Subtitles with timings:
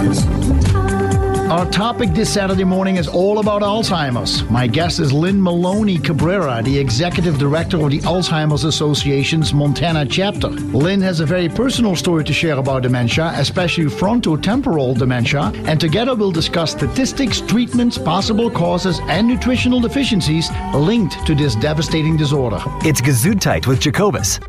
[0.00, 4.48] Our topic this Saturday morning is all about Alzheimer's.
[4.48, 10.48] My guest is Lynn Maloney Cabrera, the executive director of the Alzheimer's Association's Montana chapter.
[10.48, 16.14] Lynn has a very personal story to share about dementia, especially frontotemporal dementia, and together
[16.14, 22.62] we'll discuss statistics, treatments, possible causes, and nutritional deficiencies linked to this devastating disorder.
[22.86, 24.40] It's Gesundheit with Jacobus.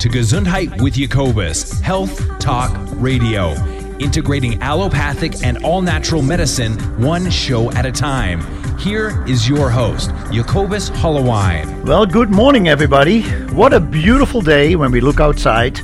[0.00, 3.50] To Gesundheit with Jacobus, Health Talk Radio,
[3.98, 8.40] integrating allopathic and all natural medicine one show at a time.
[8.78, 11.84] Here is your host, Jacobus Hollowine.
[11.84, 13.24] Well, good morning, everybody.
[13.50, 15.78] What a beautiful day when we look outside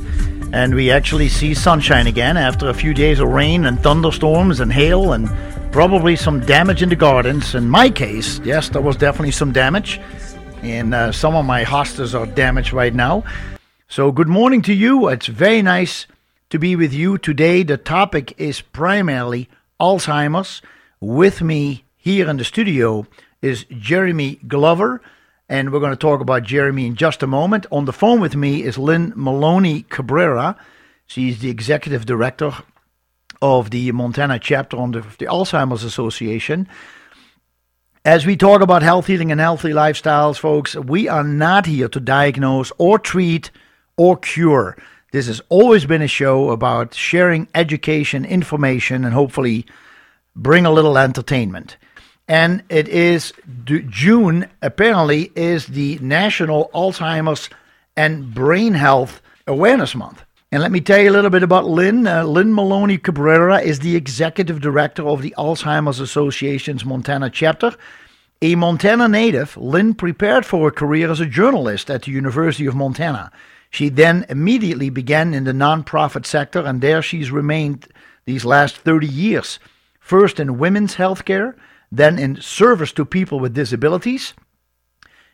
[0.51, 4.73] and we actually see sunshine again after a few days of rain and thunderstorms and
[4.73, 5.29] hail and
[5.71, 7.53] probably some damage in the gardens.
[7.53, 10.01] In my case, yes, there was definitely some damage,
[10.63, 13.23] and uh, some of my hostas are damaged right now.
[13.97, 15.07] So, good morning to you.
[15.07, 16.05] It's very nice
[16.51, 17.63] to be with you today.
[17.63, 19.49] The topic is primarily
[19.81, 20.61] Alzheimer's.
[20.99, 23.07] With me here in the studio
[23.41, 25.01] is Jeremy Glover,
[25.49, 27.65] and we're going to talk about Jeremy in just a moment.
[27.71, 30.55] On the phone with me is Lynn Maloney Cabrera.
[31.07, 32.51] She's the executive director
[33.41, 36.67] of the Montana chapter on the, the Alzheimer's Association.
[38.05, 41.99] As we talk about health eating and healthy lifestyles, folks, we are not here to
[41.99, 43.49] diagnose or treat
[43.97, 44.77] or cure.
[45.11, 49.65] This has always been a show about sharing education, information, and hopefully
[50.35, 51.77] bring a little entertainment.
[52.27, 53.33] And it is
[53.65, 57.49] June, apparently, is the National Alzheimer's
[57.95, 60.23] and Brain Health Awareness Month.
[60.51, 62.05] And let me tell you a little bit about Lynn.
[62.05, 67.75] Uh, Lynn Maloney Cabrera is the executive director of the Alzheimer's Association's Montana chapter.
[68.41, 72.75] A Montana native, Lynn prepared for a career as a journalist at the University of
[72.75, 73.31] Montana.
[73.69, 77.87] She then immediately began in the nonprofit sector, and there she's remained
[78.25, 79.59] these last 30 years.
[79.99, 81.55] First in women's healthcare,
[81.91, 84.33] then in service to people with disabilities,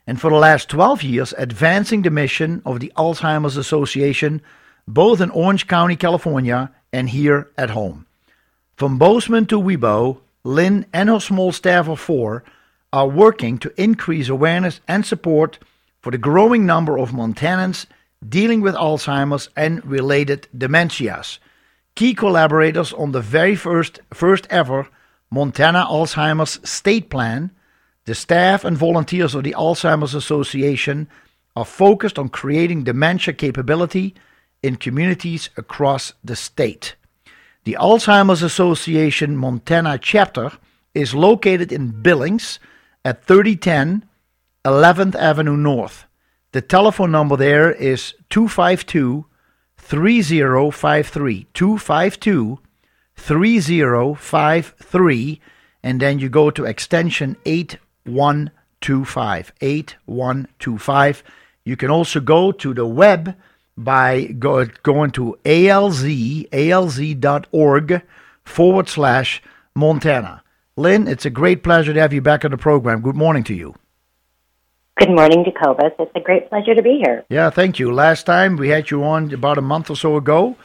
[0.06, 4.42] and for the last 12 years, advancing the mission of the Alzheimer's Association,
[4.88, 8.06] both in Orange County, California, and here at home.
[8.76, 12.44] From Bozeman to Wibaux, Lynn and her small staff of four
[12.92, 15.58] are working to increase awareness and support
[16.02, 17.86] for the growing number of Montanans
[18.30, 21.40] dealing with Alzheimer's and related dementias.
[21.96, 24.88] Key collaborators on the very first, first ever
[25.30, 27.52] Montana Alzheimer's State Plan,
[28.06, 31.08] the staff and volunteers of the Alzheimer's Association
[31.56, 34.16] are focused on creating dementia capability
[34.62, 36.96] in communities across the state.
[37.66, 40.52] The Alzheimer's Association Montana chapter
[40.94, 42.60] is located in Billings
[43.06, 44.06] at 3010
[44.66, 46.06] 11th Avenue North.
[46.54, 49.26] The telephone number there is 252
[49.78, 51.48] 3053.
[51.52, 52.60] 252
[53.16, 55.42] 3053.
[55.82, 59.54] And then you go to extension 8125.
[59.62, 61.24] 8125.
[61.66, 63.36] You can also go to the web
[63.76, 68.02] by go, going to alz, alz.org
[68.46, 69.42] forward slash
[69.74, 70.44] Montana.
[70.76, 73.02] Lynn, it's a great pleasure to have you back on the program.
[73.02, 73.74] Good morning to you.
[75.00, 75.92] Good morning, Jacobus.
[75.98, 77.26] It's a great pleasure to be here.
[77.28, 77.92] Yeah, thank you.
[77.92, 80.56] Last time we had you on about a month or so ago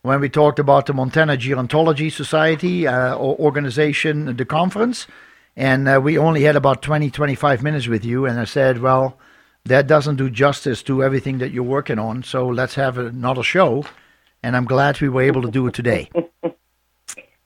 [0.00, 5.06] when we talked about the Montana Gerontology Society uh, organization, the conference,
[5.54, 8.24] and uh, we only had about 20, 25 minutes with you.
[8.24, 9.18] And I said, well,
[9.66, 13.84] that doesn't do justice to everything that you're working on, so let's have another show.
[14.42, 16.10] And I'm glad we were able to do it today.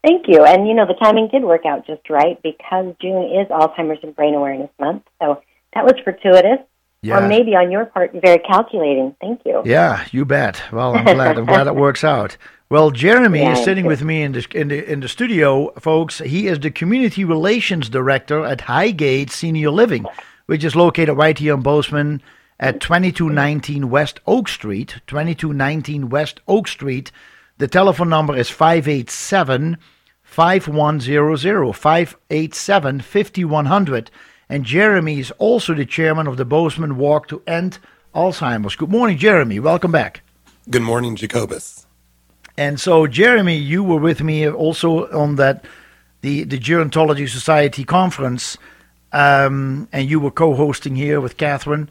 [0.04, 0.44] Thank you.
[0.44, 4.14] And, you know, the timing did work out just right because June is Alzheimer's and
[4.14, 5.02] Brain Awareness Month.
[5.20, 5.42] So
[5.74, 6.58] that was fortuitous.
[7.02, 7.18] Yeah.
[7.18, 9.14] Or maybe on your part, very calculating.
[9.20, 9.62] Thank you.
[9.64, 10.60] Yeah, you bet.
[10.72, 11.38] Well, I'm glad.
[11.38, 12.36] I'm glad it works out.
[12.70, 16.18] Well, Jeremy yeah, is sitting with me in the, in the in the studio, folks.
[16.18, 20.06] He is the community relations director at Highgate Senior Living,
[20.46, 22.20] which is located right here in Bozeman,
[22.58, 24.96] at 2219 West Oak Street.
[25.06, 27.12] 2219 West Oak Street.
[27.58, 29.78] The telephone number is 587
[30.22, 34.10] 5100 587 5100.
[34.48, 37.78] And Jeremy is also the chairman of the Bozeman Walk to End
[38.14, 38.76] Alzheimer's.
[38.76, 39.60] Good morning, Jeremy.
[39.60, 40.22] Welcome back.
[40.70, 41.86] Good morning, Jacobus.
[42.56, 45.64] And so, Jeremy, you were with me also on that
[46.22, 48.58] the the Gerontology Society conference,
[49.12, 51.88] um, and you were co-hosting here with Catherine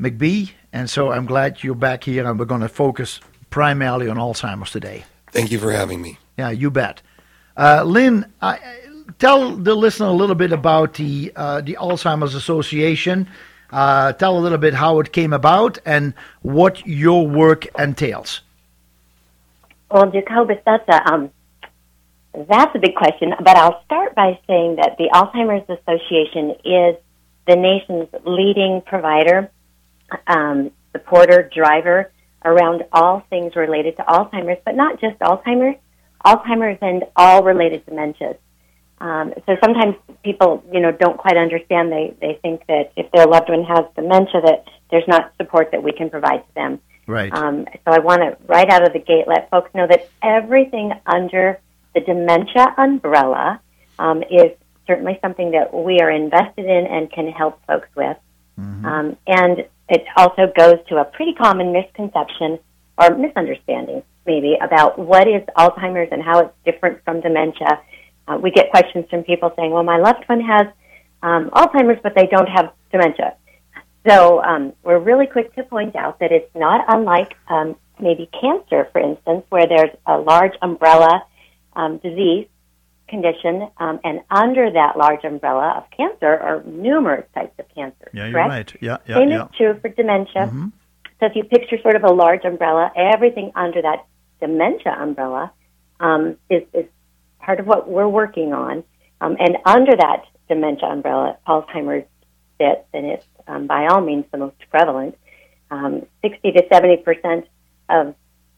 [0.00, 0.52] McBee.
[0.72, 3.20] And so, I'm glad you're back here, and we're going to focus
[3.50, 5.04] primarily on Alzheimer's today.
[5.32, 6.18] Thank you for having me.
[6.38, 7.02] Yeah, you bet.
[7.56, 8.58] Uh, Lynn, I,
[9.18, 13.28] tell the listener a little bit about the uh, the Alzheimer's Association.
[13.70, 18.42] Uh, tell a little bit how it came about and what your work entails.
[19.90, 21.30] Well, Jacobus, that's a um,
[22.48, 23.32] that's a big question.
[23.38, 26.96] But I'll start by saying that the Alzheimer's Association is
[27.46, 29.50] the nation's leading provider,
[30.26, 32.12] um, supporter, driver
[32.44, 35.78] around all things related to Alzheimer's, but not just Alzheimer's,
[36.24, 38.36] Alzheimer's and all related dementias.
[38.98, 41.92] Um, so sometimes people, you know, don't quite understand.
[41.92, 45.82] They they think that if their loved one has dementia, that there's not support that
[45.82, 46.80] we can provide to them.
[47.06, 47.32] Right.
[47.32, 50.92] Um, so I want to right out of the gate let folks know that everything
[51.06, 51.60] under
[51.94, 53.60] the dementia umbrella
[53.98, 54.52] um, is
[54.86, 58.16] certainly something that we are invested in and can help folks with.
[58.58, 58.86] Mm-hmm.
[58.86, 62.58] Um, and it also goes to a pretty common misconception
[62.98, 67.80] or misunderstanding, maybe, about what is Alzheimer's and how it's different from dementia
[68.28, 70.66] uh, we get questions from people saying, well, my loved one has
[71.22, 73.36] um, Alzheimer's, but they don't have dementia.
[74.06, 78.88] So um, we're really quick to point out that it's not unlike um, maybe cancer,
[78.92, 81.24] for instance, where there's a large umbrella
[81.74, 82.46] um, disease
[83.08, 88.10] condition, um, and under that large umbrella of cancer are numerous types of cancer.
[88.12, 88.48] Yeah, you're correct?
[88.48, 88.82] right.
[88.82, 89.44] Yeah, yeah, Same yeah.
[89.44, 90.46] is true for dementia.
[90.46, 90.68] Mm-hmm.
[91.20, 94.06] So if you picture sort of a large umbrella, everything under that
[94.40, 95.52] dementia umbrella
[96.00, 96.86] um, is, is
[97.46, 98.82] part of what we're working on.
[99.20, 102.06] Um, and under that dementia umbrella, Alzheimer's
[102.60, 105.16] sits, and it's um, by all means the most prevalent.
[105.70, 107.46] Um, 60 to 70 percent
[107.88, 108.14] of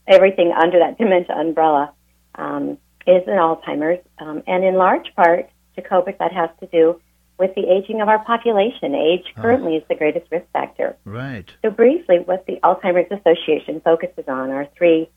[0.07, 1.93] everything under that dementia umbrella
[2.35, 7.01] um, is an Alzheimer's, um, and in large part, Jacobus, that has to do
[7.39, 8.95] with the aging of our population.
[8.95, 9.43] Age ah.
[9.43, 9.79] currently oh.
[9.79, 10.97] is the greatest risk factor.
[11.05, 11.49] Right.
[11.63, 15.09] So briefly, what the Alzheimer's Association focuses on are three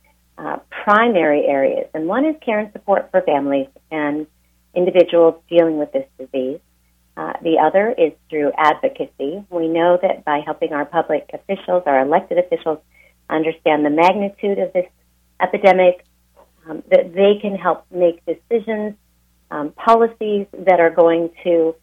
[0.42, 4.26] uh, primary areas, and one is care and support for families and
[4.76, 6.60] individuals dealing with this disease.
[7.16, 9.44] Uh, the other is through advocacy.
[9.50, 12.80] We know that by helping our public officials, our elected officials,
[13.30, 14.88] understand the magnitude of this
[15.40, 16.04] epidemic,
[16.68, 18.96] um, that they can help make decisions,
[19.52, 21.76] um, policies that are going to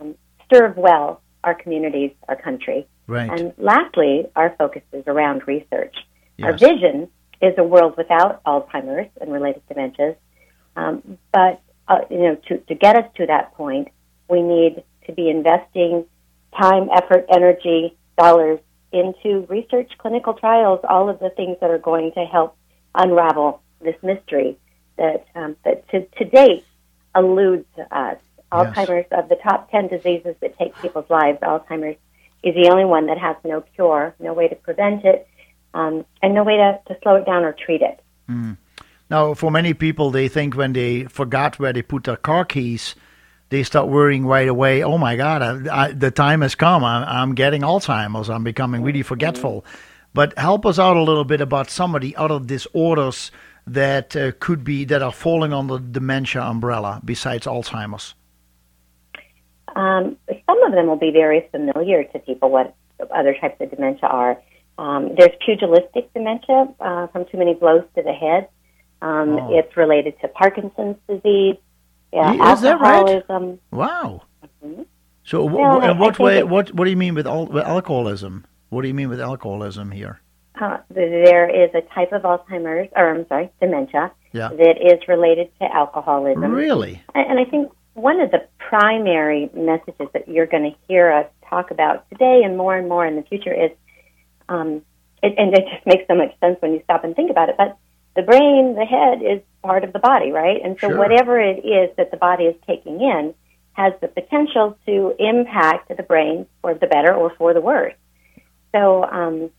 [0.00, 0.14] um,
[0.52, 2.86] serve well our communities, our country.
[3.06, 3.28] Right.
[3.30, 5.94] And lastly, our focus is around research.
[6.36, 6.46] Yes.
[6.46, 7.08] Our vision
[7.40, 10.16] is a world without Alzheimer's and related dementias.
[10.76, 13.88] Um, but uh, you know, to, to get us to that point,
[14.28, 16.04] we need to be investing
[16.58, 18.60] time, effort, energy, dollars
[18.92, 22.56] into research, clinical trials, all of the things that are going to help
[22.94, 24.58] unravel this mystery
[24.96, 26.64] that um, that to, to date
[27.14, 28.16] eludes us.
[28.50, 31.98] Alzheimer's of the top ten diseases that take people's lives, Alzheimer's
[32.42, 35.28] is the only one that has no cure, no way to prevent it,
[35.74, 38.00] um, and no way to, to slow it down or treat it.
[38.28, 38.56] Mm.
[39.10, 42.94] Now, for many people, they think when they forgot where they put their car keys,
[43.48, 44.82] they start worrying right away.
[44.82, 46.84] Oh my God, I, I, the time has come.
[46.84, 48.28] I'm, I'm, getting Alzheimer's.
[48.28, 49.64] I'm becoming really forgetful.
[50.12, 53.30] But help us out a little bit about some of the other disorders
[53.66, 58.14] that uh, could be that are falling under the dementia umbrella besides Alzheimer's.
[59.76, 62.50] Um, some of them will be very familiar to people.
[62.50, 62.74] What
[63.14, 64.42] other types of dementia are?
[64.78, 68.48] Um, there's pugilistic dementia uh, from too many blows to the head.
[69.02, 69.58] Um, oh.
[69.58, 71.56] It's related to Parkinson's disease.
[72.12, 73.22] Yeah, is that right?
[73.70, 74.22] Wow.
[74.64, 74.82] Mm-hmm.
[75.24, 76.42] So, w- well, in what way?
[76.42, 78.46] What What do you mean with, al- with alcoholism?
[78.70, 80.20] What do you mean with alcoholism here?
[80.60, 84.48] Uh, there is a type of Alzheimer's, or I'm sorry, dementia, yeah.
[84.48, 86.50] that is related to alcoholism.
[86.50, 87.02] Really?
[87.14, 91.26] And, and I think one of the primary messages that you're going to hear us
[91.48, 93.70] talk about today and more and more in the future is
[94.48, 94.82] um,
[95.22, 97.56] it, and it just makes so much sense when you stop and think about it.
[97.56, 97.76] But
[98.16, 100.60] the brain, the head, is part of the body, right?
[100.62, 100.98] And so sure.
[100.98, 103.34] whatever it is that the body is taking in
[103.72, 107.94] has the potential to impact the brain for the better or for the worse.
[108.74, 109.50] So um,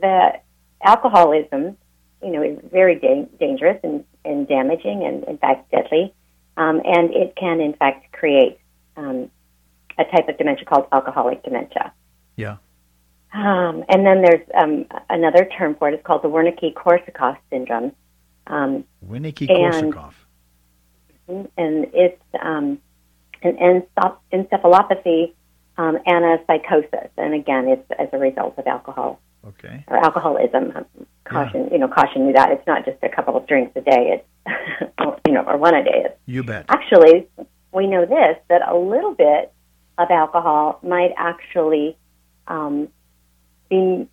[0.00, 0.40] the
[0.82, 1.76] alcoholism,
[2.22, 6.12] you know, is very da- dangerous and, and damaging and, in fact, deadly.
[6.56, 8.58] Um, and it can, in fact, create
[8.96, 9.30] um,
[9.98, 11.92] a type of dementia called alcoholic dementia.
[12.36, 12.56] Yeah.
[13.32, 15.94] Um, and then there's um, another term for it.
[15.94, 17.92] It's called the Wernicke-Korsakoff syndrome.
[18.46, 20.12] Um, Wernicke-Korsakoff.
[21.28, 22.78] And, and it's um,
[23.42, 23.82] an
[24.32, 25.32] encephalopathy
[25.78, 27.08] um, and a psychosis.
[27.16, 29.20] And again, it's as a result of alcohol.
[29.46, 29.84] Okay.
[29.88, 30.72] Or alcoholism.
[31.24, 31.72] Caution, yeah.
[31.72, 34.20] you know, caution you that it's not just a couple of drinks a day.
[34.46, 36.02] It's, you know, or one a day.
[36.04, 36.66] It's, you bet.
[36.68, 37.28] Actually,
[37.72, 39.52] we know this that a little bit
[39.98, 41.96] of alcohol might actually
[42.46, 42.88] um,
[43.72, 44.08] be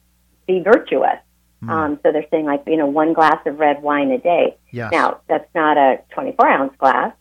[0.48, 1.20] be virtuous.
[1.64, 1.70] Mm.
[1.70, 4.58] Um, so they're saying like you know one glass of red wine a day.
[4.72, 4.92] Yes.
[4.92, 7.14] Now that's not a 24 ounce glass.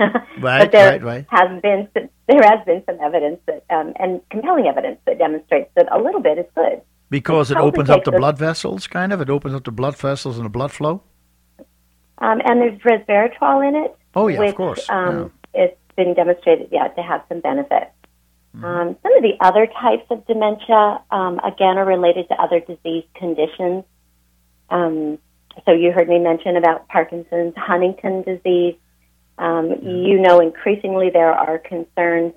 [0.00, 1.26] right, but there right, right.
[1.30, 5.86] has been there has been some evidence that um, and compelling evidence that demonstrates that
[5.92, 6.82] a little bit is good.
[7.10, 9.20] Because it, it opens up the blood vessels, kind of.
[9.22, 11.02] It opens up the blood vessels and the blood flow.
[12.18, 13.96] Um, and there's resveratrol in it.
[14.14, 14.90] Oh yeah, which, of course.
[14.90, 15.64] Um, yeah.
[15.64, 17.90] It's been demonstrated, yeah, to have some benefit.
[18.64, 23.04] Um, some of the other types of dementia, um, again, are related to other disease
[23.14, 23.84] conditions.
[24.70, 25.18] Um,
[25.64, 28.76] so you heard me mention about Parkinson's, Huntington disease.
[29.38, 29.88] Um, mm-hmm.
[29.88, 32.34] You know, increasingly there are concerns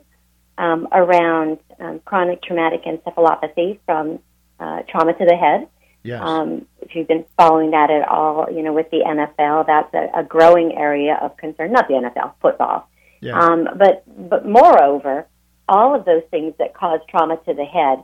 [0.58, 4.20] um, around um, chronic traumatic encephalopathy from
[4.60, 5.68] uh, trauma to the head.
[6.04, 6.22] Yes.
[6.24, 10.22] Um, if you've been following that at all, you know, with the NFL, that's a,
[10.22, 11.72] a growing area of concern.
[11.72, 12.90] Not the NFL, football.
[13.22, 13.40] Yeah.
[13.40, 15.28] Um, but but moreover,
[15.72, 18.04] all of those things that cause trauma to the head,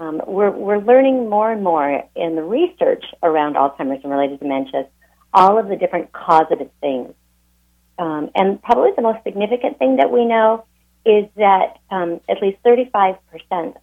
[0.00, 4.88] um, we're we're learning more and more in the research around Alzheimer's and related dementias,
[5.32, 7.14] all of the different causative things.
[7.96, 10.64] Um, and probably the most significant thing that we know
[11.06, 13.18] is that um, at least 35%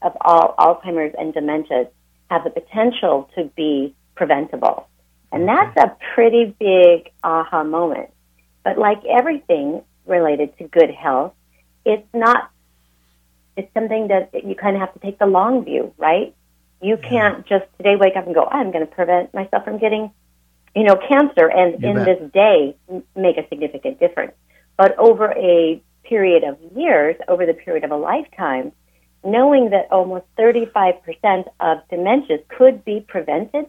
[0.01, 1.87] of all Alzheimer's and dementias
[2.29, 4.89] have the potential to be preventable.
[5.31, 8.09] And that's a pretty big aha moment.
[8.65, 11.33] But like everything related to good health,
[11.85, 12.51] it's not,
[13.55, 16.33] it's something that you kind of have to take the long view, right?
[16.81, 20.11] You can't just today wake up and go, I'm going to prevent myself from getting,
[20.75, 22.05] you know, cancer and You in bet.
[22.05, 22.75] this day
[23.15, 24.33] make a significant difference.
[24.77, 28.71] But over a period of years, over the period of a lifetime,
[29.23, 33.67] knowing that almost 35% of dementias could be prevented,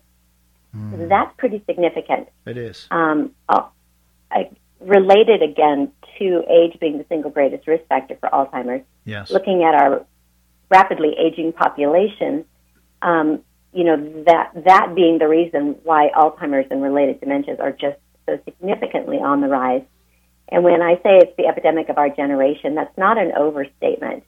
[0.72, 2.28] that's pretty significant.
[2.46, 2.86] It is.
[2.90, 3.64] Um, uh,
[4.30, 4.50] I,
[4.84, 9.30] related again to age being the single greatest risk factor for Alzheimer's, Yes.
[9.30, 10.04] looking at our
[10.70, 12.44] rapidly aging population,
[13.02, 13.40] um,
[13.72, 18.38] you know, that, that being the reason why Alzheimer's and related dementias are just so
[18.44, 19.82] significantly on the rise.
[20.48, 24.24] And when I say it's the epidemic of our generation, that's not an overstatement.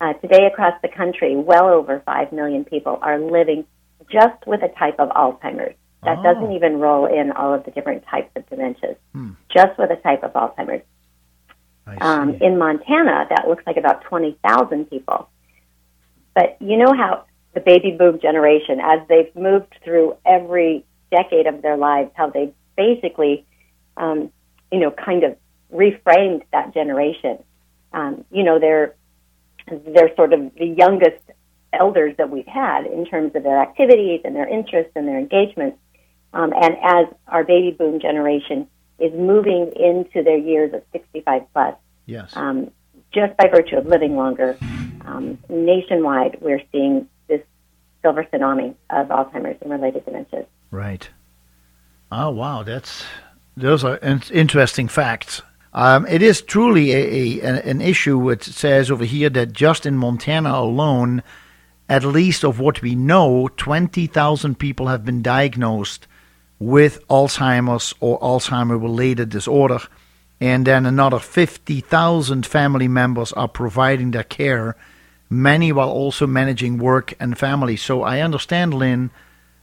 [0.00, 3.64] Uh, today across the country, well over 5 million people are living
[4.10, 5.74] just with a type of Alzheimer's.
[6.06, 6.22] That Oh.
[6.22, 9.30] doesn't even roll in all of the different types of dementias, Hmm.
[9.50, 10.82] just with a type of Alzheimer's.
[12.00, 15.28] Um, in Montana, that looks like about 20,000 people.
[16.34, 21.62] But you know how the baby boom generation, as they've moved through every decade of
[21.62, 23.44] their lives, how they basically,
[23.96, 24.30] um,
[24.70, 25.36] you know, kind of
[25.72, 27.42] reframed that generation.
[27.92, 28.94] Um, you know, they're
[29.68, 31.22] they're sort of the youngest
[31.72, 35.78] elders that we've had in terms of their activities and their interests and their engagements.
[36.36, 41.74] Um, and as our baby boom generation is moving into their years of 65 plus,
[42.04, 42.36] yes.
[42.36, 42.70] um,
[43.10, 44.58] just by virtue of living longer,
[45.06, 47.40] um, nationwide, we're seeing this
[48.02, 50.44] silver tsunami of Alzheimer's and related dementias.
[50.70, 51.08] Right.
[52.12, 53.04] Oh wow, that's
[53.56, 55.40] those are in- interesting facts.
[55.72, 58.28] Um, it is truly a, a an issue.
[58.30, 61.22] It says over here that just in Montana alone,
[61.88, 66.06] at least of what we know, twenty thousand people have been diagnosed
[66.58, 69.80] with Alzheimer's or Alzheimer-related disorder,
[70.40, 74.76] and then another fifty thousand family members are providing their care.
[75.28, 77.76] Many while also managing work and family.
[77.76, 79.10] So I understand, Lynn,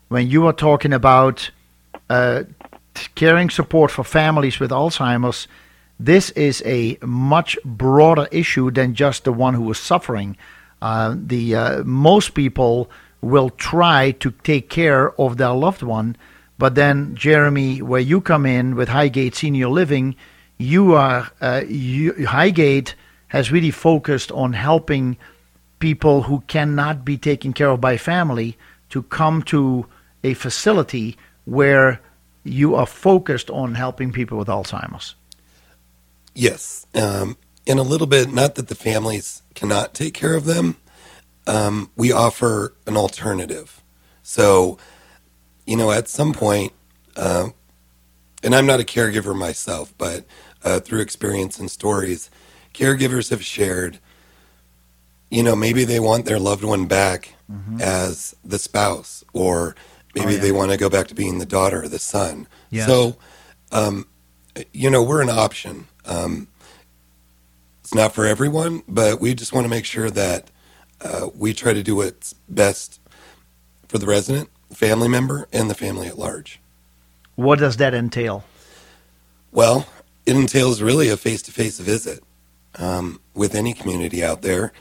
[0.09, 1.51] when you are talking about
[2.09, 2.43] uh,
[3.15, 5.47] caring support for families with Alzheimer's,
[5.99, 10.35] this is a much broader issue than just the one who is suffering.
[10.81, 12.89] Uh, the uh, most people
[13.21, 16.17] will try to take care of their loved one,
[16.57, 20.15] but then Jeremy, where you come in with Highgate Senior Living,
[20.57, 22.95] you are uh, you, Highgate
[23.27, 25.17] has really focused on helping
[25.79, 28.57] people who cannot be taken care of by family
[28.89, 29.85] to come to
[30.23, 31.99] a facility where
[32.43, 35.15] you are focused on helping people with Alzheimer's.
[36.35, 36.85] Yes.
[36.93, 40.77] Um, a little bit, not that the families cannot take care of them,
[41.47, 43.81] um, we offer an alternative.
[44.21, 44.77] So,
[45.65, 46.73] you know, at some point,
[47.15, 47.49] uh,
[48.43, 50.25] and I'm not a caregiver myself, but
[50.63, 52.29] uh, through experience and stories,
[52.73, 53.99] caregivers have shared,
[55.29, 57.79] you know, maybe they want their loved one back mm-hmm.
[57.81, 59.75] as the spouse, or
[60.15, 60.41] maybe oh, yeah.
[60.41, 62.47] they want to go back to being the daughter or the son.
[62.69, 62.87] Yes.
[62.87, 63.17] So,
[63.71, 64.07] um,
[64.71, 65.87] you know, we're an option.
[66.05, 66.47] Um,
[67.81, 70.49] it's not for everyone, but we just want to make sure that
[71.01, 72.99] uh, we try to do what's best
[73.87, 76.59] for the resident, family member, and the family at large.
[77.35, 78.43] What does that entail?
[79.51, 79.87] Well,
[80.25, 82.23] it entails really a face to face visit
[82.75, 84.71] um, with any community out there,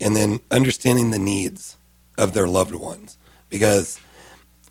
[0.00, 1.76] and then understanding the needs
[2.18, 3.18] of their loved ones.
[3.48, 4.00] Because,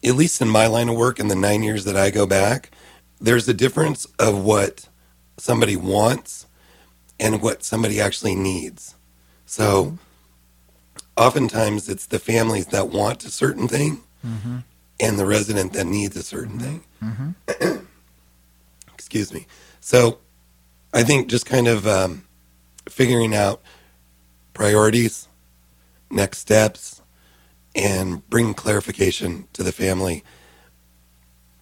[0.04, 2.72] at least in my line of work, in the nine years that I go back,
[3.20, 4.88] there's a difference of what
[5.38, 6.48] somebody wants
[7.20, 8.96] and what somebody actually needs.
[9.46, 9.98] So,
[11.18, 14.58] oftentimes it's the families that want a certain thing mm-hmm.
[15.02, 17.34] And the resident that needs a certain mm-hmm.
[17.48, 17.76] thing.
[17.80, 17.86] Mm-hmm.
[18.94, 19.48] Excuse me.
[19.80, 20.20] So,
[20.94, 22.26] I think just kind of um,
[22.88, 23.62] figuring out
[24.54, 25.28] priorities,
[26.10, 27.02] next steps,
[27.76, 30.24] and bringing clarification to the family.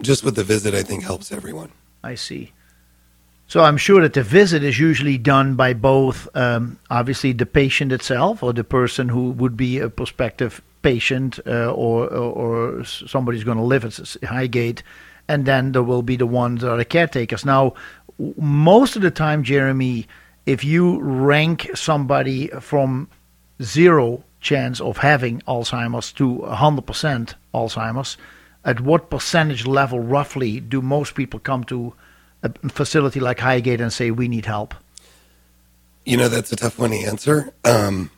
[0.02, 1.70] Just with the visit, I think helps everyone.
[2.02, 2.52] I see.
[3.46, 7.90] So I'm sure that the visit is usually done by both, um, obviously, the patient
[7.90, 13.44] itself or the person who would be a prospective patient uh, or, or, or somebody's
[13.44, 14.82] going to live at Highgate,
[15.28, 17.44] and then there will be the ones that are the caretakers.
[17.44, 17.74] Now,
[18.36, 20.06] most of the time, Jeremy,
[20.46, 23.08] if you rank somebody from
[23.62, 28.16] zero chance of having Alzheimer's to 100% Alzheimer's,
[28.64, 31.94] at what percentage level roughly do most people come to
[32.42, 34.74] a facility like Highgate and say, we need help?
[36.04, 37.52] You know, that's a tough one to answer.
[37.64, 38.10] Um,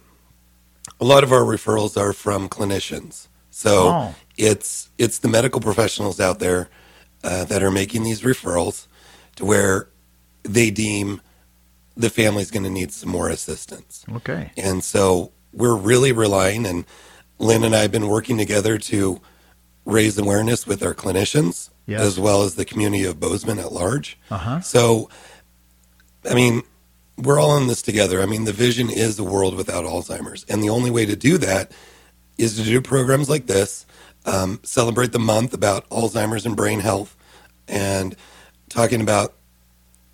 [1.02, 3.26] a lot of our referrals are from clinicians.
[3.50, 4.14] So oh.
[4.37, 6.71] it's it's the medical professionals out there
[7.25, 8.87] uh, that are making these referrals
[9.37, 9.88] to where
[10.44, 11.21] they deem
[11.97, 14.04] the family's going to need some more assistance.
[14.14, 14.52] Okay.
[14.56, 16.87] And so we're really relying, and
[17.38, 19.21] Lynn and I have been working together to
[19.85, 22.00] raise awareness with our clinicians yes.
[22.00, 24.17] as well as the community of Bozeman at large.
[24.30, 24.60] Uh-huh.
[24.60, 25.10] So,
[26.30, 26.62] I mean,
[27.16, 28.22] we're all in this together.
[28.22, 30.44] I mean, the vision is a world without Alzheimer's.
[30.48, 31.72] And the only way to do that
[32.38, 33.86] is to do programs like this,
[34.25, 37.16] um, celebrate the month about Alzheimer's and brain health,
[37.68, 38.16] and
[38.68, 39.34] talking about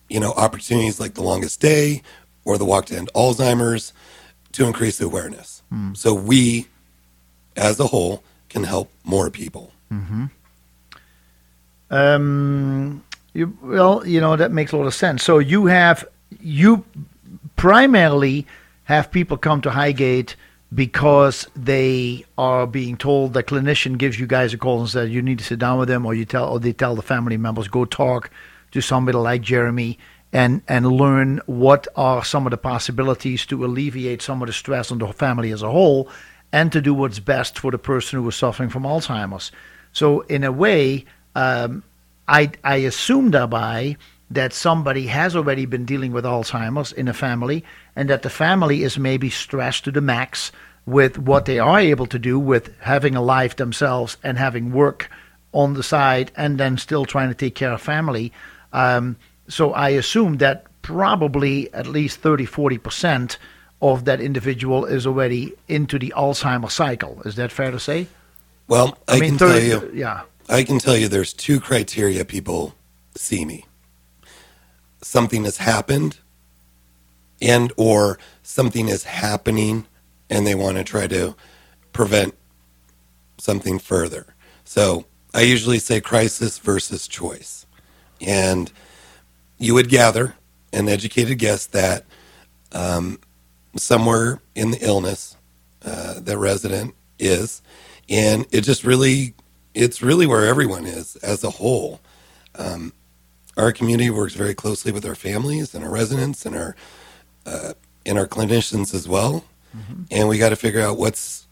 [0.08, 2.02] you know, opportunities like the longest day
[2.44, 3.92] or the walk to end Alzheimer's
[4.52, 5.62] to increase the awareness.
[5.72, 5.96] Mm.
[5.96, 6.68] So we,
[7.56, 9.72] as a whole, can help more people.
[9.92, 10.26] Mm-hmm.
[11.90, 15.22] Um, you, well, you know that makes a lot of sense.
[15.22, 16.06] So you have
[16.40, 16.84] you
[17.56, 18.46] primarily
[18.84, 20.36] have people come to Highgate
[20.74, 25.22] because they are being told the clinician gives you guys a call and says you
[25.22, 27.68] need to sit down with them, or you tell or they tell the family members
[27.68, 28.30] go talk
[28.72, 29.98] to somebody like Jeremy
[30.32, 34.92] and and learn what are some of the possibilities to alleviate some of the stress
[34.92, 36.08] on the family as a whole
[36.52, 39.52] and to do what's best for the person who is suffering from Alzheimer's.
[39.92, 41.82] So in a way, um,
[42.26, 43.96] I I assume thereby
[44.30, 47.64] that somebody has already been dealing with Alzheimer's in a family
[47.96, 50.52] and that the family is maybe stressed to the max
[50.86, 55.10] with what they are able to do with having a life themselves and having work
[55.52, 58.32] on the side and then still trying to take care of family
[58.72, 59.16] um,
[59.48, 63.36] so I assume that probably at least 30, 40%
[63.80, 67.22] of that individual is already into the Alzheimer cycle.
[67.24, 68.06] Is that fair to say?
[68.66, 70.22] Well, I, I mean, can 30, tell you, yeah.
[70.48, 72.74] I can tell you there's two criteria people
[73.14, 73.64] see me.
[75.02, 76.18] Something has happened
[77.40, 79.86] and or something is happening
[80.28, 81.34] and they want to try to
[81.92, 82.34] prevent
[83.38, 84.34] something further.
[84.64, 87.66] So I usually say crisis versus choice.
[88.20, 88.70] And
[89.58, 90.34] you would gather
[90.72, 92.04] an educated guess that
[92.72, 93.18] um,
[93.76, 95.36] somewhere in the illness
[95.84, 97.62] uh, the resident is,
[98.08, 99.34] and it just really,
[99.74, 102.00] it's really where everyone is as a whole.
[102.56, 102.92] Um,
[103.58, 106.76] our community works very closely with our families and our residents and our
[107.44, 107.72] uh,
[108.06, 109.44] and our clinicians as well,
[109.76, 110.04] mm-hmm.
[110.10, 111.46] and we got to figure out what's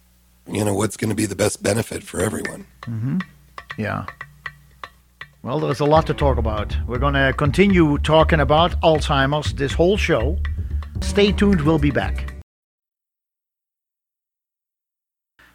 [0.47, 2.66] you know what's going to be the best benefit for everyone.
[2.83, 3.19] Mm-hmm.
[3.77, 4.07] Yeah.
[5.42, 6.77] Well, there's a lot to talk about.
[6.88, 10.38] We're going to continue talking about Alzheimer's this whole show.
[11.01, 12.35] Stay tuned, we'll be back.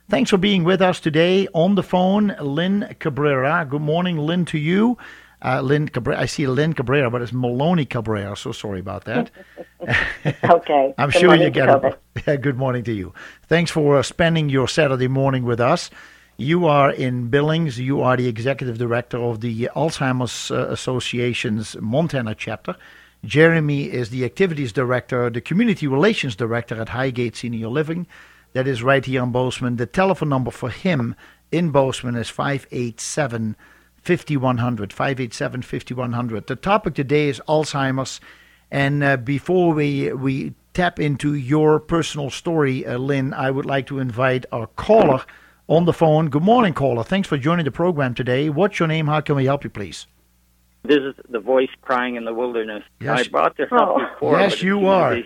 [0.10, 3.66] Thanks for being with us today on the phone, Lynn Cabrera.
[3.70, 4.98] Good morning, Lynn, to you.
[5.44, 6.20] Uh, Lynn Cabrera.
[6.22, 8.36] I see Lynn Cabrera, but it's Maloney Cabrera.
[8.36, 9.32] So sorry about that.
[10.44, 10.94] okay.
[10.98, 11.84] I'm good sure you get
[12.26, 12.42] it.
[12.42, 13.14] good morning to you.
[13.48, 15.90] Thanks for uh, spending your Saturday morning with us.
[16.38, 17.80] You are in Billings.
[17.80, 22.76] You are the executive director of the Alzheimer's uh, Association's Montana chapter.
[23.24, 28.08] Jeremy is the activities director, the community relations director at Highgate Senior Living.
[28.54, 29.78] that is right here in Bozeman.
[29.78, 31.16] The telephone number for him
[31.52, 33.56] in Bozeman is 587
[34.02, 34.92] 5100.
[34.94, 36.48] 587 5100.
[36.48, 38.20] The topic today is Alzheimer's.
[38.72, 43.88] And uh, before we, we tap into your personal story, uh, Lynn, I would like
[43.88, 45.24] to invite our caller
[45.68, 46.30] on the phone.
[46.30, 47.04] Good morning, caller.
[47.04, 48.50] Thanks for joining the program today.
[48.50, 49.08] What's your name?
[49.08, 50.08] How can we help you, please?
[50.84, 52.84] This is the voice crying in the wilderness.
[53.00, 53.20] Yes.
[53.20, 53.78] I brought this oh.
[53.78, 54.40] up before.
[54.40, 55.22] Yes, you are.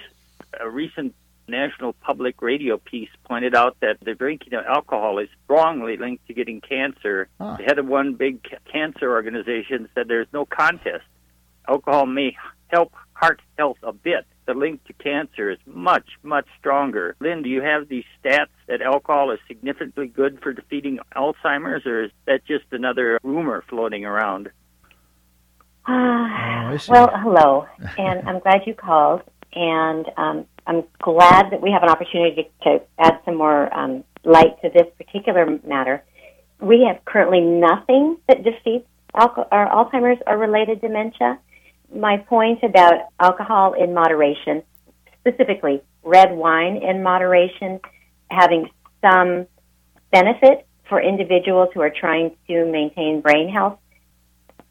[0.60, 1.16] A recent
[1.48, 6.34] national public radio piece pointed out that the drinking of alcohol is strongly linked to
[6.34, 7.28] getting cancer.
[7.40, 7.56] Huh.
[7.58, 11.04] The head of one big cancer organization said there's no contest.
[11.68, 12.36] Alcohol may
[12.68, 14.26] help heart health a bit.
[14.46, 17.16] The link to cancer is much, much stronger.
[17.20, 22.04] Lynn, do you have these stats that alcohol is significantly good for defeating Alzheimer's, or
[22.04, 24.48] is that just another rumor floating around?
[25.88, 31.72] Uh, oh, well, hello, and I'm glad you called, and um, I'm glad that we
[31.72, 36.04] have an opportunity to, add some more um, light to this particular matter.
[36.60, 41.40] We have currently nothing that defeats alco- or Alzheimer's or related dementia.
[41.94, 44.64] My point about alcohol in moderation,
[45.20, 47.80] specifically red wine in moderation,
[48.30, 48.70] having
[49.02, 49.46] some
[50.12, 53.78] benefit for individuals who are trying to maintain brain health.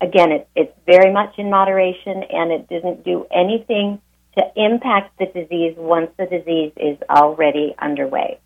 [0.01, 4.01] Again, it, it's very much in moderation and it doesn't do anything
[4.37, 8.39] to impact the disease once the disease is already underway.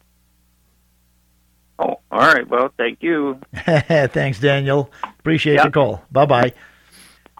[1.78, 2.46] Oh, all right.
[2.48, 3.38] Well, thank you.
[3.54, 4.90] Thanks, Daniel.
[5.20, 5.66] Appreciate yep.
[5.66, 6.02] the call.
[6.10, 6.52] Bye bye.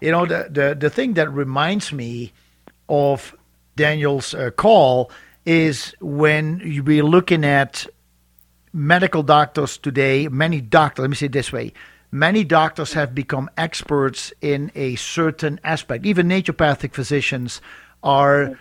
[0.01, 2.33] You know, the, the, the thing that reminds me
[2.89, 3.35] of
[3.75, 5.11] Daniel's uh, call
[5.45, 7.87] is when you be looking at
[8.73, 11.73] medical doctors today, many doctors, let me say it this way,
[12.13, 16.07] many doctors have become experts in a certain aspect.
[16.07, 17.61] Even naturopathic physicians
[18.03, 18.59] are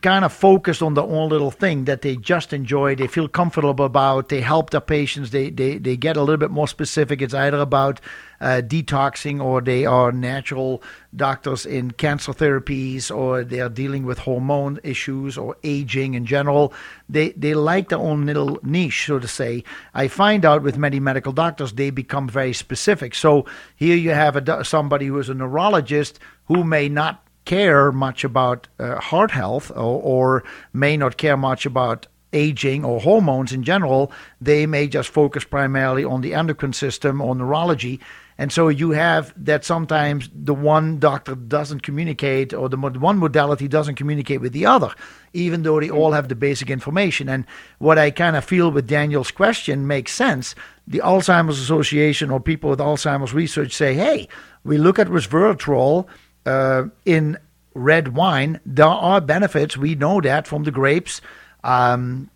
[0.00, 3.84] kind of focused on the own little thing that they just enjoy, they feel comfortable
[3.84, 7.20] about, they help their patients, they, they, they get a little bit more specific.
[7.20, 8.00] It's either about
[8.40, 10.84] uh, detoxing or they are natural
[11.16, 16.72] doctors in cancer therapies or they are dealing with hormone issues or aging in general.
[17.08, 19.64] They, they like their own little niche, so to say.
[19.94, 23.16] I find out with many medical doctors, they become very specific.
[23.16, 28.24] So here you have a, somebody who is a neurologist who may not care much
[28.24, 33.62] about uh, heart health or, or, may not care much about aging or hormones in
[33.62, 34.12] general.
[34.40, 38.00] They may just focus primarily on the endocrine system or neurology.
[38.38, 43.66] And so you have that sometimes the one doctor doesn't communicate or the one modality
[43.66, 44.90] doesn't communicate with the other,
[45.32, 47.30] even though they all have the basic information.
[47.30, 47.46] And
[47.78, 50.54] what I kind of feel with Daniel's question makes sense.
[50.86, 54.28] The Alzheimer's Association or people with Alzheimer's research say, hey,
[54.64, 56.06] we look at resveratrol
[56.46, 57.38] uh, in
[57.74, 59.76] red wine, there are benefits.
[59.76, 61.20] We know that from the grapes.
[61.64, 62.30] Um,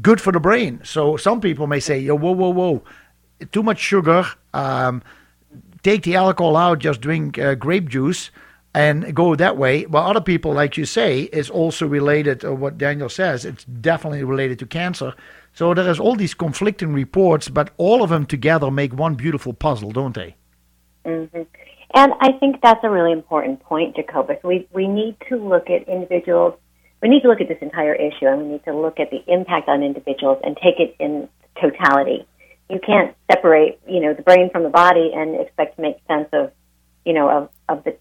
[0.00, 0.80] good for the brain.
[0.84, 2.82] So some people may say, "Yo, whoa, whoa, whoa,
[3.52, 4.26] too much sugar.
[4.52, 5.02] Um,
[5.82, 6.80] take the alcohol out.
[6.80, 8.30] Just drink uh, grape juice."
[8.74, 9.84] And go that way.
[9.84, 13.44] Well, other people, like you say, is also related to what Daniel says.
[13.44, 15.12] It's definitely related to cancer.
[15.52, 19.52] So there is all these conflicting reports, but all of them together make one beautiful
[19.52, 20.36] puzzle, don't they?
[21.04, 21.42] Mm-hmm.
[21.94, 24.38] And I think that's a really important point, Jacobus.
[24.42, 26.54] We, we need to look at individuals,
[27.02, 29.22] we need to look at this entire issue, and we need to look at the
[29.26, 31.28] impact on individuals and take it in
[31.60, 32.26] totality.
[32.70, 36.28] You can't separate, you know, the brain from the body and expect to make sense
[36.32, 36.52] of,
[37.04, 37.96] you know, of, of the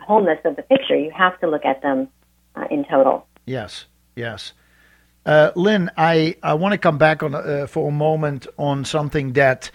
[0.00, 0.96] wholeness of the picture.
[0.96, 2.08] You have to look at them
[2.54, 3.26] uh, in total.
[3.44, 4.52] Yes, yes.
[5.26, 9.32] Uh, Lynn, I, I want to come back on uh, for a moment on something
[9.34, 9.70] that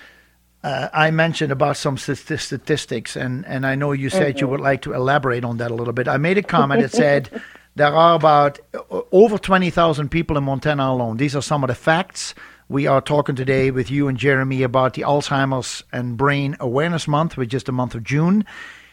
[0.63, 4.39] uh, I mentioned about some statistics, and, and I know you said mm-hmm.
[4.39, 6.07] you would like to elaborate on that a little bit.
[6.07, 7.29] I made a comment that said
[7.75, 11.17] there are about uh, over 20,000 people in Montana alone.
[11.17, 12.35] These are some of the facts.
[12.67, 17.37] We are talking today with you and Jeremy about the Alzheimer's and Brain Awareness Month,
[17.37, 18.45] which is the month of June.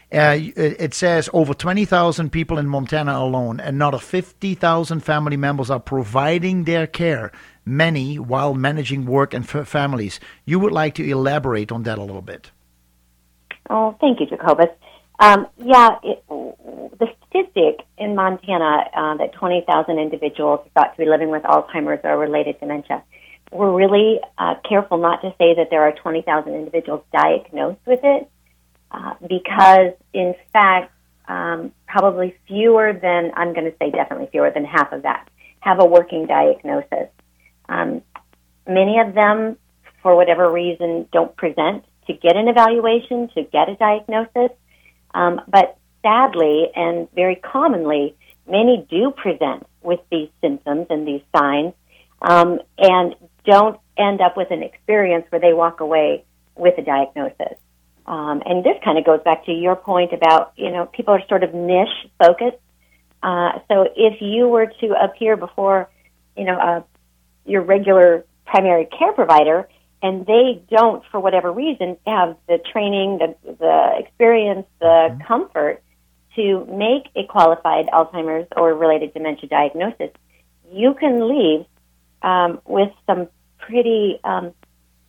[0.09, 5.81] Uh, it says over 20,000 people in Montana alone, and another 50,000 family members are
[5.81, 7.33] providing their care
[7.67, 10.19] many while managing work and families.
[10.45, 12.51] You would like to elaborate on that a little bit.
[13.69, 14.69] Oh, thank you, Jacobus.
[15.19, 21.29] Um, yeah, it, the statistic in Montana uh, that 20,000 individuals thought to be living
[21.29, 23.03] with Alzheimer's or related dementia.
[23.51, 28.29] We're really uh, careful not to say that there are 20,000 individuals diagnosed with it
[28.91, 30.91] uh, because, in fact,
[31.27, 35.79] um, probably fewer than, I'm going to say definitely fewer than half of that, have
[35.79, 37.09] a working diagnosis.
[37.69, 38.01] Um,
[38.67, 39.57] many of them,
[40.01, 44.51] for whatever reason, don't present to get an evaluation, to get a diagnosis.
[45.13, 48.15] Um, but sadly and very commonly,
[48.49, 51.73] many do present with these symptoms and these signs.
[52.21, 56.23] um, and don't end up with an experience where they walk away
[56.55, 57.57] with a diagnosis.
[58.05, 61.21] Um, and this kind of goes back to your point about, you know, people are
[61.27, 61.87] sort of niche
[62.19, 62.57] focused.
[63.21, 65.89] Uh, so if you were to appear before,
[66.35, 66.81] you know, uh,
[67.47, 69.67] your regular primary care provider,
[70.01, 75.21] and they don't, for whatever reason, have the training, the, the experience, the mm-hmm.
[75.23, 75.81] comfort
[76.35, 80.11] to make a qualified Alzheimer's or related dementia diagnosis,
[80.71, 81.65] you can leave
[82.21, 84.53] um, with some pretty um,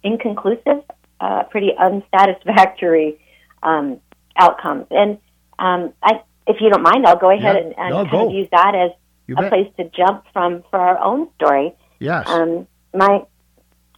[0.03, 0.83] inconclusive,
[1.21, 3.21] uh, pretty unsatisfactory
[3.63, 4.01] um,
[4.37, 4.87] outcomes.
[4.91, 5.19] And
[5.59, 7.63] um, I, if you don't mind, I'll go ahead yeah.
[7.63, 8.29] and, and no, kind go.
[8.29, 8.91] of use that as
[9.27, 9.51] you a bet.
[9.51, 11.75] place to jump from for our own story.
[11.99, 12.29] Yes.
[12.29, 13.23] Um, my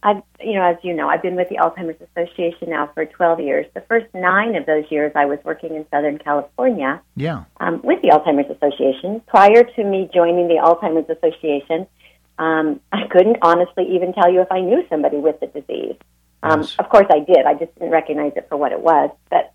[0.03, 3.39] I've, you know, as you know, I've been with the Alzheimer's Association now for 12
[3.39, 3.67] years.
[3.75, 7.01] The first nine of those years, I was working in Southern California.
[7.15, 7.43] Yeah.
[7.59, 9.21] Um, with the Alzheimer's Association.
[9.27, 11.85] Prior to me joining the Alzheimer's Association,
[12.39, 15.97] um, I couldn't honestly even tell you if I knew somebody with the disease.
[16.41, 16.75] Um, yes.
[16.79, 17.45] Of course, I did.
[17.45, 19.11] I just didn't recognize it for what it was.
[19.29, 19.53] But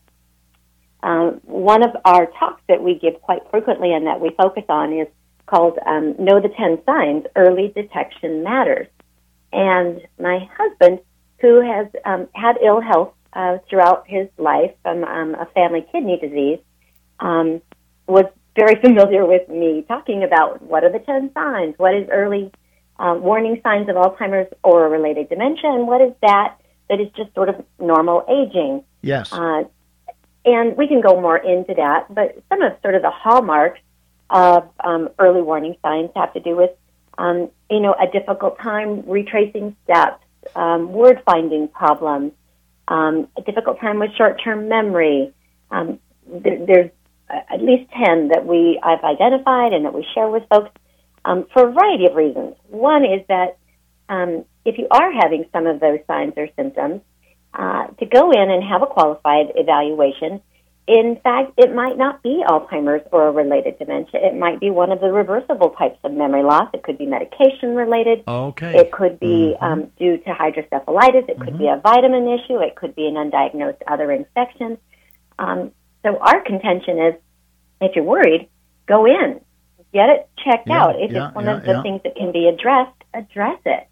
[1.03, 4.93] um, one of our talks that we give quite frequently and that we focus on
[4.93, 5.09] is
[5.47, 8.89] called um, "Know the Ten Signs: Early Detection Matters."
[9.53, 11.01] And my husband,
[11.41, 16.19] who has um, had ill health uh, throughout his life from um, a family kidney
[16.21, 16.59] disease,
[17.21, 17.61] um,
[18.07, 22.51] was very familiar with me talking about what are the 10 signs, what is early
[22.99, 26.57] uh, warning signs of Alzheimer's or related dementia, and what is that
[26.89, 28.85] that is just sort of normal aging.
[29.03, 29.33] Yes.
[29.33, 29.65] Uh,
[30.45, 33.81] and we can go more into that, but some of sort of the hallmarks
[34.31, 36.71] of um, early warning signs have to do with
[37.19, 40.23] um, you know, a difficult time retracing steps,
[40.55, 42.33] um, word finding problems,
[42.89, 45.33] um, a difficult time with short term memory.
[45.71, 46.91] Um, there, there's
[47.29, 50.71] at least 10 that we I've identified and that we share with folks
[51.25, 52.55] um, for a variety of reasons.
[52.69, 53.59] One is that
[54.09, 57.01] um, if you are having some of those signs or symptoms,
[57.55, 60.43] uh, to go in and have a qualified evaluation
[60.87, 64.20] in fact, it might not be Alzheimer's or a related dementia.
[64.22, 66.70] It might be one of the reversible types of memory loss.
[66.72, 68.22] It could be medication related.
[68.29, 68.79] Okay.
[68.79, 69.64] It could be mm-hmm.
[69.64, 71.29] um, due to hydrocephalitis.
[71.29, 71.44] It mm-hmm.
[71.44, 72.61] could be a vitamin issue.
[72.61, 74.79] It could be an undiagnosed other infection.
[75.40, 75.72] Um,
[76.05, 77.14] so our contention is,
[77.81, 78.49] if you're worried,
[78.87, 79.40] go in,
[79.92, 81.01] get it checked yeah, out.
[81.01, 83.88] If yeah, it's one yeah, of the things that can be addressed, address it.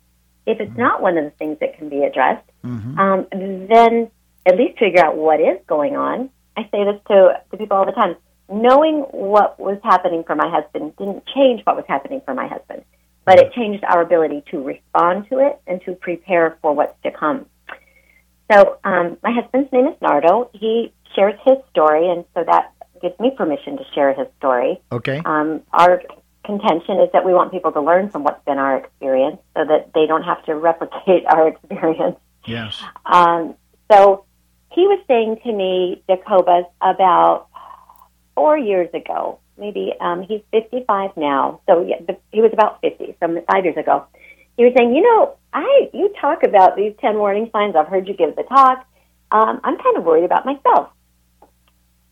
[0.46, 0.80] If it's mm-hmm.
[0.80, 2.98] not one of the things that can be addressed, mm-hmm.
[3.00, 4.12] um, then
[4.46, 7.86] at least figure out what is going on I say this to, to people all
[7.86, 8.16] the time.
[8.50, 12.84] Knowing what was happening for my husband didn't change what was happening for my husband,
[13.24, 17.10] but it changed our ability to respond to it and to prepare for what's to
[17.10, 17.46] come.
[18.52, 20.50] So, um, my husband's name is Nardo.
[20.52, 24.80] He shares his story, and so that gives me permission to share his story.
[24.92, 25.22] Okay.
[25.24, 26.02] Um, our
[26.44, 29.92] contention is that we want people to learn from what's been our experience so that
[29.94, 32.16] they don't have to replicate our experience.
[32.44, 32.82] Yes.
[33.06, 33.54] Um,
[33.90, 34.24] so
[34.74, 37.46] he was saying to me, Jacobus, about
[38.34, 41.60] four years ago, maybe um, he's 55 now.
[41.66, 44.06] So yeah, the, he was about 50, so five years ago.
[44.56, 47.76] He was saying, you know, I you talk about these 10 warning signs.
[47.76, 48.86] I've heard you give the talk.
[49.30, 50.90] Um, I'm kind of worried about myself.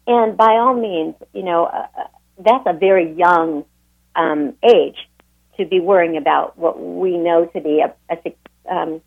[0.07, 2.07] And by all means, you know, uh, uh
[2.39, 3.65] that's a very young
[4.17, 4.97] um, age
[5.57, 9.01] to be worrying about what we know to be a, a um,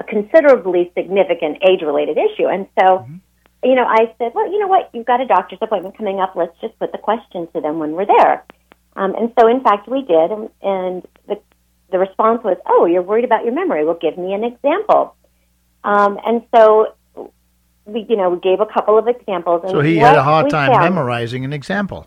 [0.00, 2.48] a considerably significant age related issue.
[2.48, 3.16] And so, mm-hmm.
[3.62, 6.32] you know, I said, well, you know what, you've got a doctor's appointment coming up.
[6.34, 8.44] Let's just put the question to them when we're there.
[8.96, 10.30] Um, and so, in fact, we did.
[10.32, 11.40] And, and the,
[11.92, 13.84] the response was, oh, you're worried about your memory.
[13.84, 15.14] Well, give me an example.
[15.84, 16.94] Um, and so,
[17.84, 19.70] we, you know, we gave a couple of examples.
[19.70, 22.06] so he had a hard time found, memorizing an example.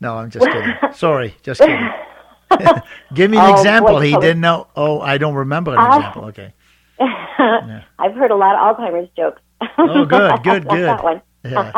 [0.00, 0.74] No, I'm just kidding.
[0.92, 1.76] Sorry, just kidding.
[3.14, 3.94] Give me an oh, example.
[3.94, 4.66] Boy, he didn't know.
[4.76, 6.24] Oh, I don't remember an uh, example.
[6.26, 6.52] Okay.
[7.36, 7.82] Yeah.
[7.98, 9.42] I've heard a lot of Alzheimer's jokes.
[9.76, 10.84] oh, good, good, good.
[10.84, 11.20] that one.
[11.44, 11.72] Yeah.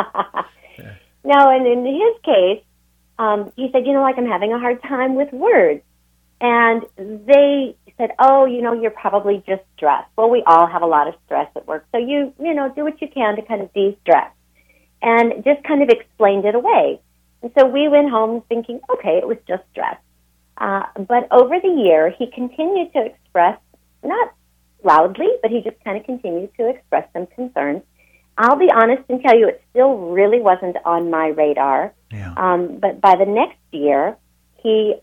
[0.79, 0.95] yeah.
[1.25, 2.63] No, and in his case,
[3.19, 5.83] um, he said, you know, like I'm having a hard time with words.
[6.41, 10.09] And they said, oh, you know, you're probably just stressed.
[10.17, 11.87] Well, we all have a lot of stress at work.
[11.93, 14.31] So you, you know, do what you can to kind of de-stress.
[15.03, 17.01] And just kind of explained it away.
[17.43, 19.97] And so we went home thinking, okay, it was just stress.
[20.59, 23.59] Uh, but over the year, he continued to express,
[24.03, 24.33] not
[24.83, 27.83] loudly, but he just kind of continued to express some concerns.
[28.39, 31.95] I'll be honest and tell you, it still really wasn't on my radar.
[32.13, 32.35] Yeah.
[32.37, 34.17] Um, but by the next year,
[34.57, 34.95] he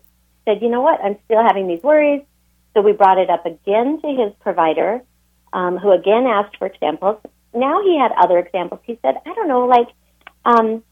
[0.44, 2.22] said, you know what, I'm still having these worries.
[2.74, 5.02] So we brought it up again to his provider,
[5.52, 7.18] um, who again asked for examples.
[7.54, 8.80] Now he had other examples.
[8.84, 9.88] He said, I don't know, like,
[10.44, 10.82] um,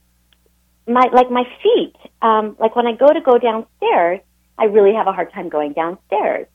[0.87, 1.95] my like my feet.
[2.21, 4.19] Um, like when I go to go downstairs,
[4.57, 6.47] I really have a hard time going downstairs.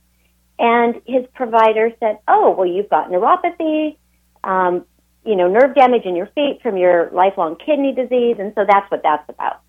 [0.58, 3.96] And his provider said, "Oh, well, you've got neuropathy,
[4.42, 4.84] um,
[5.24, 8.90] you know, nerve damage in your feet from your lifelong kidney disease, and so that's
[8.90, 9.60] what that's about."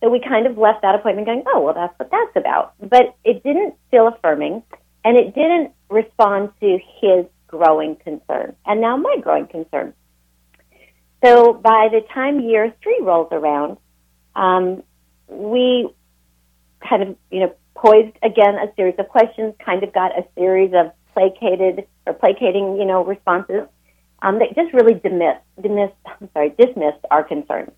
[0.00, 3.16] So we kind of left that appointment going, "Oh, well, that's what that's about." But
[3.24, 4.62] it didn't feel affirming,
[5.04, 9.94] and it didn't respond to his growing concern, and now my growing concern.
[11.24, 13.78] So by the time year three rolls around,
[14.36, 14.84] um,
[15.26, 15.88] we
[16.80, 20.72] kind of, you know, poised again a series of questions, kind of got a series
[20.74, 23.66] of placated or placating, you know, responses
[24.22, 27.70] um, that just really dismissed, dismissed, I'm sorry, dismissed our concerns.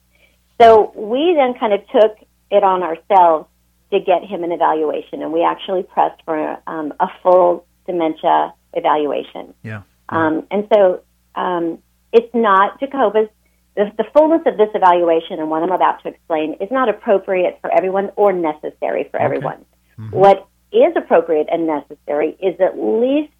[0.60, 2.16] So we then kind of took
[2.50, 3.48] it on ourselves
[3.92, 9.54] to get him an evaluation, and we actually pressed for um, a full dementia evaluation.
[9.62, 9.82] Yeah.
[10.08, 11.02] Um, and so
[11.34, 11.78] um,
[12.12, 13.28] it's not Jacobus.
[13.76, 17.58] The, the fullness of this evaluation and what I'm about to explain is not appropriate
[17.60, 19.24] for everyone or necessary for okay.
[19.24, 19.64] everyone.
[20.00, 20.16] Mm-hmm.
[20.16, 23.32] What is appropriate and necessary is at least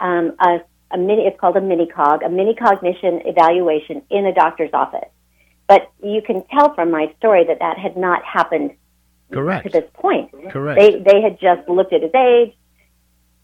[0.00, 0.58] um, a,
[0.90, 1.22] a mini.
[1.22, 5.08] It's called a mini cog, a mini cognition evaluation in a doctor's office.
[5.66, 8.72] But you can tell from my story that that had not happened
[9.32, 9.64] Correct.
[9.64, 10.30] to this point.
[10.50, 10.78] Correct.
[10.78, 12.54] They they had just looked at his age,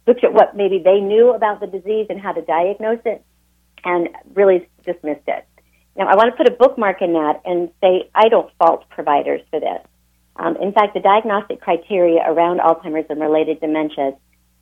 [0.07, 3.25] looked at what maybe they knew about the disease and how to diagnose it,
[3.85, 5.47] and really dismissed it.
[5.97, 9.41] Now, I want to put a bookmark in that and say I don't fault providers
[9.51, 9.81] for this.
[10.41, 14.17] Um, in fact, the diagnostic criteria around Alzheimer's and related dementias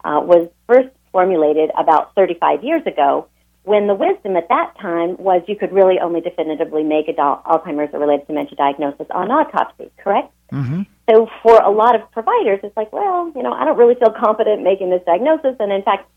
[0.04, 3.28] uh, was first formulated about 35 years ago
[3.62, 7.94] when the wisdom at that time was you could really only definitively make a Alzheimer's
[7.94, 10.32] or related dementia diagnosis on autopsy, correct?
[10.52, 10.82] Mm-hmm.
[11.08, 14.10] So for a lot of providers, it's like, well, you know, I don't really feel
[14.10, 16.10] confident making this diagnosis, and in fact,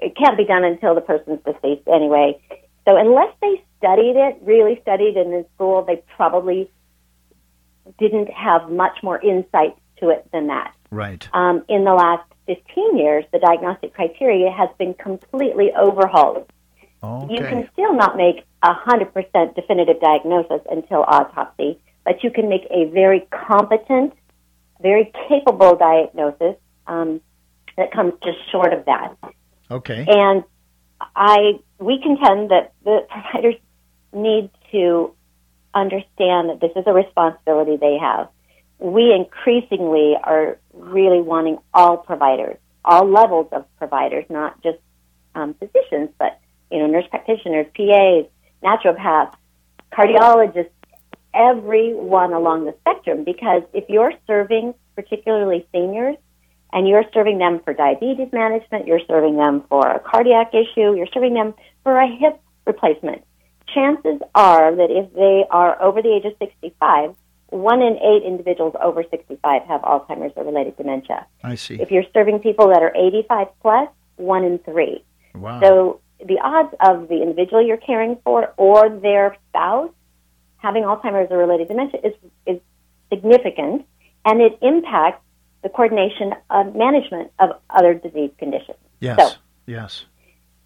[0.00, 2.40] it can't be done until the person's deceased anyway.
[2.88, 6.70] So unless they studied it, really studied it in school, they probably
[7.98, 10.74] didn't have much more insight to it than that.
[10.90, 11.28] Right.
[11.32, 16.50] Um, in the last 15 years, the diagnostic criteria has been completely overhauled.
[17.02, 17.34] Okay.
[17.34, 22.66] You can still not make a 100% definitive diagnosis until autopsy, but you can make
[22.70, 24.14] a very competent,
[24.80, 27.20] very capable diagnosis um,
[27.76, 29.14] that comes just short of that.
[29.70, 30.06] Okay.
[30.08, 30.44] And
[31.14, 33.56] I we contend that the providers
[34.12, 35.14] need to
[35.76, 38.28] understand that this is a responsibility they have.
[38.78, 44.78] We increasingly are really wanting all providers, all levels of providers, not just
[45.34, 48.26] um, physicians, but you know, nurse practitioners, PAs,
[48.62, 49.34] naturopaths,
[49.92, 50.70] cardiologists,
[51.34, 53.24] everyone along the spectrum.
[53.24, 56.16] Because if you're serving particularly seniors
[56.72, 61.08] and you're serving them for diabetes management, you're serving them for a cardiac issue, you're
[61.12, 63.22] serving them for a hip replacement,
[63.74, 67.14] chances are that if they are over the age of 65,
[67.48, 71.26] one in eight individuals over 65 have Alzheimer's or related dementia.
[71.44, 71.80] I see.
[71.80, 75.04] If you're serving people that are 85 plus, one in three.
[75.34, 75.60] Wow.
[75.60, 79.90] So the odds of the individual you're caring for or their spouse
[80.58, 82.14] having Alzheimer's or related dementia is,
[82.46, 82.60] is
[83.12, 83.86] significant,
[84.24, 85.22] and it impacts
[85.62, 88.78] the coordination of management of other disease conditions.
[89.00, 89.16] Yes.
[89.18, 90.04] So, yes.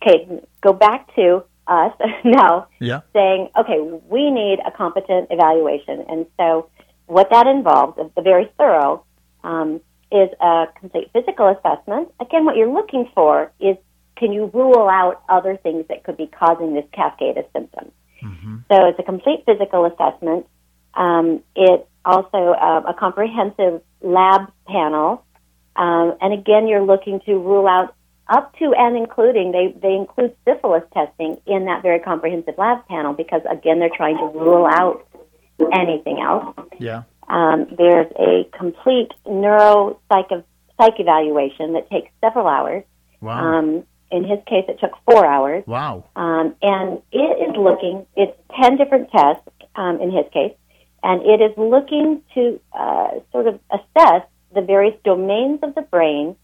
[0.02, 1.92] Okay, go back to us
[2.24, 3.00] now yeah.
[3.12, 6.04] saying, okay, we need a competent evaluation.
[6.08, 6.68] And so
[7.06, 9.04] what that involves, the very thorough,
[9.42, 9.80] um,
[10.12, 12.12] is a complete physical assessment.
[12.20, 13.76] Again, what you're looking for is
[14.16, 17.92] can you rule out other things that could be causing this cascade of symptoms?
[18.22, 18.56] Mm-hmm.
[18.70, 20.46] So it's a complete physical assessment.
[20.94, 25.24] Um, it's also uh, a comprehensive lab panel.
[25.76, 27.94] Um, and again, you're looking to rule out
[28.30, 33.12] up to and including, they, they include syphilis testing in that very comprehensive lab panel
[33.12, 35.06] because, again, they're trying to rule out
[35.72, 36.54] anything else.
[36.78, 37.02] Yeah.
[37.28, 40.44] Um, there's a complete neuropsych
[40.78, 42.84] psych evaluation that takes several hours.
[43.20, 43.58] Wow.
[43.58, 45.64] Um, in his case, it took four hours.
[45.66, 46.04] Wow.
[46.16, 50.54] Um, and it is looking, it's 10 different tests um, in his case,
[51.02, 56.36] and it is looking to uh, sort of assess the various domains of the brain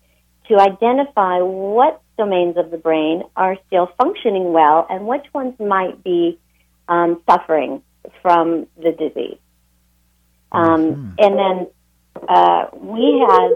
[0.49, 6.03] to identify what domains of the brain are still functioning well and which ones might
[6.03, 6.39] be
[6.89, 7.83] um, suffering
[8.23, 9.39] from the disease.
[10.53, 11.11] Um, mm-hmm.
[11.19, 11.67] And then
[12.29, 13.51] uh, we had,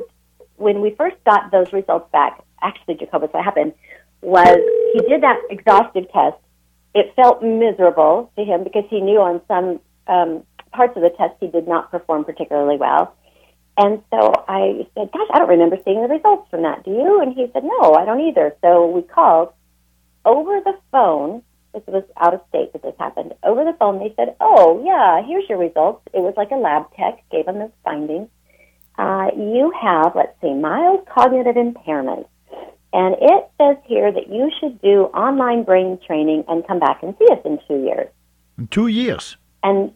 [0.56, 3.72] when we first got those results back, actually, Jacobus, what happened
[4.20, 4.58] was
[4.92, 6.36] he did that exhaustive test.
[6.94, 11.34] It felt miserable to him because he knew on some um, parts of the test
[11.40, 13.14] he did not perform particularly well.
[13.80, 16.84] And so I said, Gosh, I don't remember seeing the results from that.
[16.84, 17.22] Do you?
[17.22, 18.54] And he said, No, I don't either.
[18.60, 19.54] So we called
[20.26, 21.42] over the phone.
[21.72, 23.32] This was out of state that this happened.
[23.42, 26.02] Over the phone, they said, Oh, yeah, here's your results.
[26.12, 28.28] It was like a lab tech gave them the findings.
[28.98, 32.26] Uh, you have, let's see, mild cognitive impairment.
[32.92, 37.14] And it says here that you should do online brain training and come back and
[37.18, 38.08] see us in two years.
[38.58, 39.38] In two years.
[39.62, 39.92] And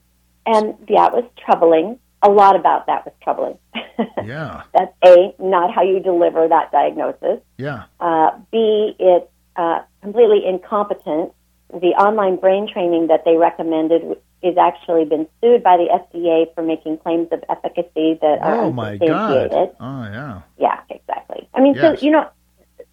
[0.46, 1.98] and yeah, it was troubling.
[2.24, 3.58] A lot about that was troubling.
[4.24, 4.62] yeah.
[4.72, 7.40] That's A, not how you deliver that diagnosis.
[7.58, 7.84] Yeah.
[8.00, 11.32] Uh, B, it's uh, completely incompetent.
[11.70, 16.62] The online brain training that they recommended is actually been sued by the FDA for
[16.62, 19.50] making claims of efficacy that are oh my god!
[19.52, 20.42] Oh yeah.
[20.58, 21.48] Yeah, exactly.
[21.54, 21.98] I mean, yes.
[21.98, 22.28] so you know,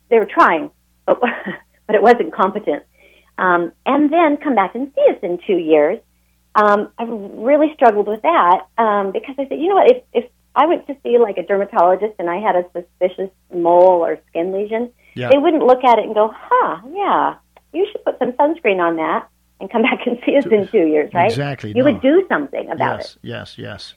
[0.10, 0.72] they were trying,
[1.06, 1.20] but
[1.88, 2.84] but it wasn't competent.
[3.38, 6.00] Um, and then come back and see us in two years.
[6.56, 10.32] Um, I really struggled with that um, because I said, you know what, if if
[10.56, 14.52] I went to see like a dermatologist and I had a suspicious mole or skin
[14.52, 15.30] lesion, yeah.
[15.30, 17.36] they wouldn't look at it and go, huh, yeah,
[17.74, 19.30] you should put some sunscreen on that
[19.62, 21.30] and come back and see us in two years, right?
[21.30, 21.70] Exactly.
[21.70, 21.92] You no.
[21.92, 23.20] would do something about yes, it.
[23.22, 23.94] Yes, yes,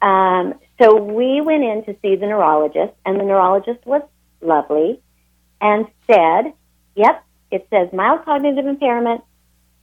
[0.00, 4.02] Um, so we went in to see the neurologist, and the neurologist was
[4.40, 5.00] lovely
[5.60, 6.52] and said,
[6.96, 9.22] Yep, it says mild cognitive impairment.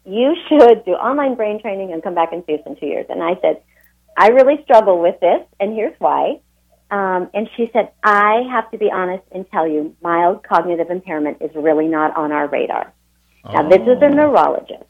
[0.06, 3.06] You should do online brain training and come back and see us in two years.
[3.10, 3.62] And I said,
[4.18, 6.42] I really struggle with this, and here's why.
[6.92, 11.38] Um, and she said, I have to be honest and tell you, mild cognitive impairment
[11.42, 12.92] is really not on our radar.
[13.46, 14.84] Now, this is a neurologist.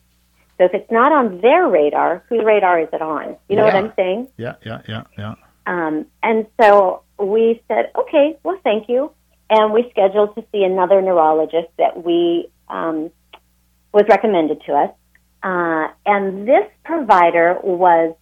[0.58, 3.38] So if it's not on their radar, whose radar is it on?
[3.48, 3.76] You know Yeah.
[3.76, 4.28] what I'm saying?
[4.38, 5.36] Yeah, yeah, yeah, yeah.
[5.68, 9.12] Um, and so we said, okay, well, thank you.
[9.50, 13.12] And we scheduled to see another neurologist that we um,
[13.94, 14.92] was recommended to us.
[15.42, 18.16] Uh, and this provider was,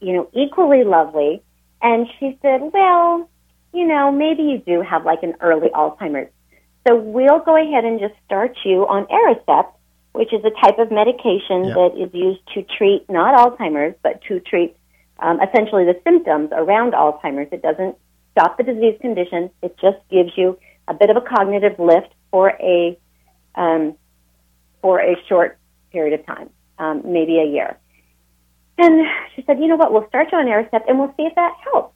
[0.00, 1.42] you know, equally lovely.
[1.80, 3.28] And she said, well,
[3.72, 6.30] you know, maybe you do have like an early Alzheimer's.
[6.86, 9.72] So we'll go ahead and just start you on Aricept,
[10.12, 11.74] which is a type of medication Yeah.
[11.74, 14.76] that is used to treat not Alzheimer's, but to treat
[15.18, 17.52] um, essentially the symptoms around Alzheimer's.
[17.52, 17.96] It doesn't
[18.32, 19.50] stop the disease condition.
[19.62, 20.58] It just gives you
[20.88, 22.98] a bit of a cognitive lift for a
[23.54, 23.94] um,
[24.80, 25.58] for a short
[25.92, 27.78] period of time, um, maybe a year.
[28.78, 29.92] And she said, "You know what?
[29.92, 31.94] We'll start you on Aricept, and we'll see if that helps."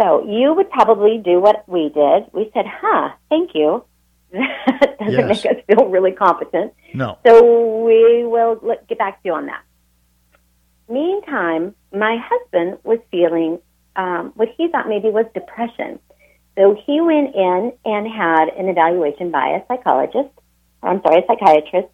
[0.00, 2.24] So you would probably do what we did.
[2.32, 3.10] We said, "Huh?
[3.30, 3.84] Thank you."
[4.32, 5.44] that doesn't Yes.
[5.44, 6.72] make us feel really competent.
[6.92, 7.18] No.
[7.24, 9.62] So we will let, get back to you on that.
[10.88, 13.58] Meantime, my husband was feeling
[13.96, 16.00] um, what he thought maybe was depression.
[16.58, 20.30] So he went in and had an evaluation by a psychologist,
[20.82, 21.88] or I'm sorry, a psychiatrist.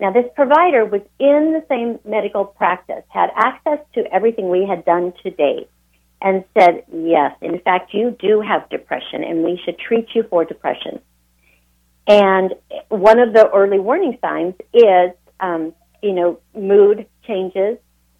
[0.00, 4.84] Now, this provider was in the same medical practice, had access to everything we had
[4.84, 5.68] done to date,
[6.20, 10.44] and said, Yes, in fact, you do have depression, and we should treat you for
[10.44, 11.00] depression.
[12.06, 12.54] And
[12.88, 15.72] one of the early warning signs is, um,
[16.02, 17.78] you know, mood changes,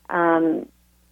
[0.09, 0.69] um,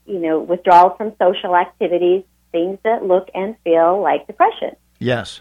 [0.07, 4.77] you know, withdrawal from social activities, things that look and feel like depression.
[4.99, 5.41] Yes.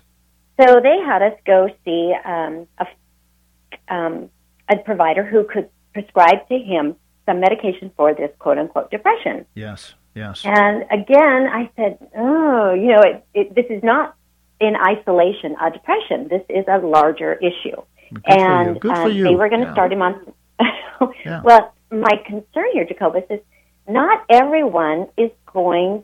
[0.60, 4.30] So they had us go see um, a, um,
[4.70, 6.96] a provider who could prescribe to him
[7.26, 9.46] some medication for this quote unquote depression.
[9.56, 9.94] Yes.
[10.16, 10.42] Yes.
[10.44, 14.16] And again, I said, oh, you know, it, it, this is not
[14.60, 16.28] in isolation a depression.
[16.30, 17.82] This is a larger issue.
[18.14, 19.74] Good and for um, they were going to Yeah.
[19.74, 20.34] start him on.
[21.26, 21.42] Yeah.
[21.44, 23.40] Well, my concern here, Jacobus, is
[23.88, 26.04] not everyone is going.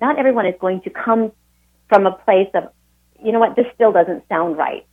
[0.00, 1.32] Not everyone is going to come
[1.88, 2.64] from a place of,
[3.22, 4.86] you know what, this still doesn't sound right.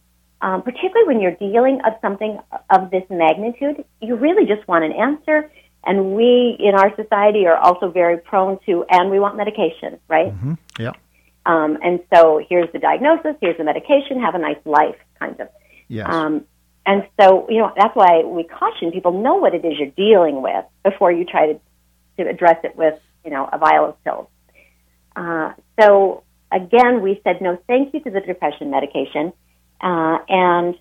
[0.43, 2.37] Um, particularly when you're dealing of something
[2.69, 5.49] of this magnitude, you really just want an answer.
[5.85, 10.31] And we in our society are also very prone to, and we want medication, right?
[10.33, 10.91] hmm Yeah.
[11.45, 15.47] Um, and so here's the diagnosis, here's the medication, have a nice life, kind of.
[15.87, 16.07] Yes.
[16.09, 16.45] Um,
[16.85, 20.41] and so, you know, that's why we caution people know what it is you're dealing
[20.41, 21.59] with before you try to,
[22.17, 24.27] to address it with, you know, a vial of pills.
[25.15, 29.31] Uh, so again, we said no thank you to the depression medication,
[29.83, 30.75] uh, and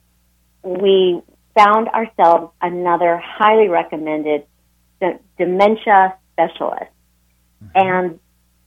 [0.62, 1.20] we
[1.56, 4.46] found ourselves another highly recommended
[5.00, 6.90] de- dementia specialist.
[7.74, 8.18] And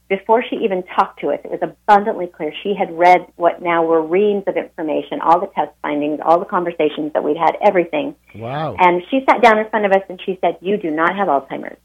[0.07, 3.83] before she even talked to us, it was abundantly clear she had read what now
[3.83, 8.15] were reams of information, all the test findings, all the conversations that we'd had, everything.
[8.35, 8.75] wow.
[8.77, 11.27] And she sat down in front of us and she said, You do not have
[11.27, 11.79] Alzheimer's.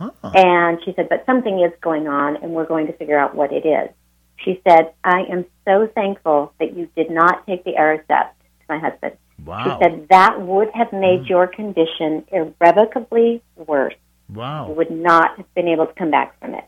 [0.00, 0.10] Huh.
[0.34, 3.52] And she said, But something is going on and we're going to figure out what
[3.52, 3.88] it is.
[4.36, 8.78] She said, I am so thankful that you did not take the Aricept to my
[8.78, 9.16] husband.
[9.44, 9.64] Wow.
[9.64, 13.94] She said, That would have made your condition irrevocably worse.
[14.28, 14.70] You wow.
[14.70, 16.64] would not have been able to come back from it.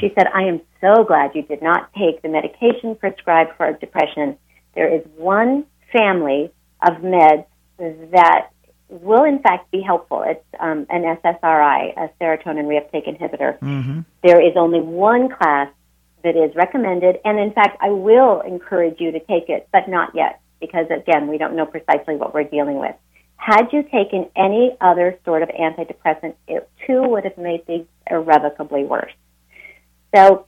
[0.00, 4.36] She said, I am so glad you did not take the medication prescribed for depression.
[4.74, 6.50] There is one family
[6.82, 7.44] of meds
[7.78, 8.48] that
[8.88, 10.24] will, in fact, be helpful.
[10.26, 13.58] It's um, an SSRI, a serotonin reuptake inhibitor.
[13.60, 15.68] hmm There is only one class
[16.24, 17.18] that is recommended.
[17.24, 21.28] And in fact, I will encourage you to take it, but not yet, because again,
[21.28, 22.94] we don't know precisely what we're dealing with.
[23.36, 28.84] Had you taken any other sort of antidepressant, it too would have made things irrevocably
[28.84, 29.12] worse.
[30.14, 30.46] So,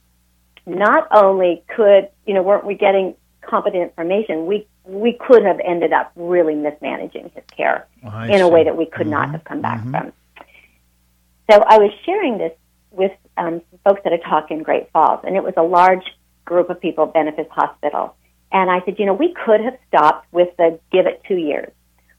[0.67, 5.93] not only could, you know, weren't we getting competent information, we we could have ended
[5.93, 8.41] up really mismanaging his care oh, in see.
[8.41, 9.11] a way that we could mm-hmm.
[9.11, 9.91] not have come back mm-hmm.
[9.91, 10.13] from.
[11.51, 12.53] So I was sharing this
[12.95, 16.05] with um, folks at a talk in Great Falls, and it was a large
[16.45, 18.17] group of people at Benefis Hospital.
[18.53, 21.73] And I said, you know, we could have stopped with the give it two years.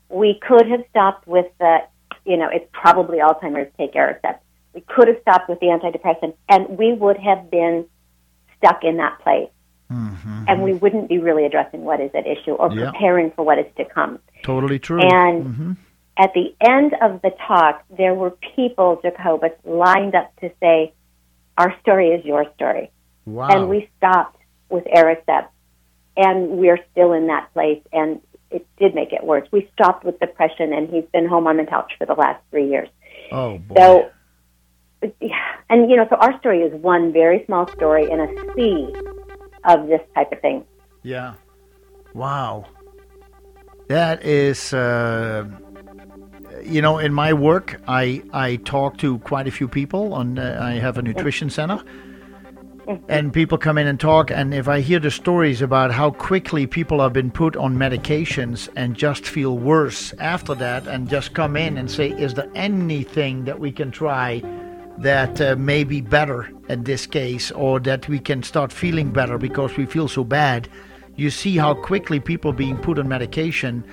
[0.10, 1.80] We could have stopped with the,
[2.26, 4.40] you know, it's probably Alzheimer's, take Aricept.
[4.74, 7.86] We could have stopped with the antidepressant, and we would have been
[8.58, 9.50] stuck in that place.
[9.92, 10.46] Mm-hmm.
[10.48, 12.90] And we wouldn't be really addressing what is at issue or yeah.
[12.90, 14.20] preparing for what is to come.
[14.44, 15.00] Totally true.
[15.00, 15.72] And mm-hmm.
[16.18, 20.94] At the end of the talk, there were people, Jacobus, lined up to say,
[21.58, 22.92] Our story is your story.
[23.26, 23.50] Wow.
[23.50, 24.38] And we stopped
[24.70, 25.48] with Aricept.
[26.18, 27.82] And we're still in that place.
[27.92, 29.46] And it did make it worse.
[29.52, 32.70] We stopped with depression, and he's been home on the couch for the last three
[32.70, 32.88] years.
[33.32, 33.76] Oh, boy.
[33.76, 34.10] So,
[35.70, 38.94] and you know, so our story is one very small story in a sea
[39.66, 40.64] of this type of thing.
[41.04, 41.34] Yeah.
[42.14, 42.66] Wow.
[43.88, 45.48] That is, uh,
[46.64, 50.14] you know, in my work, I I talk to quite a few people.
[50.14, 51.84] On uh, I have a nutrition center,
[53.08, 54.32] and people come in and talk.
[54.32, 58.70] And if I hear the stories about how quickly people have been put on medications
[58.76, 63.46] and just feel worse after that, and just come in and say, "Is there anything
[63.46, 64.42] that we can try?"
[64.98, 69.38] that uh, may be better in this case, or that we can start feeling better
[69.38, 70.70] because we feel so bad.
[71.18, 73.84] You see how quickly people being put on medication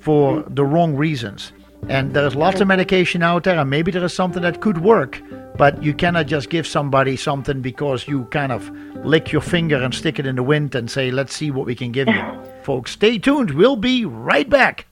[0.00, 1.52] for the wrong reasons.
[1.88, 5.20] And there's lots of medication out there, and maybe there is something that could work,
[5.56, 8.70] but you cannot just give somebody something because you kind of
[9.04, 11.74] lick your finger and stick it in the wind and say, let's see what we
[11.74, 12.22] can give you.
[12.62, 13.50] Folks, stay tuned.
[13.52, 14.86] We'll be right back.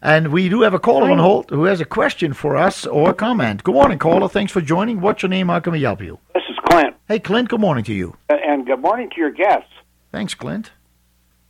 [0.00, 3.10] And we do have a caller on hold who has a question for us or
[3.10, 3.62] a comment.
[3.62, 4.28] Good morning, caller.
[4.28, 5.00] Thanks for joining.
[5.00, 5.48] What's your name?
[5.48, 6.18] How can we help you?
[6.34, 6.96] This is Clint.
[7.06, 7.48] Hey, Clint.
[7.48, 8.16] Good morning to you.
[8.28, 9.70] And good morning to your guests.
[10.10, 10.72] Thanks, Clint.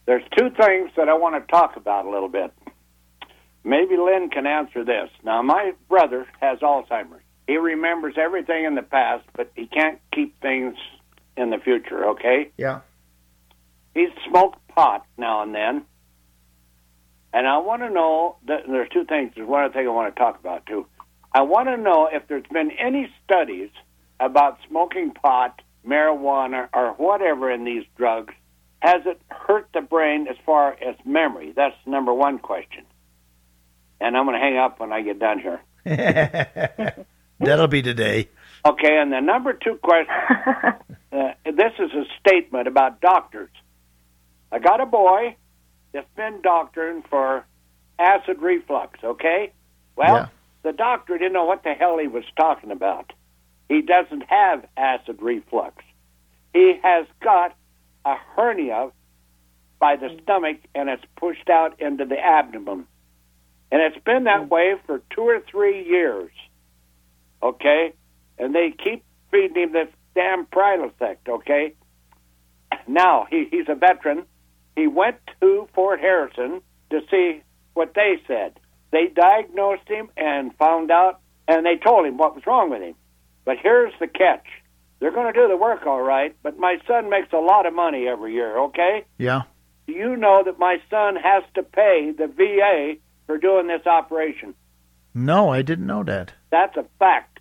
[0.06, 2.52] There's two things that I want to talk about a little bit.
[3.64, 5.08] Maybe Lynn can answer this.
[5.22, 7.22] Now, my brother has Alzheimer's.
[7.46, 10.74] He remembers everything in the past, but he can't keep things
[11.36, 12.50] in the future, okay?
[12.56, 12.80] Yeah.
[13.94, 15.84] He's smoked pot now and then
[17.32, 19.32] and I want to know that there's two things.
[19.34, 20.86] There's one other thing I want to talk about too.
[21.34, 23.70] I want to know if there's been any studies
[24.20, 28.34] about smoking pot, marijuana, or whatever in these drugs.
[28.82, 31.52] Has it hurt the brain as far as memory?
[31.54, 32.84] That's the number one question.
[34.00, 35.60] And I'm going to hang up when I get done here.
[37.38, 38.28] That'll be today.
[38.66, 40.12] Okay, and the number two question
[41.12, 43.50] uh, this is a statement about doctors.
[44.50, 45.36] I got a boy
[45.92, 47.46] that's been doctoring for
[48.00, 49.52] acid reflux, okay?
[49.94, 50.26] Well, yeah.
[50.64, 53.12] the doctor didn't know what the hell he was talking about.
[53.68, 55.84] He doesn't have acid reflux.
[56.52, 57.56] He has got
[58.04, 58.90] a hernia
[59.78, 62.86] by the stomach and it's pushed out into the abdomen.
[63.70, 66.30] And it's been that way for two or three years.
[67.42, 67.94] Okay?
[68.38, 71.74] And they keep feeding him this damn Prilosec, okay?
[72.86, 74.26] Now, he, he's a veteran
[74.76, 77.42] he went to Fort Harrison to see
[77.74, 78.58] what they said.
[78.90, 82.94] They diagnosed him and found out, and they told him what was wrong with him.
[83.44, 84.46] But here's the catch.
[85.02, 87.74] They're going to do the work all right, but my son makes a lot of
[87.74, 89.04] money every year, okay?
[89.18, 89.42] Yeah.
[89.88, 94.54] Do you know that my son has to pay the VA for doing this operation?
[95.12, 96.34] No, I didn't know that.
[96.52, 97.40] That's a fact.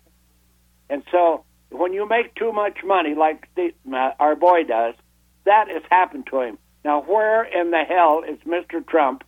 [0.90, 4.96] And so when you make too much money, like the, uh, our boy does,
[5.44, 6.58] that has happened to him.
[6.84, 8.84] Now, where in the hell is Mr.
[8.84, 9.22] Trump?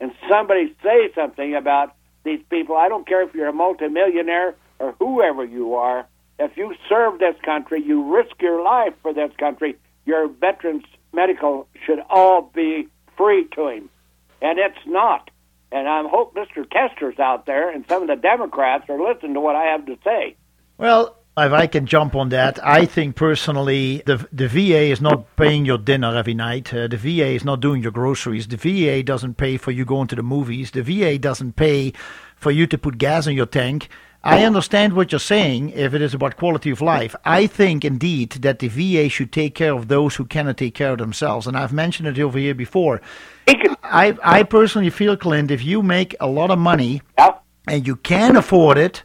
[0.00, 2.76] And somebody say something about these people.
[2.76, 6.08] I don't care if you're a multimillionaire or whoever you are.
[6.38, 9.76] If you serve this country, you risk your life for this country.
[10.04, 13.88] Your veterans medical should all be free to him,
[14.42, 15.30] and it's not.
[15.70, 16.68] And I hope Mr.
[16.70, 19.98] Tester's out there and some of the Democrats are listening to what I have to
[20.04, 20.36] say.
[20.78, 25.34] Well, if I can jump on that, I think personally the the VA is not
[25.34, 26.72] paying your dinner every night.
[26.72, 28.46] Uh, the VA is not doing your groceries.
[28.46, 30.70] The VA doesn't pay for you going to the movies.
[30.70, 31.92] The VA doesn't pay
[32.36, 33.88] for you to put gas in your tank.
[34.26, 37.14] I understand what you're saying if it is about quality of life.
[37.26, 40.92] I think indeed that the VA should take care of those who cannot take care
[40.92, 41.46] of themselves.
[41.46, 43.02] And I've mentioned it over here before.
[43.82, 47.02] I, I personally feel, Clint, if you make a lot of money
[47.68, 49.04] and you can afford it,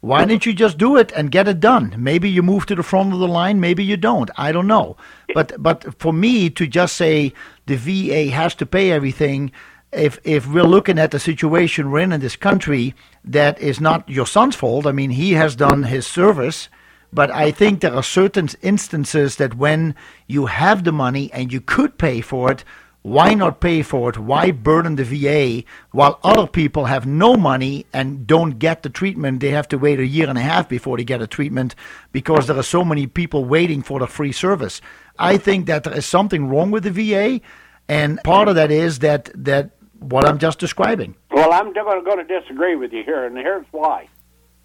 [0.00, 1.94] Why didn't you just do it and get it done?
[1.98, 4.30] Maybe you move to the front of the line, maybe you don't.
[4.36, 4.96] I don't know.
[5.34, 7.34] But but for me to just say
[7.66, 9.52] the VA has to pay everything,
[9.92, 14.08] if if we're looking at the situation we're in in this country, that is not
[14.08, 14.86] your son's fault.
[14.86, 16.68] I mean, he has done his service,
[17.12, 19.94] but I think there are certain instances that when
[20.26, 22.64] you have the money and you could pay for it,
[23.02, 24.18] why not pay for it?
[24.18, 29.40] Why burden the VA while other people have no money and don't get the treatment?
[29.40, 31.74] They have to wait a year and a half before they get a treatment
[32.12, 34.82] because there are so many people waiting for the free service.
[35.18, 37.40] I think that there is something wrong with the VA,
[37.88, 39.70] and part of that is that that
[40.00, 41.14] what I'm just describing.
[41.30, 44.08] Well, I'm going to disagree with you here, and here's why.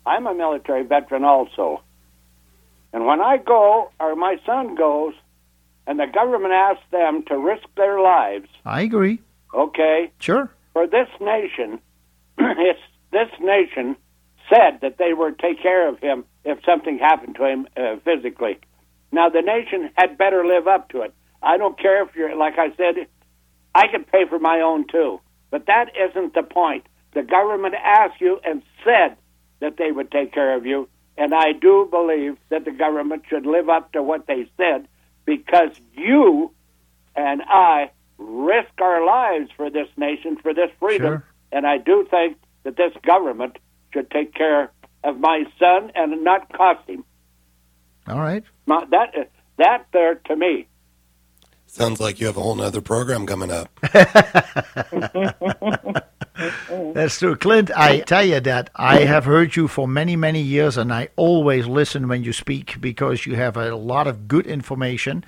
[0.05, 1.81] I'm a military veteran also.
[2.93, 5.13] And when I go, or my son goes,
[5.87, 8.47] and the government asks them to risk their lives.
[8.65, 9.19] I agree.
[9.53, 10.11] Okay.
[10.19, 10.49] Sure.
[10.73, 11.79] For this nation,
[12.37, 12.79] it's
[13.11, 13.95] this nation
[14.49, 18.57] said that they would take care of him if something happened to him uh, physically.
[19.11, 21.13] Now the nation had better live up to it.
[21.41, 23.07] I don't care if you're like I said,
[23.73, 25.19] I can pay for my own too,
[25.55, 26.85] but that isn't the point.
[27.13, 29.15] The government asked you and said
[29.61, 33.45] that they would take care of you, and I do believe that the government should
[33.45, 34.85] live up to what they said
[35.23, 36.51] because you
[37.15, 41.07] and I risk our lives for this nation, for this freedom.
[41.07, 41.25] Sure.
[41.53, 43.57] And I do think that this government
[43.93, 44.73] should take care
[45.05, 47.05] of my son and not cost him.
[48.09, 48.43] All right.
[48.65, 50.67] My, that that there to me.
[51.75, 53.67] Sounds like you have a whole other program coming up.
[56.93, 57.35] That's true.
[57.35, 61.09] Clint, I tell you that I have heard you for many, many years, and I
[61.17, 65.25] always listen when you speak because you have a lot of good information.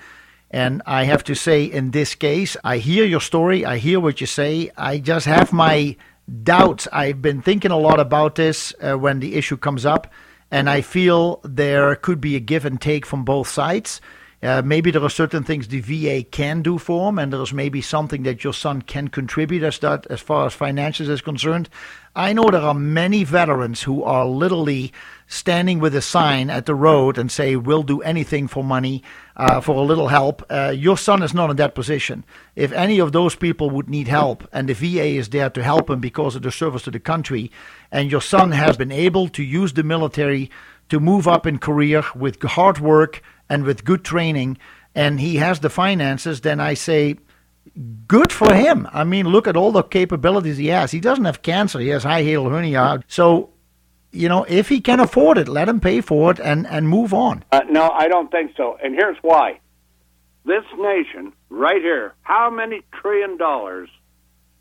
[0.50, 4.22] And I have to say, in this case, I hear your story, I hear what
[4.22, 4.72] you say.
[4.78, 5.98] I just have my
[6.44, 6.88] doubts.
[6.94, 10.14] I've been thinking a lot about this uh, when the issue comes up,
[10.50, 14.00] and I feel there could be a give and take from both sides.
[14.44, 17.82] Uh, maybe there are certain things the VA can do for him, and there's maybe
[17.82, 21.68] something that your son can contribute as that as far as finances is concerned.
[22.16, 24.94] I know there are many veterans who are literally
[25.26, 29.02] standing with a sign at the road and say, "We'll do anything for money,
[29.36, 32.24] uh, for a little help." Uh, your son is not in that position.
[32.56, 35.90] If any of those people would need help, and the VA is there to help
[35.90, 37.52] him because of the service to the country,
[37.92, 40.52] and your son has been able to use the military
[40.90, 44.58] to move up in career with hard work and with good training,
[44.96, 47.18] and he has the finances, then I say,
[48.08, 48.88] good for him.
[48.92, 50.92] I mean, look at all the capabilities he has.
[50.92, 53.04] He doesn't have cancer, he has high hiatal hernia.
[53.08, 53.52] So,
[54.12, 57.14] you know, if he can afford it, let him pay for it and, and move
[57.14, 57.44] on.
[57.52, 58.78] Uh, no, I don't think so.
[58.84, 59.60] And here's why.
[60.46, 63.90] This nation, right here, how many trillion dollars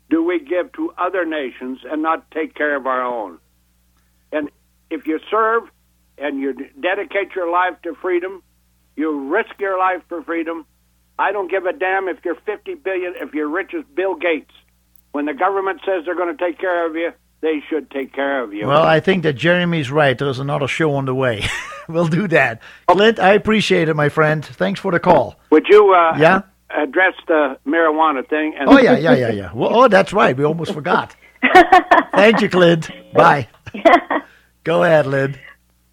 [0.09, 3.39] do we give to other nations and not take care of our own?
[4.31, 4.49] And
[4.89, 5.63] if you serve
[6.17, 8.43] and you dedicate your life to freedom,
[8.97, 10.65] you risk your life for freedom.
[11.17, 14.51] I don't give a damn if you're 50 billion, if you're rich as Bill Gates.
[15.11, 18.43] When the government says they're going to take care of you, they should take care
[18.43, 18.67] of you.
[18.67, 20.17] Well, I think that Jeremy's right.
[20.17, 21.45] There's another show on the way.
[21.87, 22.61] we'll do that.
[22.87, 24.43] Clint, I appreciate it, my friend.
[24.43, 25.39] Thanks for the call.
[25.51, 26.41] Would you uh, yeah?
[26.69, 28.55] address the marijuana thing?
[28.59, 29.51] And oh, yeah, yeah, yeah, yeah.
[29.53, 30.35] Well, oh, that's right.
[30.35, 31.15] We almost forgot.
[32.13, 32.89] Thank you, Clint.
[33.13, 33.47] Bye.
[34.63, 35.37] Go ahead, Lynn.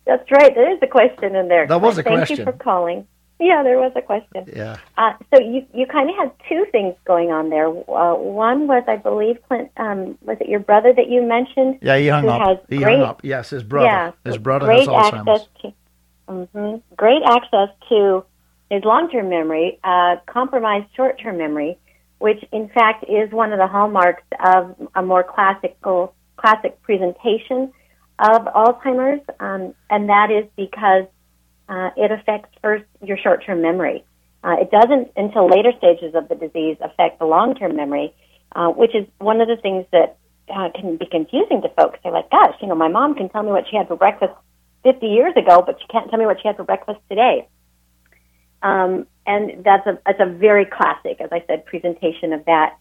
[0.06, 0.54] That's right.
[0.54, 1.66] There is a question in there.
[1.66, 2.36] That was a Thank question.
[2.36, 3.06] Thank you for calling.
[3.40, 4.46] Yeah, there was a question.
[4.54, 4.76] Yeah.
[4.96, 7.66] Uh, so you you kind of had two things going on there.
[7.68, 9.70] Uh, one was, I believe, Clint.
[9.76, 11.78] Um, was it your brother that you mentioned?
[11.82, 12.64] Yeah, he hung up.
[12.68, 13.20] He great, hung up.
[13.24, 13.86] Yes, his brother.
[13.86, 15.28] Yeah, his brother great has Alzheimer's.
[15.28, 15.72] Access to,
[16.28, 18.24] mm-hmm, great access to
[18.70, 21.76] his long-term memory, uh, compromised short-term memory,
[22.18, 27.72] which in fact is one of the hallmarks of a more classical classic presentation
[28.18, 31.06] of Alzheimer's, um, and that is because
[31.68, 34.04] uh, it affects first your short-term memory.
[34.42, 38.14] Uh, it doesn't until later stages of the disease affect the long-term memory,
[38.54, 40.18] uh, which is one of the things that
[40.54, 41.98] uh, can be confusing to folks.
[42.02, 44.34] They're like, "Gosh, you know, my mom can tell me what she had for breakfast
[44.82, 47.48] 50 years ago, but she can't tell me what she had for breakfast today."
[48.62, 52.76] Um, and that's a that's a very classic, as I said, presentation of that.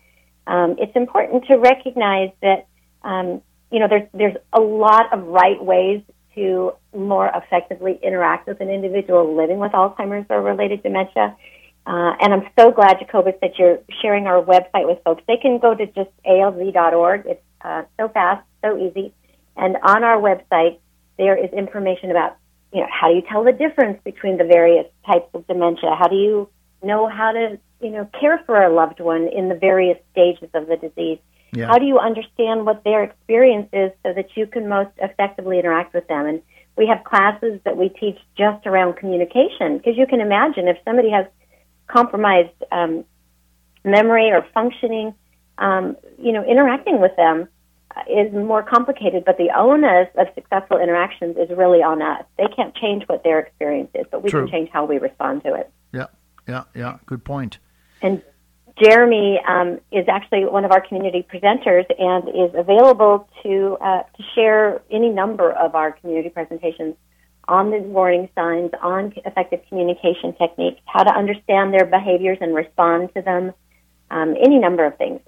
[0.46, 2.68] Um, it's important to recognize that
[3.04, 3.42] um,
[3.74, 6.04] you know, there's there's a lot of right ways
[6.36, 11.36] to more effectively interact with an individual living with Alzheimer's or related dementia.
[11.86, 15.24] Uh, and I'm so glad, Jacobus, that you're sharing our website with folks.
[15.28, 17.24] They can go to just alz.org.
[17.26, 19.12] It's uh, so fast, so easy.
[19.58, 20.78] And on our website,
[21.18, 22.38] there is information about,
[22.72, 25.96] you know, how do you tell the difference between the various types of dementia?
[25.98, 26.48] How do you
[26.84, 30.68] know how to, you know, care for a loved one in the various stages of
[30.68, 31.18] the disease?
[31.54, 31.68] Yeah.
[31.68, 35.94] How do you understand what their experience is so that you can most effectively interact
[35.94, 36.26] with them?
[36.26, 36.42] And
[36.76, 41.12] we have classes that we teach just around communication because you can imagine if somebody
[41.12, 41.28] has
[41.88, 43.06] compromised um,
[43.84, 45.14] memory or functioning,
[45.60, 47.48] um, you know, interacting with them
[48.10, 49.24] is more complicated.
[49.26, 52.24] But the onus of successful interactions is really on us.
[52.38, 54.42] They can't change what their experience is, but we True.
[54.42, 55.72] can change how we respond to it.
[55.92, 56.08] Yeah,
[56.48, 56.98] yeah, yeah.
[57.06, 57.60] Good point.
[58.02, 58.24] And
[58.82, 64.24] Jeremy um, is actually one of our community presenters and is available to uh, to
[64.34, 66.96] share any number of our community presentations
[67.48, 73.10] on the warning signs, on effective communication techniques, how to understand their behaviors and respond
[73.14, 73.54] to them,
[74.10, 75.20] um, any number of things.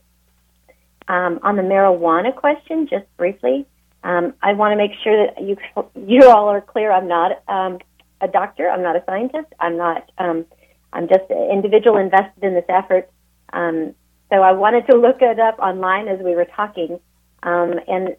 [1.08, 3.68] Um, on the marijuana question, just briefly,
[4.04, 5.58] um, I want to make sure that you
[5.96, 6.91] you all are clear.
[6.91, 7.80] I'm not um,
[8.22, 8.70] a doctor.
[8.70, 9.54] I'm not a scientist.
[9.60, 10.12] I'm not.
[10.18, 10.46] Um,
[10.93, 13.10] I'm just an individual invested in this effort.
[13.56, 13.95] Um,
[14.30, 16.99] so I wanted to look it up online as we were talking,
[17.41, 18.16] um, and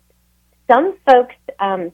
[0.68, 1.92] some folks um,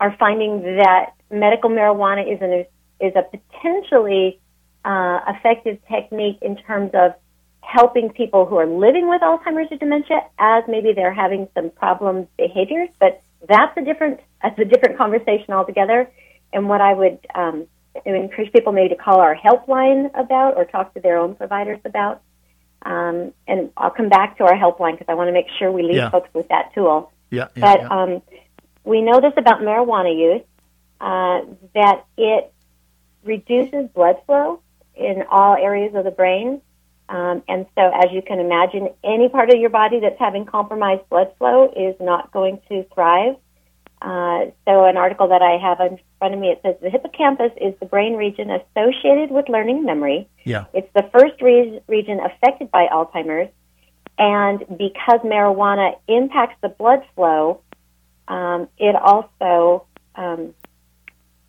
[0.00, 2.64] are finding that medical marijuana is an
[3.00, 4.40] is a potentially
[4.84, 7.12] uh, effective technique in terms of
[7.60, 12.26] helping people who are living with Alzheimer's or dementia as maybe they're having some problem
[12.38, 16.10] behaviors, but that's a different that's a different conversation altogether.
[16.52, 17.66] And what I would um,
[18.04, 22.22] encourage people maybe to call our helpline about or talk to their own providers about.
[22.82, 25.82] Um, and I'll come back to our helpline because I want to make sure we
[25.82, 26.10] leave yeah.
[26.10, 27.12] folks with that tool.
[27.30, 27.88] Yeah, yeah but yeah.
[27.88, 28.22] Um,
[28.84, 30.42] we know this about marijuana use
[31.00, 31.40] uh,
[31.74, 32.52] that it
[33.24, 34.60] reduces blood flow
[34.94, 36.62] in all areas of the brain.
[37.08, 41.08] Um, and so, as you can imagine, any part of your body that's having compromised
[41.08, 43.36] blood flow is not going to thrive.
[44.06, 47.50] Uh, so, an article that I have in front of me it says the hippocampus
[47.60, 50.28] is the brain region associated with learning memory.
[50.44, 53.50] Yeah, it's the first re- region affected by Alzheimer's,
[54.16, 57.62] and because marijuana impacts the blood flow,
[58.28, 60.54] um, it also um,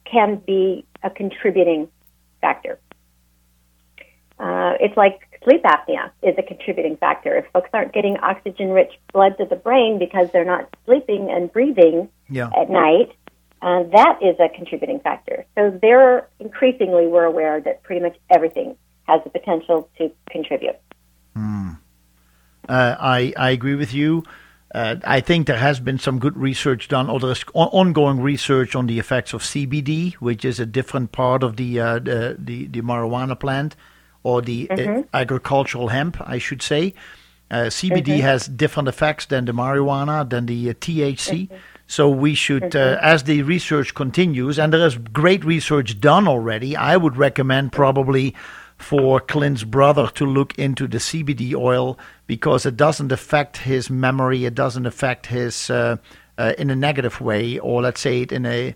[0.05, 1.89] can be a contributing
[2.41, 2.79] factor.
[4.39, 7.37] Uh, it's like sleep apnea is a contributing factor.
[7.37, 11.53] If folks aren't getting oxygen rich blood to the brain because they're not sleeping and
[11.53, 12.49] breathing yeah.
[12.55, 13.11] at night,
[13.61, 15.45] uh, that is a contributing factor.
[15.55, 18.75] So there, increasingly, we're aware that pretty much everything
[19.07, 20.75] has the potential to contribute.
[21.35, 21.77] Mm.
[22.67, 24.23] Uh, I, I agree with you.
[24.75, 28.85] Uh, I think there has been some good research done, or there's ongoing research on
[28.85, 32.81] the effects of CBD, which is a different part of the uh, the, the, the
[32.81, 33.75] marijuana plant
[34.23, 35.01] or the uh, mm-hmm.
[35.13, 36.93] agricultural hemp, I should say.
[37.49, 38.21] Uh, CBD mm-hmm.
[38.21, 41.47] has different effects than the marijuana, than the uh, THC.
[41.47, 41.55] Mm-hmm.
[41.87, 43.05] So we should, uh, mm-hmm.
[43.05, 48.35] as the research continues, and there is great research done already, I would recommend probably
[48.77, 54.45] for Clint's brother to look into the CBD oil because it doesn't affect his memory,
[54.45, 55.97] it doesn't affect his uh,
[56.37, 58.75] uh, in a negative way, or let's say it in a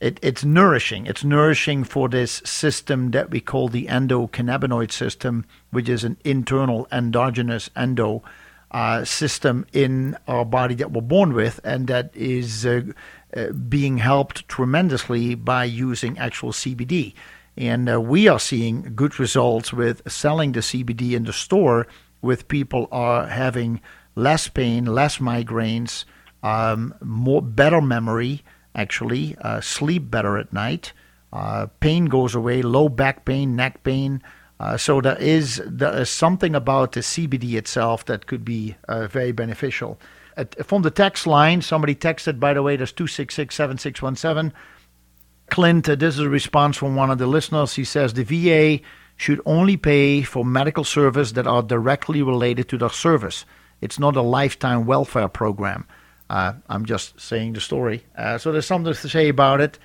[0.00, 1.06] it, it's nourishing.
[1.06, 6.86] It's nourishing for this system that we call the endocannabinoid system, which is an internal
[6.92, 8.22] endogenous endo
[8.70, 12.82] uh, system in our body that we're born with, and that is uh,
[13.36, 17.14] uh, being helped tremendously by using actual CBD.
[17.56, 21.86] And uh, we are seeing good results with selling the CBD in the store,
[22.22, 23.80] with people are having
[24.14, 26.04] less pain, less migraines,
[26.42, 28.44] um, more better memory
[28.74, 30.92] actually, uh, sleep better at night.
[31.32, 34.22] Uh, pain goes away, low back pain, neck pain.
[34.60, 39.06] Uh, so there is there is something about the CBD itself that could be uh,
[39.06, 40.00] very beneficial.
[40.36, 44.52] At, from the text line, somebody texted, by the way, that's 266 7617.
[45.50, 47.74] Clint, uh, this is a response from one of the listeners.
[47.74, 48.82] He says the VA
[49.16, 53.44] should only pay for medical service that are directly related to their service.
[53.80, 55.86] It's not a lifetime welfare program.
[56.28, 58.04] Uh, I'm just saying the story.
[58.16, 59.78] Uh, so there's something to say about it,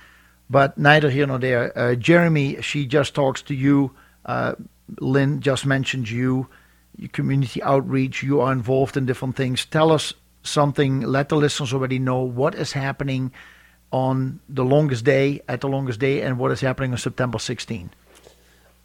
[0.50, 1.96] but neither here nor there.
[1.96, 3.94] Jeremy, she just talks to you.
[4.24, 4.54] Uh,
[5.00, 6.48] Lynn just mentioned you,
[6.96, 8.22] your community outreach.
[8.22, 9.64] You are involved in different things.
[9.64, 10.12] Tell us
[10.42, 11.00] something.
[11.00, 13.32] Let the listeners already know what is happening
[13.90, 17.90] on the longest day, at the longest day, and what is happening on September 16.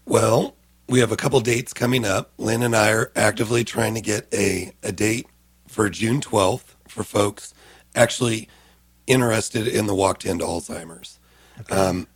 [0.05, 0.55] Well,
[0.87, 2.31] we have a couple dates coming up.
[2.37, 5.27] Lynn and I are actively trying to get a, a date
[5.67, 7.53] for June 12th for folks
[7.95, 8.47] actually
[9.05, 11.19] interested in the walk to end Alzheimer's.
[11.61, 11.75] Okay.
[11.75, 12.07] Um,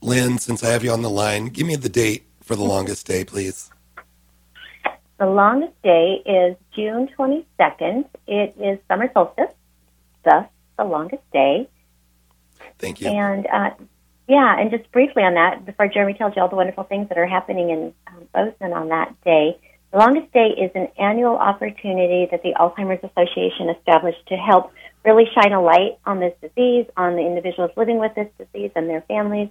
[0.00, 3.06] Lynn, since I have you on the line, give me the date for the longest
[3.06, 3.70] day, please.
[5.18, 8.06] The longest day is June 22nd.
[8.26, 9.54] It is summer solstice,
[10.24, 10.46] thus
[10.78, 11.68] the longest day.
[12.78, 13.08] Thank you.
[13.08, 13.70] And uh,
[14.28, 17.18] yeah, and just briefly on that, before Jeremy tells you all the wonderful things that
[17.18, 19.58] are happening in um, Bozeman on that day,
[19.92, 24.72] the longest day is an annual opportunity that the Alzheimer's Association established to help
[25.04, 28.88] really shine a light on this disease, on the individuals living with this disease and
[28.88, 29.48] their families.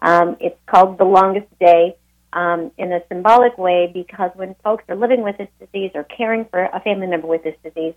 [0.00, 1.96] Um, it's called the longest day
[2.32, 6.46] um, in a symbolic way because when folks are living with this disease or caring
[6.46, 7.94] for a family member with this disease,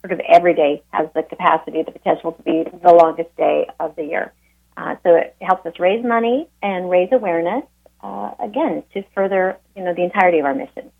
[0.00, 3.96] sort of every day has the capacity, the potential to be the longest day of
[3.96, 4.32] the year.
[4.76, 7.64] Uh, so it helps us raise money and raise awareness,
[8.02, 10.90] uh, again, to further you know the entirety of our mission.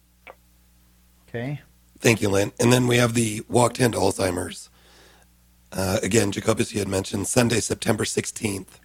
[1.29, 1.61] Okay.
[2.01, 2.53] Thank you, Lynn.
[2.59, 4.71] And then we have the Walk to End Alzheimer's.
[5.71, 8.79] Uh, again, Jacobus, you had mentioned Sunday, September 16th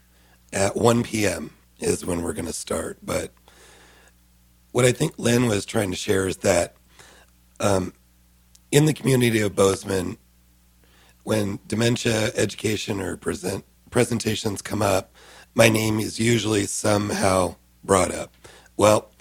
[0.51, 1.51] at 1 p.m.
[1.79, 2.97] is when we're going to start.
[3.01, 3.31] But
[4.73, 6.75] what I think Lynn was trying to share is that
[7.59, 7.93] um,
[8.71, 10.17] in the community of Bozeman,
[11.23, 15.13] when dementia education or present presentations come up,
[15.53, 18.33] my name is usually somehow brought up.
[18.75, 19.11] Well,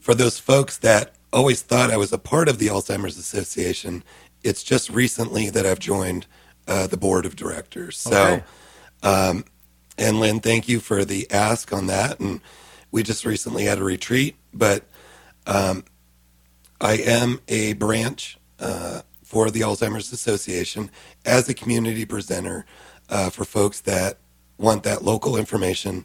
[0.00, 4.02] for those folks that always thought I was a part of the Alzheimer's Association,
[4.42, 6.26] it's just recently that I've joined
[6.66, 8.04] uh, the board of directors.
[8.04, 8.42] Okay.
[9.02, 9.44] So, um,
[9.96, 12.18] and Lynn, thank you for the ask on that.
[12.18, 12.40] And
[12.90, 14.84] we just recently had a retreat, but
[15.46, 15.84] um,
[16.80, 20.90] I am a branch uh, for the Alzheimer's Association
[21.24, 22.64] as a community presenter
[23.08, 24.18] uh, for folks that
[24.58, 26.04] want that local information,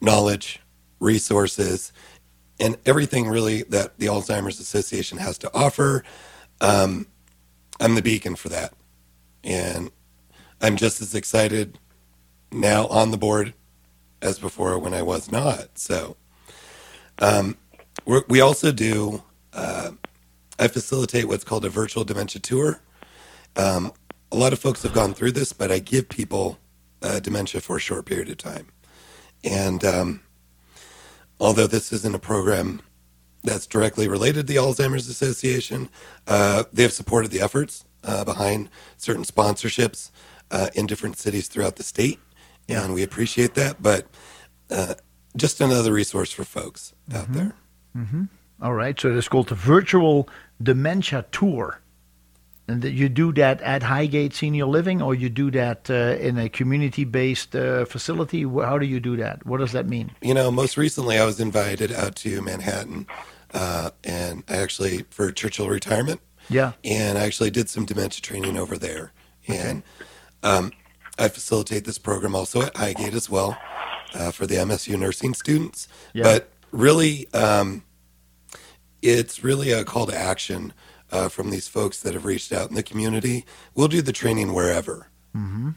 [0.00, 0.60] knowledge,
[1.00, 1.92] resources,
[2.60, 6.04] and everything really that the Alzheimer's Association has to offer.
[6.60, 7.06] Um,
[7.80, 8.72] I'm the beacon for that.
[9.42, 9.90] And
[10.60, 11.78] I'm just as excited
[12.52, 13.54] now on the board
[14.20, 15.78] as before when I was not.
[15.78, 16.16] So
[17.18, 17.56] um,
[18.04, 19.22] we also do,
[19.52, 19.92] uh,
[20.58, 22.80] I facilitate what's called a virtual dementia tour.
[23.56, 23.92] Um,
[24.30, 26.58] a lot of folks have gone through this, but I give people
[27.02, 28.68] uh, dementia for a short period of time.
[29.44, 30.20] And um,
[31.38, 32.80] although this isn't a program
[33.44, 35.88] that's directly related to the Alzheimer's Association,
[36.26, 40.10] uh, they have supported the efforts uh, behind certain sponsorships
[40.50, 42.20] uh, in different cities throughout the state.
[42.68, 42.84] Yeah.
[42.84, 43.82] And we appreciate that.
[43.82, 44.06] But
[44.70, 44.94] uh,
[45.36, 47.20] just another resource for folks mm-hmm.
[47.20, 47.54] out there.
[47.96, 48.24] Mm-hmm.
[48.62, 48.98] All right.
[48.98, 50.28] So it's called the Virtual
[50.62, 51.80] Dementia Tour.
[52.68, 56.38] And that you do that at Highgate Senior Living, or you do that uh, in
[56.38, 58.44] a community-based uh, facility?
[58.44, 59.44] How do you do that?
[59.44, 60.12] What does that mean?
[60.22, 63.08] You know, most recently I was invited out to Manhattan,
[63.52, 66.20] uh, and I actually for Churchill Retirement.
[66.48, 66.72] Yeah.
[66.84, 69.12] And I actually did some dementia training over there,
[69.48, 69.82] and
[70.44, 70.70] um,
[71.18, 73.58] I facilitate this program also at Highgate as well
[74.14, 75.88] uh, for the MSU nursing students.
[76.12, 76.22] Yeah.
[76.24, 77.84] But really, um,
[79.00, 80.72] it's really a call to action
[81.12, 83.44] uh, from these folks that have reached out in the community.
[83.74, 85.08] We'll do the training wherever.
[85.36, 85.70] Mm-hmm.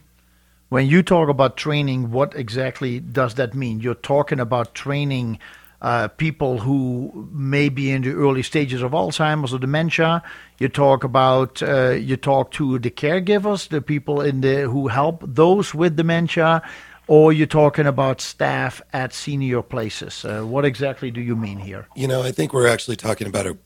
[0.70, 3.82] When you talk about training, what exactly does that mean?
[3.82, 5.40] You're talking about training
[5.82, 10.24] uh, people who may be in the early stages of Alzheimer's or dementia.
[10.58, 15.24] You talk about uh, you talk to the caregivers, the people in the who help
[15.26, 16.64] those with dementia,
[17.08, 20.26] or you're talking about staff at senior places.
[20.26, 21.88] Uh, what exactly do you mean here?
[21.96, 23.58] You know, I think we're actually talking about a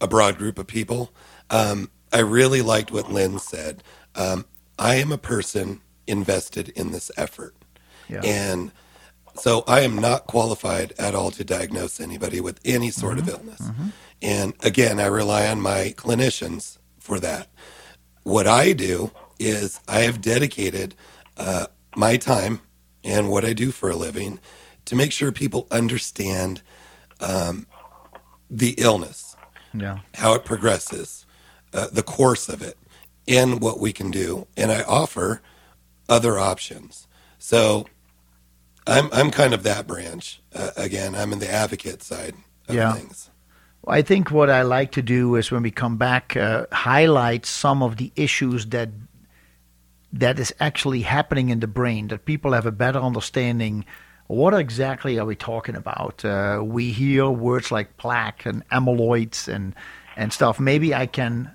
[0.00, 1.12] a broad group of people.
[1.50, 3.82] Um, I really liked what Lynn said.
[4.14, 4.46] Um,
[4.78, 7.54] I am a person invested in this effort.
[8.08, 8.20] Yeah.
[8.24, 8.72] And
[9.34, 13.28] so I am not qualified at all to diagnose anybody with any sort mm-hmm.
[13.28, 13.60] of illness.
[13.60, 13.88] Mm-hmm.
[14.22, 17.48] And again, I rely on my clinicians for that.
[18.22, 20.94] What I do is I have dedicated
[21.36, 22.60] uh, my time
[23.04, 24.40] and what I do for a living
[24.84, 26.62] to make sure people understand
[27.20, 27.66] um,
[28.50, 29.36] the illness
[29.74, 29.98] yeah.
[30.14, 31.26] how it progresses,
[31.72, 32.76] uh, the course of it,
[33.26, 34.46] and what we can do.
[34.56, 35.42] And I offer
[36.08, 37.06] other options.
[37.38, 37.86] So
[38.86, 40.40] I'm I'm kind of that branch.
[40.54, 42.34] Uh, again, I'm in the advocate side
[42.68, 42.92] of yeah.
[42.92, 43.30] things.
[43.86, 47.82] I think what I like to do is when we come back, uh, highlight some
[47.82, 48.90] of the issues that
[50.12, 53.84] that is actually happening in the brain, that people have a better understanding
[54.28, 56.22] what exactly are we talking about?
[56.24, 59.74] Uh, we hear words like plaque and amyloids and
[60.16, 60.60] and stuff.
[60.60, 61.50] Maybe I can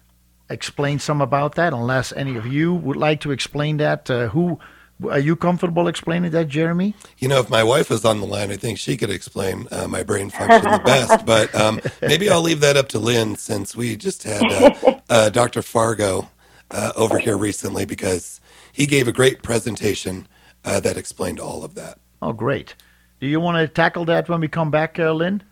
[0.49, 4.10] explain some about that, unless any of you would like to explain that.
[4.10, 4.60] Uh, who
[5.08, 6.95] are you comfortable explaining that, Jeremy?
[7.20, 9.88] You know, if my wife was on the line, I think she could explain uh,
[9.88, 11.26] my brain function the best.
[11.26, 15.30] But um, maybe I'll leave that up to Lynn, since we just had uh, uh,
[15.30, 15.62] Dr.
[15.62, 16.30] Fargo
[16.72, 18.39] uh, over here recently because
[18.74, 20.28] he gave a great presentation
[20.63, 21.99] that explained all of that.
[22.21, 22.76] Oh, great.
[23.19, 25.43] Do you want to tackle that when we come back, uh, Lynn?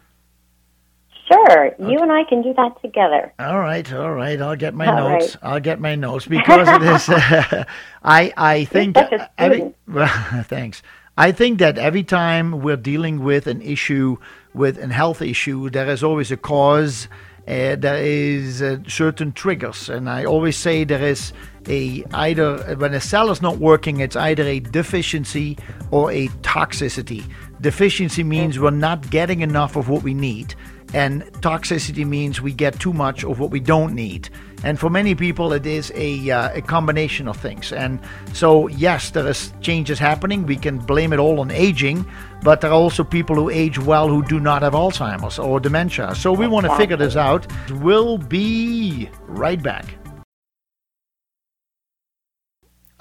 [1.32, 1.68] Sure.
[1.68, 1.92] Okay.
[1.92, 3.32] You and I can do that together.
[3.40, 3.92] All right.
[3.94, 4.42] All right.
[4.42, 5.36] I'll get my all notes.
[5.36, 5.54] Right.
[5.54, 7.08] I'll get my notes because it is.
[7.08, 7.64] Uh,
[8.04, 8.98] I I think.
[9.38, 10.82] Every, well, thanks.
[11.18, 14.18] I think that every time we're dealing with an issue,
[14.54, 17.08] with a health issue, there is always a cause.
[17.48, 21.34] Uh, there is uh, certain triggers, and I always say there is
[21.68, 25.58] a either when a cell is not working, it's either a deficiency
[25.92, 27.24] or a toxicity.
[27.62, 30.56] Deficiency means we're not getting enough of what we need,
[30.94, 34.30] and toxicity means we get too much of what we don't need.
[34.64, 37.72] And for many people, it is a, uh, a combination of things.
[37.72, 38.00] And
[38.34, 40.46] so, yes, there is changes happening.
[40.46, 42.06] We can blame it all on aging,
[42.44, 46.14] but there are also people who age well who do not have Alzheimer's or dementia.
[46.14, 47.48] So we want to figure this out.
[47.72, 49.96] We'll be right back.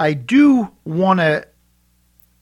[0.00, 1.46] I do want to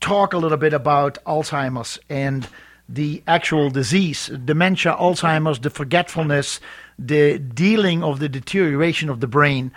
[0.01, 2.49] talk a little bit about Alzheimer's and
[2.89, 6.61] the actual disease, dementia, Alzheimer's, the forgetfulness,
[7.01, 9.73] the dealing of the deterioration of the brain.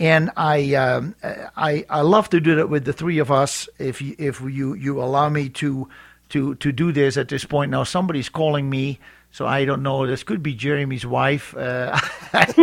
[0.00, 3.68] And I, um, I, I love to do that with the three of us.
[3.78, 5.90] If you, if you, you allow me to,
[6.30, 8.98] to, to do this at this point now, somebody's calling me
[9.30, 10.06] so I don't know.
[10.06, 11.56] This could be Jeremy's wife.
[11.56, 11.98] Uh,
[12.54, 12.62] he,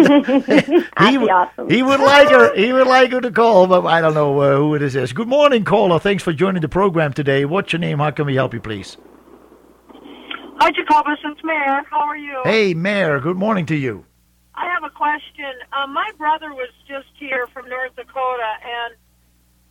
[0.97, 1.69] awesome.
[1.69, 2.55] he would like her.
[2.55, 5.13] He would like her to call, but I don't know uh, who it is.
[5.13, 5.99] Good morning, caller.
[5.99, 7.45] Thanks for joining the program today.
[7.45, 7.99] What's your name?
[7.99, 8.97] How can we help you, please?
[10.59, 11.19] Hi, Jacobus.
[11.23, 11.81] It's Mayor.
[11.89, 12.41] How are you?
[12.43, 13.19] Hey, Mayor.
[13.19, 14.05] Good morning to you.
[14.55, 15.51] I have a question.
[15.73, 18.95] Um, my brother was just here from North Dakota, and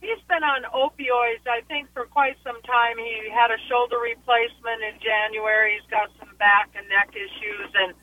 [0.03, 2.99] He's been on opioids, I think, for quite some time.
[2.99, 5.79] He had a shoulder replacement in January.
[5.79, 7.95] He's got some back and neck issues, and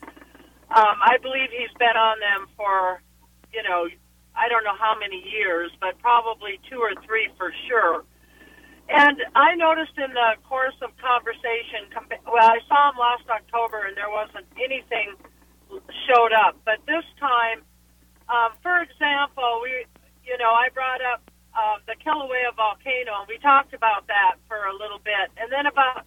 [0.72, 3.04] um, I believe he's been on them for,
[3.52, 3.84] you know,
[4.32, 8.08] I don't know how many years, but probably two or three for sure.
[8.88, 11.84] And I noticed in the course of conversation,
[12.24, 15.20] well, I saw him last October, and there wasn't anything
[16.08, 16.56] showed up.
[16.64, 17.60] But this time,
[18.32, 19.84] um, for example, we,
[20.24, 21.20] you know, I brought up
[21.60, 25.28] uh, the Kilauea volcano, and we talked about that for a little bit.
[25.36, 26.06] And then about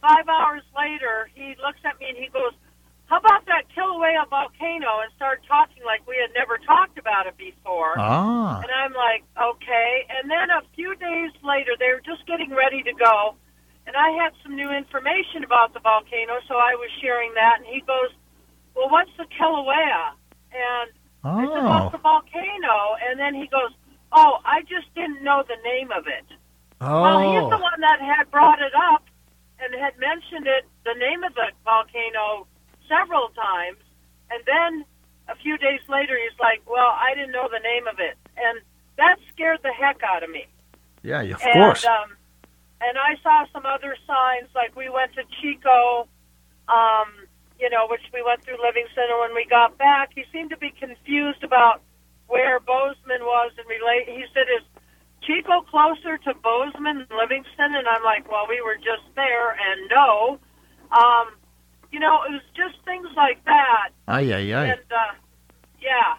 [0.00, 2.54] five hours later, he looks at me and he goes,
[3.06, 7.36] "How about that Kilauea volcano?" And started talking like we had never talked about it
[7.36, 7.98] before.
[7.98, 8.62] Ah.
[8.62, 12.82] And I'm like, "Okay." And then a few days later, they were just getting ready
[12.82, 13.34] to go,
[13.86, 17.58] and I had some new information about the volcano, so I was sharing that.
[17.58, 18.14] And he goes,
[18.74, 20.14] "Well, what's the Kilauea?"
[20.54, 20.90] And
[21.24, 21.42] oh.
[21.42, 22.94] it's about the volcano.
[23.02, 23.72] And then he goes,
[24.12, 26.26] Oh, I just didn't know the name of it.
[26.80, 27.02] Oh.
[27.02, 29.04] Well, he's the one that had brought it up
[29.58, 32.46] and had mentioned it, the name of the volcano,
[32.88, 33.78] several times.
[34.30, 34.84] And then
[35.28, 38.60] a few days later, he's like, "Well, I didn't know the name of it," and
[38.96, 40.46] that scared the heck out of me.
[41.02, 41.84] Yeah, of and, course.
[41.84, 42.16] Um,
[42.80, 46.08] and I saw some other signs, like we went to Chico,
[46.68, 47.08] um,
[47.58, 50.56] you know, which we went through Livingston, and when we got back, he seemed to
[50.56, 51.80] be confused about
[52.32, 54.08] where Bozeman was and relate.
[54.08, 54.64] He said, "Is
[55.20, 59.88] Chico closer to Bozeman than Livingston?" And I'm like, "Well, we were just there, and
[59.92, 60.40] no."
[60.90, 61.36] Um,
[61.92, 63.92] you know, it was just things like that.
[64.08, 64.72] Aye, aye, aye.
[64.72, 65.12] And uh,
[65.78, 66.16] yeah,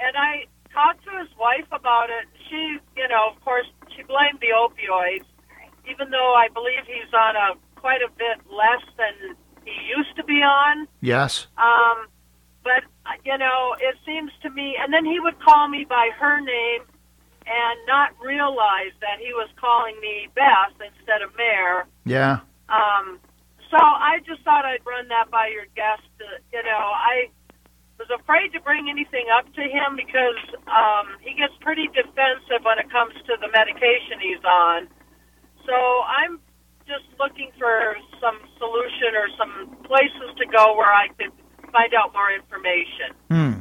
[0.00, 2.26] and I talked to his wife about it.
[2.50, 5.26] She, you know, of course, she blamed the opioids,
[5.88, 10.24] even though I believe he's on a quite a bit less than he used to
[10.24, 10.88] be on.
[11.00, 11.46] Yes.
[11.56, 12.06] Um,
[12.64, 12.84] but
[13.24, 16.82] you know, it seems to me, and then he would call me by her name
[17.46, 21.86] and not realize that he was calling me Beth instead of Mayor.
[22.04, 22.40] Yeah.
[22.68, 23.18] Um,
[23.70, 26.06] so I just thought I'd run that by your guest.
[26.20, 27.30] Uh, you know, I
[27.98, 30.38] was afraid to bring anything up to him because
[30.68, 34.88] um, he gets pretty defensive when it comes to the medication he's on.
[35.66, 36.38] So I'm
[36.86, 41.32] just looking for some solution or some places to go where I could
[41.72, 43.14] find out more information.
[43.30, 43.58] Hmm.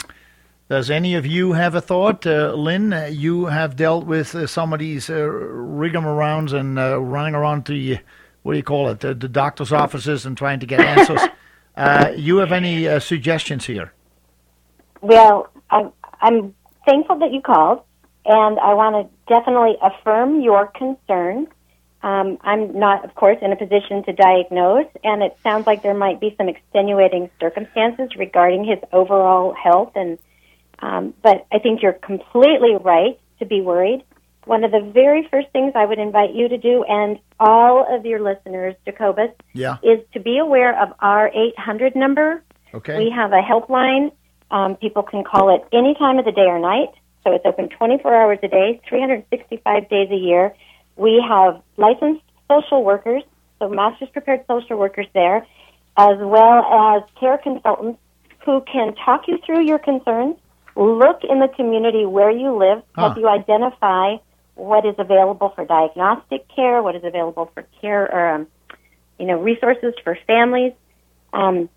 [0.69, 2.93] Does any of you have a thought, uh, Lynn?
[2.93, 7.65] Uh, you have dealt with uh, some of these uh, rigmarounds and uh, running around
[7.65, 7.97] to
[8.43, 11.21] what do you call it, the, the doctor's offices and trying to get answers.
[11.75, 13.93] uh, you have any uh, suggestions here?
[15.01, 15.91] Well, I'm,
[16.21, 16.55] I'm
[16.85, 17.81] thankful that you called,
[18.25, 21.47] and I want to definitely affirm your concern
[22.03, 25.93] um, I'm not, of course, in a position to diagnose, and it sounds like there
[25.93, 29.91] might be some extenuating circumstances regarding his overall health.
[29.95, 30.17] And
[30.79, 34.03] um, but I think you're completely right to be worried.
[34.45, 38.03] One of the very first things I would invite you to do, and all of
[38.03, 39.77] your listeners, Jacobus, yeah.
[39.83, 42.43] is to be aware of our 800 number.
[42.73, 42.97] Okay.
[42.97, 44.11] We have a helpline.
[44.49, 46.89] Um, people can call it any time of the day or night.
[47.23, 50.55] So it's open 24 hours a day, 365 days a year
[51.01, 53.23] we have licensed social workers,
[53.57, 55.37] so master's prepared social workers there,
[55.97, 56.63] as well
[56.95, 57.99] as care consultants
[58.45, 60.35] who can talk you through your concerns,
[60.75, 63.01] look in the community where you live, huh.
[63.01, 64.17] help you identify
[64.53, 68.47] what is available for diagnostic care, what is available for care or um,
[69.17, 70.73] you know resources for families.
[71.33, 71.67] Um,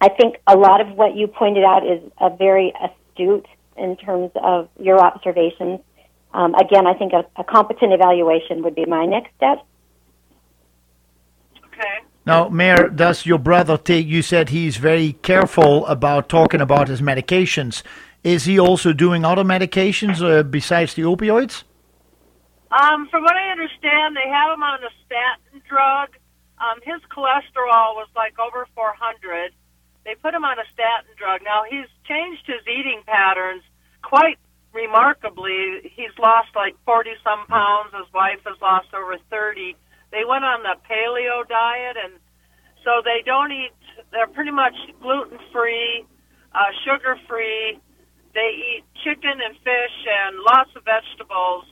[0.00, 3.46] I think a lot of what you pointed out is a very astute
[3.76, 5.80] in terms of your observations
[6.34, 9.64] um, again, I think a, a competent evaluation would be my next step.
[11.66, 12.06] Okay.
[12.24, 14.06] Now, Mayor, does your brother take?
[14.06, 17.82] You said he's very careful about talking about his medications.
[18.22, 21.64] Is he also doing other medications uh, besides the opioids?
[22.70, 26.10] Um, from what I understand, they have him on a statin drug.
[26.58, 29.52] Um, his cholesterol was like over 400.
[30.04, 31.42] They put him on a statin drug.
[31.44, 33.62] Now he's changed his eating patterns
[34.02, 34.38] quite
[34.72, 35.92] remarkably.
[35.94, 37.92] He's lost like 40 some pounds.
[37.92, 39.76] His wife has lost over 30
[40.12, 42.20] they went on the paleo diet, and
[42.84, 43.72] so they don't eat.
[44.12, 46.04] They're pretty much gluten free,
[46.52, 47.80] uh, sugar free.
[48.36, 51.64] They eat chicken and fish and lots of vegetables.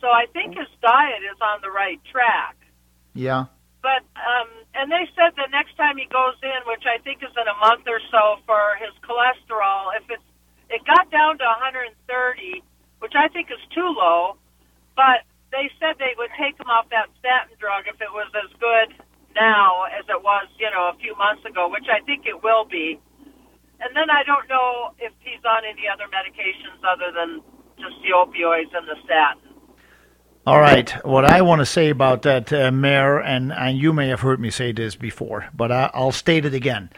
[0.00, 2.56] So I think his diet is on the right track.
[3.16, 3.48] Yeah.
[3.80, 7.32] But um, and they said that next time he goes in, which I think is
[7.32, 10.28] in a month or so, for his cholesterol, if it's
[10.70, 12.62] it got down to 130,
[13.00, 14.36] which I think is too low,
[14.96, 18.52] but they said they would take him off that statin drug if it was as
[18.60, 18.92] good
[19.34, 22.64] now as it was, you know, a few months ago, which I think it will
[22.64, 23.00] be.
[23.80, 27.40] And then I don't know if he's on any other medications other than
[27.78, 29.48] just the opioids and the statin.
[30.46, 30.90] All right.
[31.04, 34.40] What I want to say about that, uh, Mayor, and, and you may have heard
[34.40, 36.90] me say this before, but I, I'll state it again.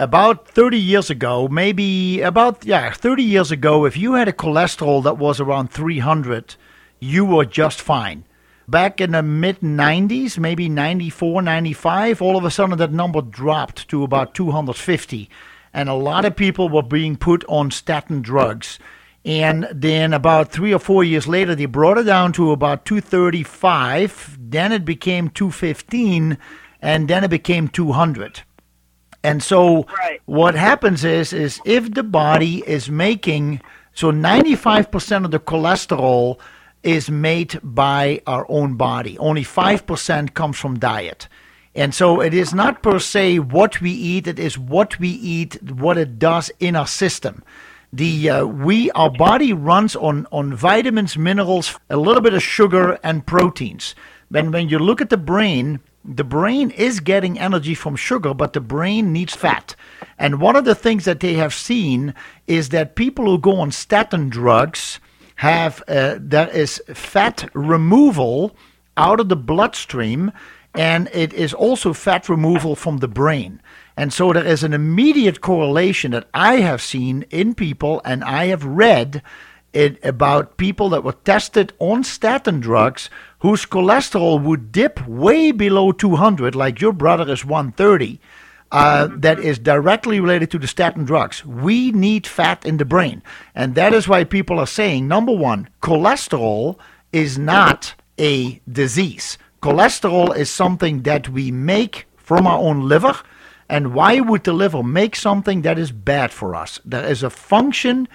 [0.00, 5.04] About 30 years ago, maybe about, yeah, 30 years ago, if you had a cholesterol
[5.04, 6.56] that was around 300,
[6.98, 8.24] you were just fine.
[8.66, 13.86] Back in the mid 90s, maybe 94, 95, all of a sudden that number dropped
[13.90, 15.30] to about 250.
[15.72, 18.80] And a lot of people were being put on statin drugs.
[19.24, 24.38] And then about three or four years later, they brought it down to about 235.
[24.40, 26.36] Then it became 215.
[26.82, 28.42] And then it became 200.
[29.24, 30.20] And so right.
[30.26, 33.62] what happens is, is if the body is making,
[33.94, 36.38] so 95% of the cholesterol
[36.82, 39.16] is made by our own body.
[39.18, 41.26] Only 5% comes from diet.
[41.74, 45.60] And so it is not per se what we eat, it is what we eat,
[45.72, 47.42] what it does in our system.
[47.92, 52.98] The uh, we our body runs on on vitamins, minerals, a little bit of sugar
[53.04, 53.94] and proteins.
[54.28, 58.52] When when you look at the brain, the brain is getting energy from sugar, but
[58.52, 59.74] the brain needs fat.
[60.18, 62.14] And one of the things that they have seen
[62.46, 65.00] is that people who go on statin drugs,
[65.36, 68.54] have uh, there is fat removal
[68.96, 70.32] out of the bloodstream
[70.74, 73.60] and it is also fat removal from the brain.
[73.96, 78.46] And so there is an immediate correlation that I have seen in people and I
[78.46, 79.22] have read
[79.74, 83.10] it about people that were tested on statin drugs
[83.40, 88.20] whose cholesterol would dip way below 200 like your brother is 130
[88.72, 91.44] uh, that is directly related to the statin drugs.
[91.44, 93.22] We need fat in the brain.
[93.54, 96.76] And that is why people are saying number one, cholesterol
[97.12, 99.38] is not a disease.
[99.62, 103.16] Cholesterol is something that we make from our own liver.
[103.68, 106.80] And why would the liver make something that is bad for us?
[106.84, 108.08] There is a function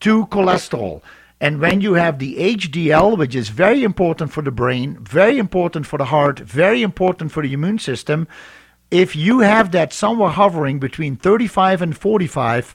[0.00, 1.02] to cholesterol.
[1.40, 5.86] And when you have the HDL, which is very important for the brain, very important
[5.86, 8.26] for the heart, very important for the immune system,
[8.90, 12.74] if you have that somewhere hovering between 35 and 45,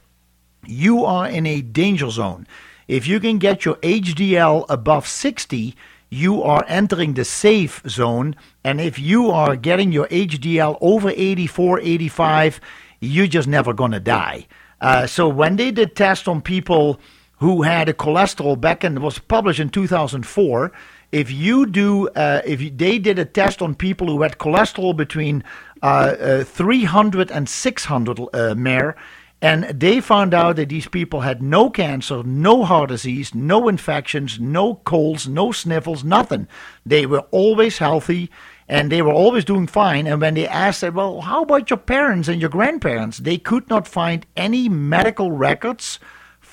[0.65, 2.47] you are in a danger zone.
[2.88, 5.76] If you can get your HDL above 60,
[6.09, 8.35] you are entering the safe zone.
[8.64, 12.61] And if you are getting your HDL over 84, 85,
[12.99, 14.47] you're just never going to die.
[14.80, 16.99] Uh, so when they did tests on people
[17.44, 20.72] who had a cholesterol back it was published in 2004,
[21.11, 24.95] if you do, uh, if you, they did a test on people who had cholesterol
[24.95, 25.44] between
[25.82, 28.94] uh, uh, 300 and 600 uh,
[29.41, 34.40] and they found out that these people had no cancer, no heart disease, no infections,
[34.40, 36.48] no colds, no sniffles, nothing.
[36.86, 38.30] They were always healthy
[38.70, 40.07] and they were always doing fine.
[40.07, 43.18] And when they asked, said, well, how about your parents and your grandparents?
[43.18, 45.99] They could not find any medical records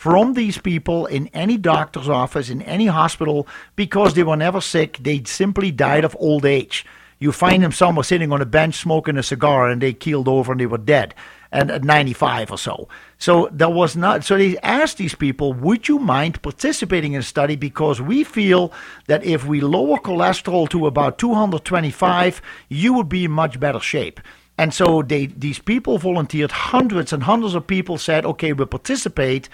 [0.01, 3.47] from these people in any doctor's office, in any hospital,
[3.77, 4.97] because they were never sick.
[4.99, 6.87] They simply died of old age.
[7.19, 10.53] You find them somewhere sitting on a bench smoking a cigar and they keeled over
[10.53, 11.15] and they were dead
[11.53, 12.89] and at 95 or so.
[13.19, 14.25] So there was not.
[14.25, 17.57] So they asked these people, "Would you mind participating in a study?
[17.57, 18.73] Because we feel
[19.07, 22.41] that if we lower cholesterol to about 225,
[22.71, 24.19] you would be in much better shape."
[24.57, 26.53] And so they, these people volunteered.
[26.53, 29.51] Hundreds and hundreds of people said, "Okay, we'll participate."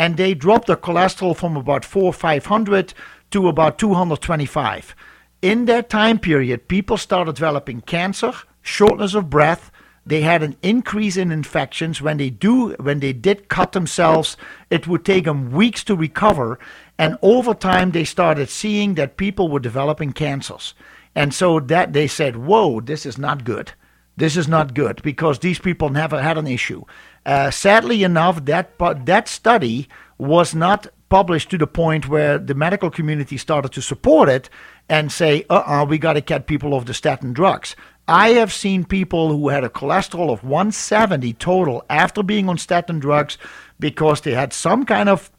[0.00, 2.94] And they dropped their cholesterol from about 4 500
[3.32, 4.96] to about 225.
[5.42, 8.32] In that time period, people started developing cancer,
[8.62, 9.70] shortness of breath.
[10.06, 12.00] They had an increase in infections.
[12.00, 14.38] When they do, when they did cut themselves,
[14.70, 16.58] it would take them weeks to recover.
[16.96, 20.72] And over time, they started seeing that people were developing cancers.
[21.14, 23.72] And so that they said, whoa, this is not good.
[24.16, 26.84] This is not good because these people never had an issue.
[27.26, 29.88] Uh, sadly enough, that, that study
[30.18, 34.48] was not published to the point where the medical community started to support it
[34.88, 37.76] and say, uh uh-uh, uh we got to get people off the statin drugs.
[38.08, 42.98] I have seen people who had a cholesterol of 170 total after being on statin
[42.98, 43.38] drugs
[43.78, 45.30] because they had some kind of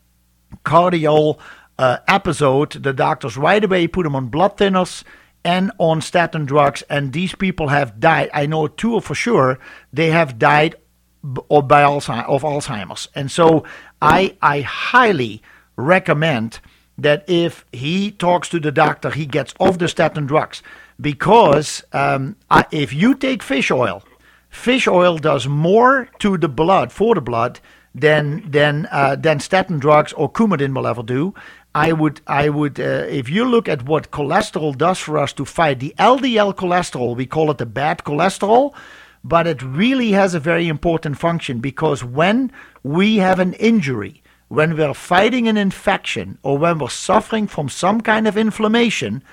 [0.63, 1.37] cardiac
[1.77, 2.71] uh, episode.
[2.71, 5.03] The doctors right away put them on blood thinners
[5.43, 8.29] and on statin drugs, and these people have died.
[8.33, 9.57] I know two for sure.
[9.91, 10.75] They have died
[11.49, 13.63] of, by Alzheimer's, of Alzheimer's, and so
[14.01, 15.41] I I highly
[15.75, 16.59] recommend
[16.97, 20.61] that if he talks to the doctor, he gets off the statin drugs
[20.99, 24.03] because um, I, if you take fish oil,
[24.49, 27.59] fish oil does more to the blood for the blood
[27.93, 31.33] than than uh, than statin drugs or Coumadin will ever do.
[31.73, 35.45] I would I would uh, if you look at what cholesterol does for us to
[35.45, 38.73] fight the LDL cholesterol, we call it the bad cholesterol,
[39.23, 42.51] but it really has a very important function because when
[42.83, 48.01] we have an injury, when we're fighting an infection or when we're suffering from some
[48.01, 49.23] kind of inflammation,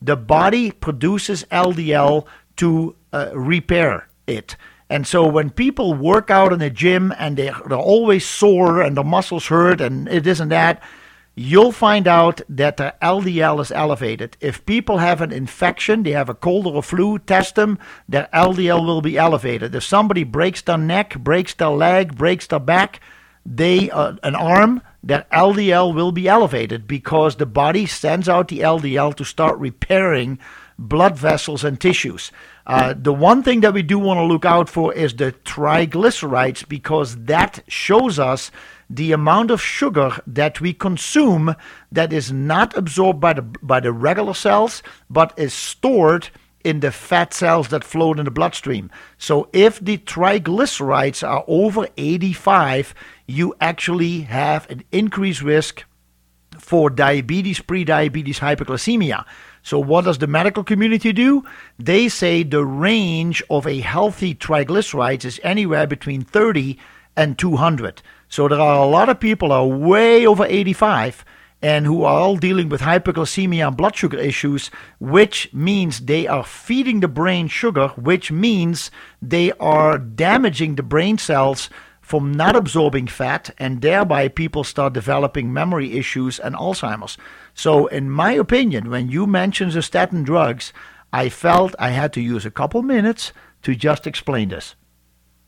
[0.00, 2.26] the body produces LDL
[2.56, 4.56] to uh, repair it.
[4.90, 8.96] And so when people work out in the gym and they're, they're always sore and
[8.96, 10.82] the muscles hurt and it isn't that,
[11.38, 14.36] you'll find out that the LDL is elevated.
[14.40, 17.78] If people have an infection, they have a cold or a flu, test them,
[18.08, 19.72] their LDL will be elevated.
[19.72, 23.00] If somebody breaks their neck, breaks their leg, breaks their back,
[23.46, 28.60] they uh, an arm, their LDL will be elevated because the body sends out the
[28.60, 30.40] LDL to start repairing
[30.76, 32.32] blood vessels and tissues.
[32.66, 36.68] Uh, the one thing that we do want to look out for is the triglycerides
[36.68, 38.50] because that shows us
[38.90, 41.54] the amount of sugar that we consume
[41.92, 46.30] that is not absorbed by the by the regular cells but is stored
[46.64, 48.90] in the fat cells that float in the bloodstream.
[49.16, 52.94] So if the triglycerides are over 85,
[53.26, 55.84] you actually have an increased risk
[56.58, 59.24] for diabetes, pre-diabetes, hyperglycemia.
[59.62, 61.44] So, what does the medical community do?
[61.78, 66.78] They say the range of a healthy triglycerides is anywhere between 30
[67.16, 68.02] and 200.
[68.28, 71.24] So, there are a lot of people are way over 85
[71.60, 76.44] and who are all dealing with hyperglycemia and blood sugar issues, which means they are
[76.44, 78.90] feeding the brain sugar, which means
[79.20, 81.68] they are damaging the brain cells
[82.00, 87.18] from not absorbing fat, and thereby people start developing memory issues and Alzheimer's.
[87.52, 90.72] So, in my opinion, when you mentioned the statin drugs,
[91.12, 93.32] I felt I had to use a couple minutes
[93.62, 94.74] to just explain this.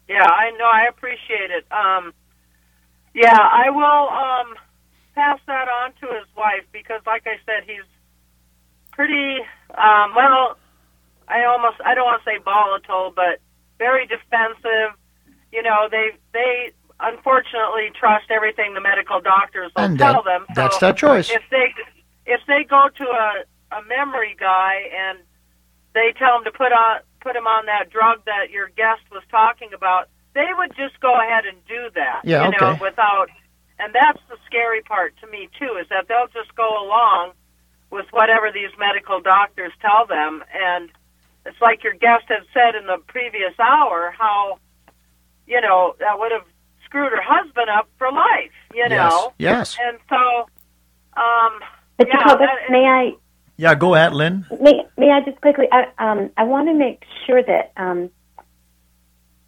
[0.07, 0.67] Yeah, I know.
[0.67, 1.65] I appreciate it.
[1.73, 2.13] Um,
[3.15, 4.55] yeah, I will um,
[5.15, 7.87] pass that on to his wife because, like I said, he's
[8.93, 9.39] pretty
[9.77, 10.57] um, well.
[11.29, 13.41] I almost I don't want to say volatile, but
[13.79, 14.99] very defensive
[15.53, 20.45] you know, they they unfortunately trust everything the medical doctors will and tell them.
[20.49, 21.31] So that's their choice.
[21.31, 21.75] If they
[22.27, 25.19] if they go to a a memory guy and
[25.95, 29.23] they tell him to put on put him on that drug that your guest was
[29.31, 32.23] talking about, they would just go ahead and do that.
[32.25, 32.59] Yeah, you okay.
[32.65, 33.29] know, without
[33.79, 37.33] and that's the scary part to me too, is that they'll just go along
[37.91, 40.91] with whatever these medical doctors tell them and
[41.47, 44.59] it's like your guest had said in the previous hour how
[45.51, 46.45] you know, that would have
[46.85, 49.33] screwed her husband up for life, you know.
[49.37, 49.77] Yes.
[49.77, 49.79] yes.
[49.85, 50.47] And so,
[51.21, 51.61] um,
[51.99, 53.13] but yeah, Jacobus, that, may I?
[53.57, 54.47] Yeah, go ahead, Lynn.
[54.61, 55.67] May May I just quickly?
[55.71, 58.11] I, um, I want to make sure that um,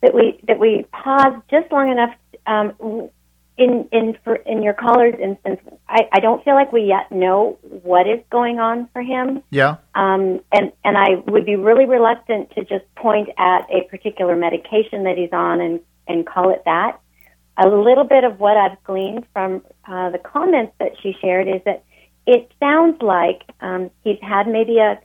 [0.02, 2.14] that we that we pause just long enough.
[2.46, 3.10] Um,
[3.58, 7.58] in in for in your caller's instance, I, I don't feel like we yet know
[7.62, 9.42] what is going on for him.
[9.50, 9.76] Yeah.
[9.94, 15.04] Um, and and I would be really reluctant to just point at a particular medication
[15.04, 16.98] that he's on and and call it that.
[17.58, 21.60] A little bit of what I've gleaned from uh, the comments that she shared is
[21.66, 21.84] that
[22.26, 24.98] it sounds like um, he's had maybe a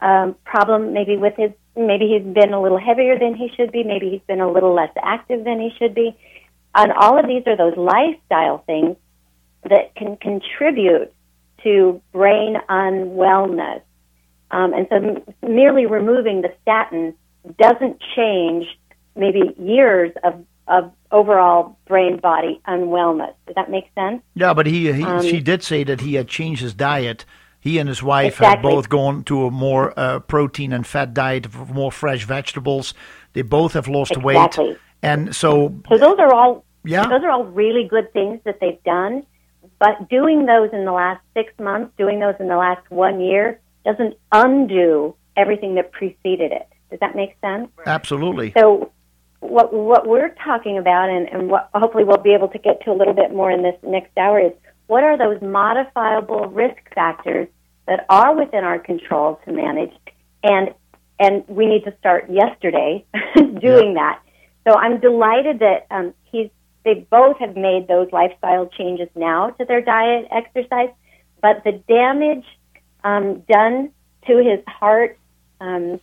[0.00, 3.84] um, problem, maybe with his, maybe he's been a little heavier than he should be,
[3.84, 6.16] maybe he's been a little less active than he should be.
[6.74, 8.96] And all of these are those lifestyle things
[9.68, 11.12] that can contribute
[11.62, 13.82] to brain unwellness.
[14.50, 17.14] Um, and so merely removing the statin
[17.58, 18.66] doesn't change
[19.16, 23.34] maybe years of, of overall brain body unwellness.
[23.46, 24.22] Does that make sense?
[24.34, 27.24] Yeah, but he, he um, she did say that he had changed his diet.
[27.60, 28.48] He and his wife exactly.
[28.48, 32.94] had both gone to a more uh, protein and fat diet, more fresh vegetables.
[33.32, 34.68] They both have lost exactly.
[34.68, 38.58] weight, and so so those are all yeah those are all really good things that
[38.60, 39.26] they've done.
[39.78, 43.60] But doing those in the last six months, doing those in the last one year,
[43.84, 46.68] doesn't undo everything that preceded it.
[46.90, 47.68] Does that make sense?
[47.86, 48.52] Absolutely.
[48.56, 48.92] So,
[49.40, 52.90] what what we're talking about, and, and what hopefully we'll be able to get to
[52.90, 54.52] a little bit more in this next hour, is
[54.88, 57.46] what are those modifiable risk factors
[57.86, 59.92] that are within our control to manage,
[60.42, 60.74] and
[61.20, 63.04] and we need to start yesterday
[63.34, 64.20] doing that.
[64.66, 66.50] So I'm delighted that um, he's
[66.84, 70.90] they both have made those lifestyle changes now to their diet, exercise,
[71.42, 72.44] but the damage
[73.04, 73.90] um, done
[74.26, 75.18] to his heart,
[75.60, 76.00] um,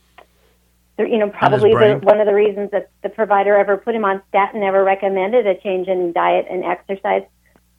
[0.98, 4.22] you know, probably the, one of the reasons that the provider ever put him on
[4.30, 7.24] statin, never recommended a change in diet and exercise.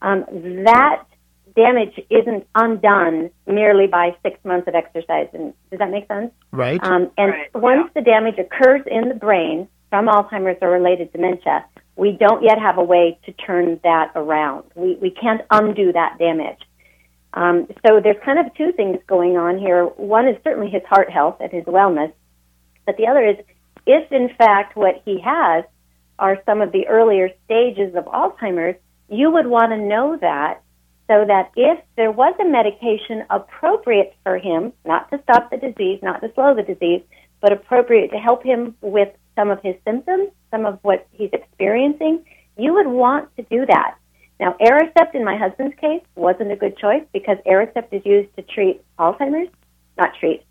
[0.02, 0.24] Um,
[0.64, 1.04] that
[1.56, 5.28] damage isn't undone merely by six months of exercise.
[5.32, 6.30] And does that make sense?
[6.52, 6.82] Right.
[6.82, 7.54] Um, and right.
[7.54, 8.02] once yeah.
[8.02, 11.64] the damage occurs in the brain from Alzheimer's or related dementia,
[11.96, 14.64] we don't yet have a way to turn that around.
[14.74, 16.60] We, we can't undo that damage.
[17.32, 19.84] Um, so there's kind of two things going on here.
[19.84, 22.12] One is certainly his heart health and his wellness,
[22.84, 23.36] but the other is
[23.86, 25.64] if in fact what he has
[26.18, 28.78] are some of the earlier stages of Alzheimer's,
[29.08, 30.62] you would want to know that
[31.08, 36.00] so that if there was a medication appropriate for him, not to stop the disease,
[36.02, 37.02] not to slow the disease,
[37.40, 42.24] but appropriate to help him with some of his symptoms, some of what he's experiencing,
[42.56, 43.96] you would want to do that.
[44.40, 48.42] Now, Aricept in my husband's case wasn't a good choice because Aricept is used to
[48.42, 49.50] treat Alzheimer's,
[49.96, 50.42] not treat,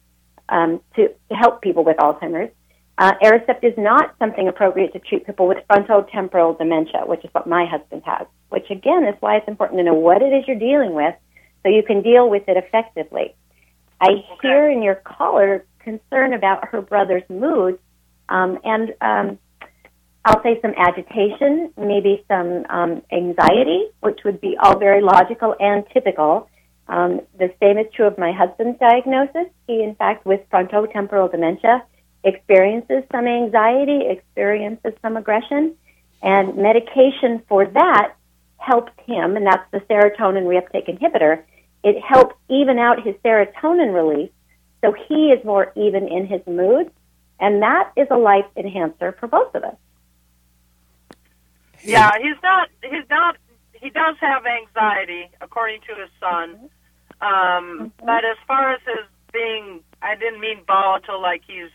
[0.49, 2.52] um, to, to help people with Alzheimer's.
[2.97, 7.45] Uh, Aricept is not something appropriate to treat people with frontotemporal dementia, which is what
[7.45, 10.57] my husband has, which again is why it's important to know what it is you're
[10.57, 11.13] dealing with
[11.63, 13.35] so you can deal with it effectively.
[13.99, 14.26] I okay.
[14.41, 17.80] hear in your caller concern about her brother's mood,
[18.30, 19.39] um, and um,
[20.23, 25.84] I'll say some agitation, maybe some um, anxiety, which would be all very logical and
[25.93, 26.49] typical.
[26.88, 29.47] Um, the same is true of my husband's diagnosis.
[29.67, 31.84] He, in fact, with frontotemporal dementia,
[32.26, 35.76] experiences some anxiety, experiences some aggression,
[36.22, 38.15] and medication for that
[38.57, 41.43] helped him, and that's the serotonin reuptake inhibitor.
[41.84, 44.31] It helps even out his serotonin release,
[44.84, 46.91] so he is more even in his mood,
[47.39, 49.76] and that is a life enhancer for both of us.
[51.84, 52.69] Yeah, he's not.
[52.81, 53.38] He's not.
[53.73, 56.69] He does have anxiety, according to his son.
[57.22, 58.06] Um, mm-hmm.
[58.06, 61.69] But as far as his being, I didn't mean volatile, like he's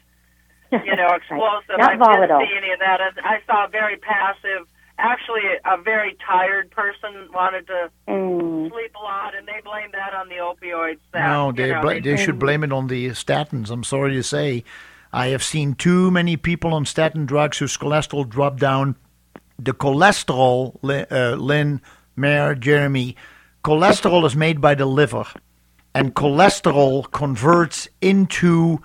[0.73, 1.77] you know, explosive.
[1.79, 1.79] right.
[1.79, 2.39] Not I volatile.
[2.39, 3.01] didn't see any of that.
[3.25, 4.67] I saw a very passive.
[4.99, 8.71] Actually, a very tired person wanted to mm.
[8.71, 10.99] sleep a lot, and they blame that on the opioids.
[11.13, 13.71] That, no, they know, bl- they, they should blame it on the statins.
[13.71, 14.65] I'm sorry to say.
[15.13, 18.97] I have seen too many people on statin drugs whose cholesterol dropped down.
[19.59, 20.77] The cholesterol,
[21.11, 21.83] uh, Lynn,
[22.15, 23.17] Mayor, Jeremy,
[23.65, 25.25] cholesterol is made by the liver,
[25.95, 28.81] and cholesterol converts into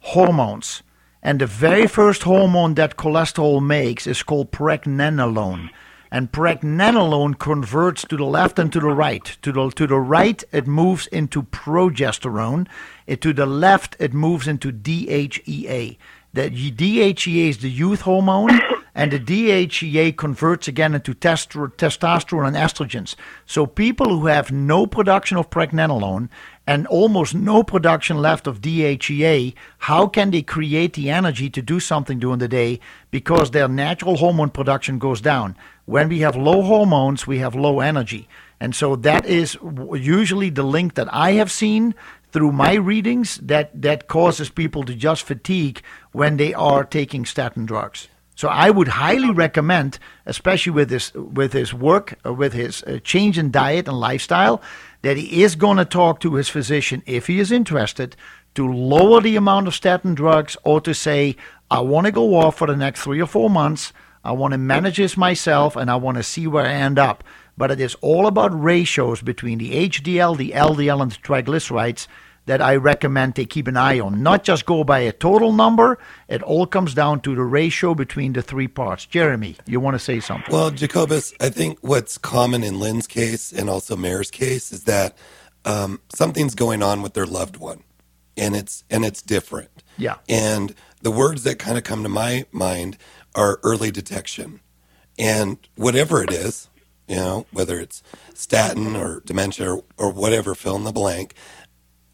[0.00, 0.82] hormones.
[1.28, 5.68] And the very first hormone that cholesterol makes is called pregnenolone.
[6.10, 9.36] And pregnenolone converts to the left and to the right.
[9.42, 12.66] To the, to the right, it moves into progesterone.
[13.06, 15.98] It, to the left, it moves into DHEA.
[16.32, 18.58] The DHEA is the youth hormone,
[18.94, 23.16] and the DHEA converts again into testosterone and estrogens.
[23.44, 26.30] So people who have no production of pregnenolone
[26.68, 31.80] and almost no production left of DHEA, how can they create the energy to do
[31.80, 32.78] something during the day?
[33.10, 35.56] Because their natural hormone production goes down.
[35.86, 38.28] When we have low hormones, we have low energy.
[38.60, 39.56] And so that is
[39.94, 41.94] usually the link that I have seen
[42.32, 45.80] through my readings that, that causes people to just fatigue
[46.12, 48.08] when they are taking statin drugs.
[48.38, 53.00] So I would highly recommend, especially with his with his work, uh, with his uh,
[53.02, 54.62] change in diet and lifestyle,
[55.02, 58.16] that he is going to talk to his physician if he is interested
[58.54, 61.36] to lower the amount of statin drugs or to say,
[61.70, 63.92] I want to go off for the next three or four months.
[64.24, 67.22] I want to manage this myself and I want to see where I end up.
[67.56, 72.06] But it is all about ratios between the HDL, the LDL, and the triglycerides
[72.48, 74.22] that I recommend they keep an eye on.
[74.22, 75.98] Not just go by a total number.
[76.28, 79.04] It all comes down to the ratio between the three parts.
[79.04, 80.50] Jeremy, you want to say something?
[80.50, 85.16] Well, Jacobus, I think what's common in Lynn's case and also Mayor's case is that
[85.66, 87.82] um, something's going on with their loved one,
[88.36, 89.82] and it's and it's different.
[89.98, 90.16] Yeah.
[90.26, 92.96] And the words that kind of come to my mind
[93.34, 94.60] are early detection,
[95.18, 96.70] and whatever it is,
[97.08, 98.02] you know, whether it's
[98.32, 101.34] statin or dementia or, or whatever, fill in the blank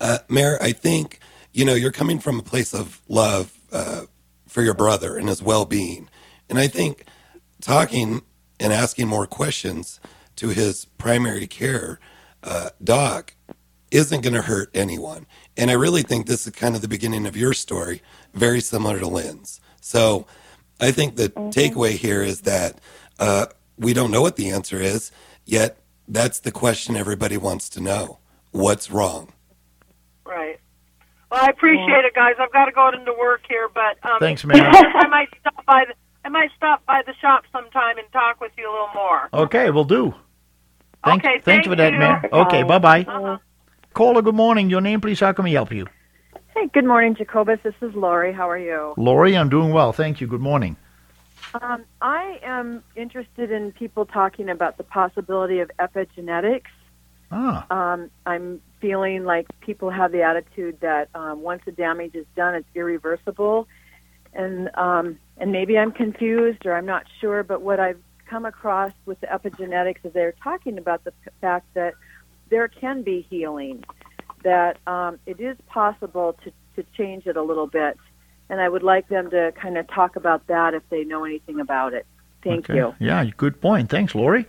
[0.01, 1.19] uh, Mayor, I think,
[1.53, 4.03] you know, you're coming from a place of love uh,
[4.49, 6.09] for your brother and his well being.
[6.49, 7.05] And I think
[7.61, 8.23] talking
[8.61, 10.01] and asking more questions
[10.37, 11.99] to his primary care
[12.43, 13.35] uh, doc
[13.91, 15.27] isn't going to hurt anyone.
[15.57, 18.03] And I really think this is kind of the beginning of your story,
[18.35, 19.61] very similar to Lynn's.
[19.81, 20.27] So
[20.81, 21.51] I think the mm-hmm.
[21.51, 22.81] takeaway here is that
[23.19, 23.47] uh,
[23.79, 25.13] we don't know what the answer is,
[25.45, 28.19] yet that's the question everybody wants to know.
[28.51, 29.33] What's wrong?
[30.27, 30.59] Right.
[31.31, 32.35] Well, I appreciate it, guys.
[32.39, 34.61] I've got to go into work here, but um, thanks, man.
[34.61, 35.85] I might stop by.
[35.89, 35.95] The,
[36.25, 39.29] I might stop by the shop sometime and talk with you a little more.
[39.33, 40.15] Okay, we'll do.
[41.05, 41.99] Thank, okay, thanks for that, you.
[41.99, 42.23] man.
[42.33, 43.03] Okay, bye bye.
[43.03, 43.39] Uh-huh.
[43.93, 44.71] Caller, good morning.
[44.71, 45.21] Your name, please.
[45.21, 45.87] How can we help you?
[46.55, 47.59] Hey, good morning, Jacobus.
[47.63, 48.33] This is Lori.
[48.33, 48.95] How are you?
[48.97, 49.93] Lori, I'm doing well.
[49.93, 50.27] Thank you.
[50.27, 50.77] Good morning.
[51.61, 56.71] Um, I am interested in people talking about the possibility of epigenetics.
[57.31, 57.67] Ah.
[57.71, 62.55] Um, I'm feeling like people have the attitude that um, once the damage is done,
[62.55, 63.67] it's irreversible,
[64.35, 67.43] and um, and maybe I'm confused or I'm not sure.
[67.43, 67.99] But what I've
[68.29, 71.95] come across with the epigenetics is they're talking about the fact that
[72.51, 73.85] there can be healing,
[74.43, 77.97] that um, it is possible to to change it a little bit,
[78.51, 81.59] and I would like them to kind of talk about that if they know anything
[81.59, 82.05] about it.
[82.43, 82.79] Thank okay.
[82.79, 82.95] you.
[82.99, 83.89] Yeah, good point.
[83.89, 84.47] Thanks, Lori.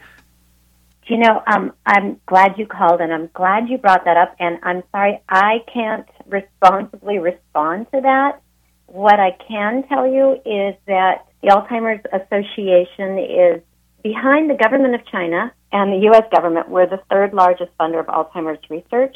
[1.07, 4.35] You know, um, I'm glad you called, and I'm glad you brought that up.
[4.39, 8.41] And I'm sorry I can't responsibly respond to that.
[8.87, 13.61] What I can tell you is that the Alzheimer's Association is
[14.03, 16.23] behind the government of China and the U.S.
[16.31, 16.69] government.
[16.69, 19.15] We're the third largest funder of Alzheimer's research.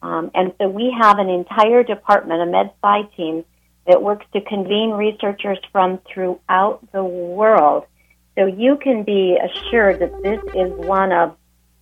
[0.00, 3.44] Um, and so we have an entire department, a med-sci team,
[3.86, 7.84] that works to convene researchers from throughout the world
[8.38, 11.36] so you can be assured that this is one of,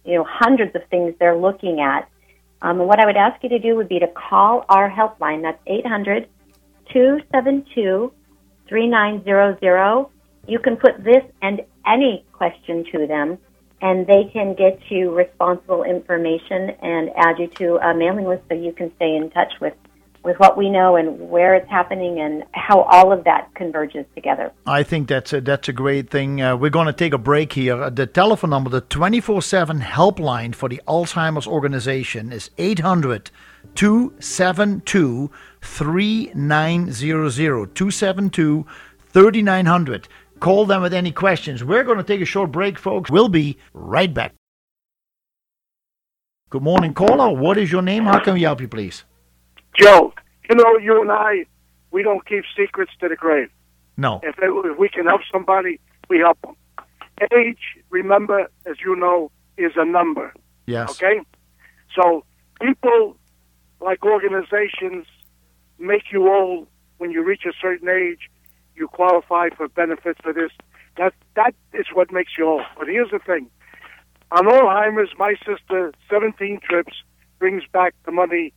[0.07, 2.09] you know, hundreds of things they're looking at.
[2.63, 5.43] Um, what I would ask you to do would be to call our helpline.
[5.43, 6.27] That's 800
[6.93, 8.11] 272
[8.69, 10.07] 3900.
[10.49, 13.37] You can put this and any question to them,
[13.83, 18.55] and they can get you responsible information and add you to a mailing list so
[18.55, 19.75] you can stay in touch with
[20.27, 24.53] with what we know and where it's happening and how all of that converges together.
[24.67, 26.43] I think that's a, that's a great thing.
[26.43, 27.89] Uh, we're going to take a break here.
[27.89, 33.31] The telephone number, the 24 7 helpline for the Alzheimer's organization is 800
[33.77, 35.31] 272
[35.61, 37.75] 3900.
[37.75, 38.67] 272
[39.13, 40.09] 3900.
[40.41, 41.63] Call them with any questions.
[41.63, 43.11] We're going to take a short break, folks.
[43.11, 44.35] We'll be right back.
[46.51, 47.33] Good morning, caller.
[47.33, 48.05] What is your name?
[48.05, 49.05] How can we help you, please?
[49.79, 50.13] Joe,
[50.49, 51.47] you know, you and I,
[51.91, 53.49] we don't keep secrets to the grave.
[53.97, 54.21] No.
[54.23, 56.57] If, it, if we can help somebody, we help them.
[57.33, 57.59] Age,
[57.91, 60.35] remember, as you know, is a number.
[60.67, 60.91] Yes.
[60.91, 61.21] Okay?
[61.95, 62.25] So
[62.61, 63.17] people,
[63.81, 65.07] like organizations,
[65.79, 66.67] make you old
[66.99, 68.31] when you reach a certain age.
[68.75, 70.51] You qualify for benefits for this.
[70.99, 72.63] That that is what makes you old.
[72.79, 73.51] But here's the thing:
[74.31, 76.93] on Alzheimer's, my sister, 17 trips,
[77.39, 78.53] brings back the money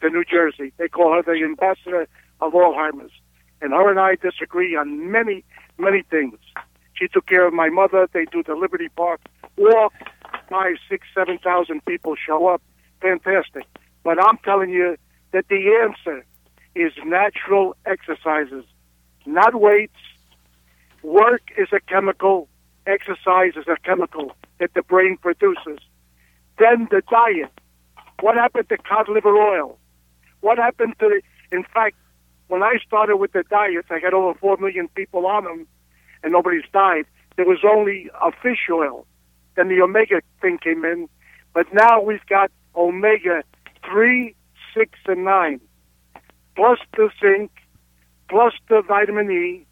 [0.00, 0.72] to New Jersey.
[0.76, 2.06] They call her the ambassador
[2.40, 3.12] of Alzheimer's.
[3.60, 5.44] And her and I disagree on many,
[5.78, 6.38] many things.
[6.94, 8.08] She took care of my mother.
[8.12, 9.20] They do the Liberty Park
[9.56, 9.92] walk.
[10.48, 12.62] Five, six, seven thousand people show up.
[13.00, 13.64] Fantastic.
[14.04, 14.96] But I'm telling you
[15.32, 16.24] that the answer
[16.74, 18.64] is natural exercises,
[19.24, 19.98] not weights.
[21.02, 22.48] Work is a chemical.
[22.86, 25.78] Exercise is a chemical that the brain produces.
[26.58, 27.50] Then the diet.
[28.20, 29.78] What happened to cod liver oil?
[30.46, 31.96] What happened to the, in fact,
[32.46, 35.66] when I started with the diets, I had over 4 million people on them
[36.22, 37.04] and nobody's died.
[37.34, 39.06] There was only a fish oil.
[39.56, 41.08] Then the omega thing came in.
[41.52, 43.42] But now we've got omega
[43.90, 44.36] 3,
[44.72, 45.60] 6, and 9,
[46.54, 47.50] plus the zinc,
[48.30, 49.66] plus the vitamin E,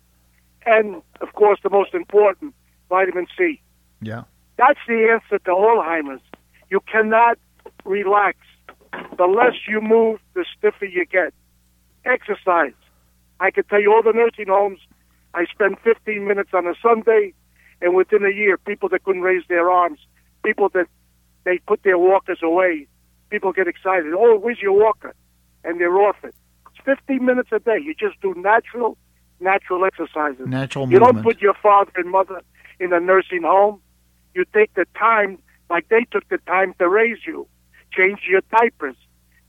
[0.66, 2.52] and of course the most important,
[2.88, 3.60] vitamin C.
[4.00, 4.24] Yeah.
[4.56, 6.22] That's the answer to Alzheimer's.
[6.68, 7.38] You cannot
[7.84, 8.38] relax
[9.14, 11.32] the less you move, the stiffer you get.
[12.04, 12.74] Exercise.
[13.40, 14.78] I can tell you all the nursing homes,
[15.34, 17.34] I spend 15 minutes on a Sunday,
[17.80, 19.98] and within a year, people that couldn't raise their arms,
[20.44, 20.86] people that
[21.44, 22.86] they put their walkers away,
[23.30, 24.12] people get excited.
[24.16, 25.14] Oh, where's your walker?
[25.64, 26.34] And they're off it.
[26.68, 27.78] It's 15 minutes a day.
[27.82, 28.96] You just do natural,
[29.40, 30.46] natural exercises.
[30.46, 31.16] Natural You movement.
[31.16, 32.42] don't put your father and mother
[32.78, 33.80] in a nursing home.
[34.34, 35.38] You take the time,
[35.70, 37.48] like they took the time to raise you
[37.94, 38.96] change your diapers.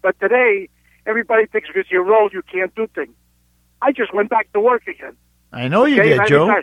[0.06, 0.70] But today,
[1.08, 3.16] everybody thinks because you're old, you can't do things.
[3.82, 5.18] I just went back to work again.
[5.52, 6.16] I know you okay?
[6.16, 6.62] did, Joe.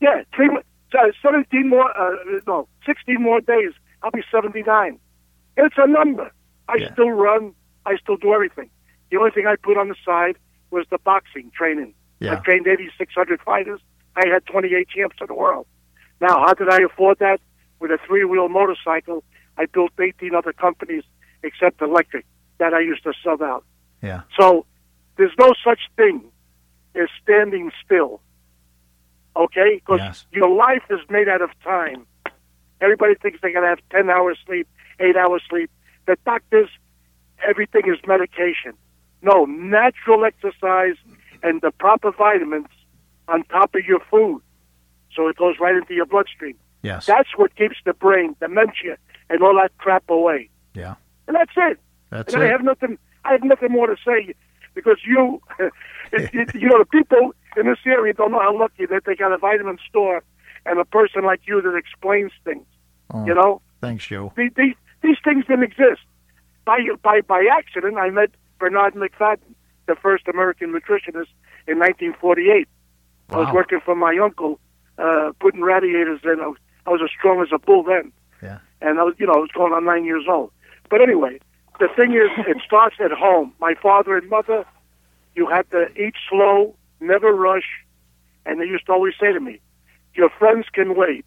[0.00, 2.14] Yeah, three, uh, 17 more, uh,
[2.46, 3.72] no, 16 more days.
[4.04, 5.00] I'll be 79.
[5.56, 6.30] It's a number.
[6.68, 6.92] I Yeah.
[6.92, 7.52] still run.
[7.84, 8.70] I still do everything.
[9.10, 10.36] The only thing I put on the side
[10.70, 11.94] was the boxing training.
[12.22, 12.40] I Yeah.
[12.46, 13.80] trained 8,600 fighters.
[14.14, 15.66] I had 28 champs of the world.
[16.20, 17.40] Now, how did I afford that?
[17.80, 19.24] With a three-wheel motorcycle
[19.58, 21.02] I built 18 other companies
[21.42, 22.24] except electric
[22.58, 23.64] that I used to sub out.
[24.02, 24.22] Yeah.
[24.38, 24.66] So
[25.16, 26.22] there's no such thing
[26.94, 28.20] as standing still.
[29.36, 29.76] Okay?
[29.76, 30.26] Because Yes.
[30.32, 32.06] your life is made out of time.
[32.80, 34.68] Everybody thinks they're going to have 10 hours sleep,
[35.00, 35.70] 8 hours sleep.
[36.06, 36.68] The doctors,
[37.46, 38.74] everything is medication.
[39.22, 40.96] No, natural exercise
[41.42, 42.68] and the proper vitamins
[43.28, 44.42] on top of your food.
[45.14, 46.56] So it goes right into your bloodstream.
[46.82, 47.06] Yes.
[47.06, 48.98] That's what keeps the brain, dementia,
[49.30, 50.50] and all that crap away.
[50.74, 50.96] Yeah.
[51.26, 51.80] And that's it.
[52.14, 52.96] That's and I have nothing.
[53.24, 54.34] I have nothing more to say
[54.74, 55.72] because you, it,
[56.12, 59.32] it, you know, the people in this area don't know how lucky that they got
[59.32, 60.22] a vitamin store
[60.64, 62.64] and a person like you that explains things.
[63.10, 64.32] Oh, You know, Thanks, Joe.
[64.36, 66.02] these, these these things didn't exist.
[66.64, 68.30] By by by accident, I met
[68.60, 69.52] Bernard Macfadden,
[69.86, 71.34] the first American nutritionist
[71.66, 72.68] in 1948.
[73.30, 74.60] I was working for my uncle,
[74.98, 76.38] uh, putting radiators in.
[76.40, 78.12] I was, I was as strong as a bull then.
[78.42, 78.58] Yeah.
[78.80, 80.52] And I was, you know, I was going on nine years old.
[80.90, 81.40] But anyway,
[81.78, 83.52] the thing is, it starts at home.
[83.60, 84.64] My father and mother,
[85.34, 87.84] you had to eat slow, never rush,
[88.46, 89.60] and they used to always say to me,
[90.14, 91.24] "Your friends can wait,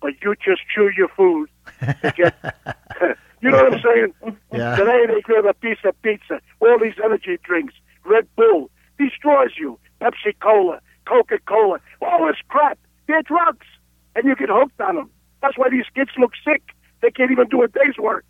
[0.00, 1.48] but you just chew your food
[1.80, 2.34] to get."
[3.40, 4.36] you know what I'm saying?
[4.52, 4.76] Yeah.
[4.76, 7.74] Today they grab a piece of pizza, all these energy drinks,
[8.04, 9.78] Red Bull, destroys you.
[10.00, 12.78] Pepsi Cola, Coca Cola, all this crap.
[13.06, 13.66] They're drugs,
[14.16, 15.10] and you get hooked on them.
[15.40, 16.62] That's why these kids look sick.
[17.02, 18.24] They can't even do a day's work.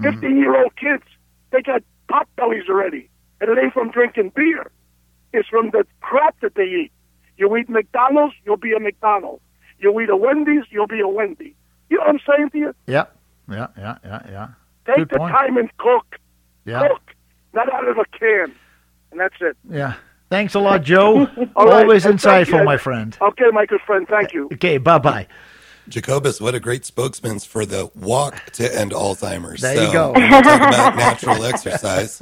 [0.00, 0.20] Mm-hmm.
[0.20, 1.04] 15 year old kids,
[1.50, 3.08] they got pot bellies already.
[3.40, 4.70] And it ain't from drinking beer.
[5.32, 6.92] It's from the crap that they eat.
[7.36, 9.40] You eat McDonald's, you'll be a McDonald.
[9.78, 11.56] You eat a Wendy's, you'll be a Wendy.
[11.90, 12.74] You know what I'm saying to you?
[12.86, 13.06] Yeah.
[13.50, 13.66] Yeah.
[13.76, 13.98] Yeah.
[14.04, 14.22] Yeah.
[14.30, 14.48] Yeah.
[14.86, 15.32] Take Good the point.
[15.32, 16.16] time and cook.
[16.64, 16.86] Yeah.
[16.88, 17.14] Cook,
[17.52, 18.52] not out of a can.
[19.10, 19.56] And that's it.
[19.68, 19.94] Yeah.
[20.30, 21.26] Thanks a lot, Joe.
[21.56, 23.16] Always thank insightful, my friend.
[23.20, 24.48] Okay, my good friend, thank you.
[24.54, 24.78] Okay.
[24.78, 25.26] Bye bye.
[25.88, 29.60] Jacobus, what a great spokesman for the walk to end Alzheimer's.
[29.60, 30.12] There so, you go.
[30.12, 32.20] when talk about natural exercise.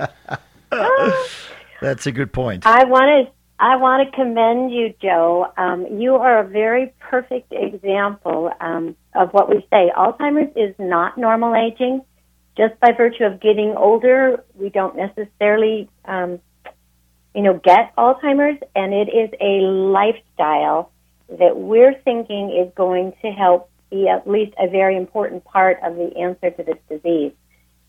[1.80, 2.66] That's a good point.
[2.66, 5.52] I want to I want to commend you, Joe.
[5.58, 9.92] Um, you are a very perfect example um, of what we say.
[9.94, 12.00] Alzheimer's is not normal aging.
[12.56, 16.40] Just by virtue of getting older, we don't necessarily, um,
[17.34, 20.90] you know, get Alzheimer's, and it is a lifestyle
[21.38, 25.96] that we're thinking is going to help be at least a very important part of
[25.96, 27.32] the answer to this disease.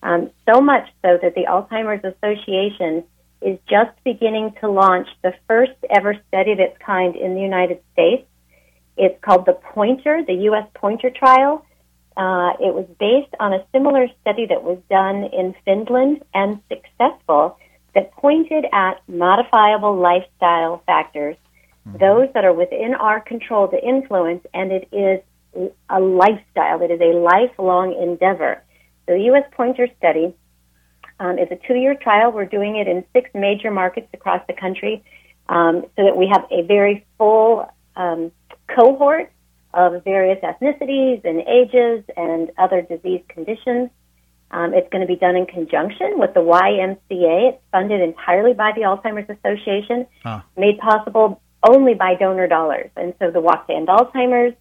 [0.02, 3.04] Um, so much so that the Alzheimer's Association
[3.40, 7.80] is just beginning to launch the first ever study of its kind in the United
[7.92, 8.26] States.
[8.96, 10.66] It's called the Pointer, the U.S.
[10.74, 11.64] Pointer Trial.
[12.16, 17.58] Uh, it was based on a similar study that was done in Finland and successful
[17.94, 21.36] that pointed at modifiable lifestyle factors,
[21.84, 26.80] those that are within our control to influence, and it is a lifestyle.
[26.82, 28.62] It is a lifelong endeavor.
[29.06, 29.44] The U.S.
[29.52, 30.34] Pointer Study
[31.18, 32.32] um, is a two-year trial.
[32.32, 35.02] We're doing it in six major markets across the country,
[35.48, 38.30] um, so that we have a very full um,
[38.74, 39.30] cohort
[39.74, 43.90] of various ethnicities and ages and other disease conditions.
[44.50, 47.54] Um, it's going to be done in conjunction with the YMCA.
[47.54, 50.42] It's funded entirely by the Alzheimer's Association, Huh.
[50.56, 52.90] made possible only by donor dollars.
[52.96, 54.56] And so the Walk to End Alzheimer's,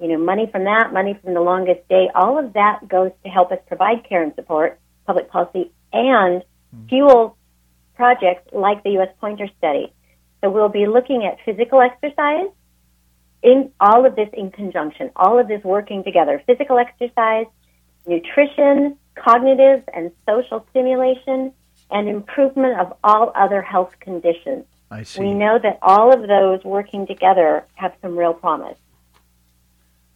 [0.00, 3.30] you know, money from that, money from the longest day, all of that goes to
[3.30, 6.42] help us provide care and support, public policy, and
[6.74, 6.86] hmm.
[6.88, 7.36] fuel
[7.94, 9.10] projects like the U.S.
[9.20, 9.92] Pointer Study.
[10.42, 12.48] So we'll be looking at physical exercise,
[13.44, 17.46] in all of this in conjunction, all of this working together, physical exercise,
[18.06, 21.52] nutrition, cognitive and social stimulation,
[21.90, 24.64] and improvement of all other health conditions.
[24.90, 25.20] I see.
[25.22, 28.78] We know that all of those working together have some real promise.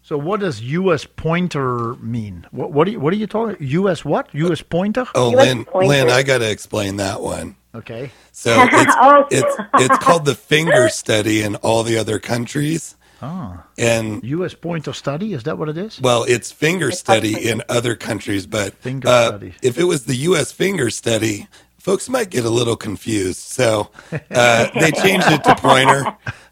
[0.02, 1.04] So, what does U.S.
[1.04, 2.46] pointer mean?
[2.50, 3.56] What, what are you What are you talking?
[3.60, 4.04] U.S.
[4.04, 4.32] what?
[4.34, 4.62] U.S.
[4.62, 5.04] pointer?
[5.14, 5.46] Oh, U.S.
[5.46, 5.88] Lynn, pointer.
[5.88, 7.56] Lynn, I got to explain that one.
[7.74, 8.10] Okay.
[8.32, 9.26] So it's, Oh.
[9.30, 14.54] it's it's called the finger study in all the other countries, Ah, and U.S.
[14.54, 15.34] pointer study.
[15.34, 16.00] Is that what it is?
[16.00, 19.54] well, it's finger It's study in other countries, but Finger uh, study.
[19.62, 20.52] if it was the U.S.
[20.52, 23.38] finger study, folks might get a little confused.
[23.38, 23.90] So
[24.30, 26.04] uh, they changed it to pointer,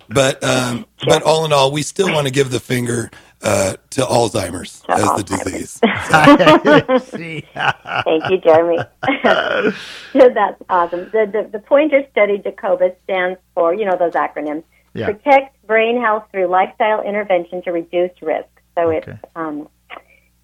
[0.09, 3.11] but um, but all in all, we still want to give the finger
[3.43, 5.79] uh, to Alzheimer's To as the disease.
[5.83, 6.83] I.
[8.05, 8.79] Thank you, Jeremy.
[10.13, 11.11] so that's awesome.
[11.11, 14.65] The, the, the Pointer Study Jacobus stands for, you know, those acronyms.
[14.95, 15.07] Yeah.
[15.13, 18.49] Protect brain health through lifestyle intervention to reduce risk.
[18.75, 19.13] So Okay.
[19.13, 19.69] it's, um,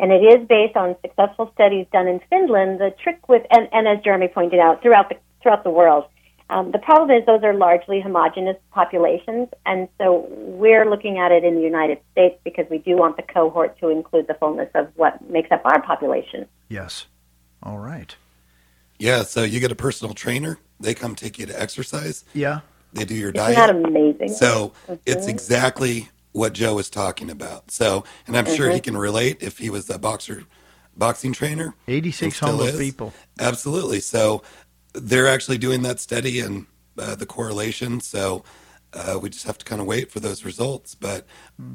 [0.03, 2.81] and it is based on successful studies done in Finland.
[2.81, 6.05] The trick with, and, and as Jeremy pointed out, throughout the, throughout the world,
[6.51, 10.27] Um, the problem is those are largely homogenous populations, and so
[10.63, 13.89] we're looking at it in the United States because we do want the cohort to
[13.89, 16.41] include the fullness of what makes up our population.
[16.69, 17.07] Yes.
[17.63, 18.15] All right.
[18.99, 20.59] Yeah, so you get a personal trainer.
[20.79, 22.17] They come take you to exercise.
[22.35, 22.61] Yeah.
[22.93, 23.57] They do your Isn't diet.
[23.57, 24.29] that amazing?
[24.45, 24.99] So Mhm.
[25.07, 27.71] it's exactly what Joe was talking about.
[27.71, 28.83] So, and I'm sure he Mhm.
[28.85, 30.45] can relate if he was a boxer,
[30.97, 31.75] boxing trainer.
[31.87, 33.13] Eighty six hundred people.
[33.39, 34.01] Absolutely.
[34.01, 34.43] So
[34.95, 36.67] they're actually doing that study and
[36.99, 38.01] uh, the correlation.
[38.01, 38.45] So
[38.93, 40.95] uh, we just have to kind of wait for those results.
[40.95, 41.27] But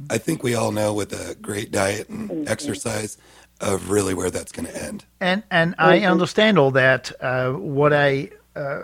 [0.10, 3.18] I think we all know with a great diet and exercise
[3.60, 5.06] of really where that's going to end.
[5.20, 7.12] And and I understand all that.
[7.20, 8.84] Uh, what I uh,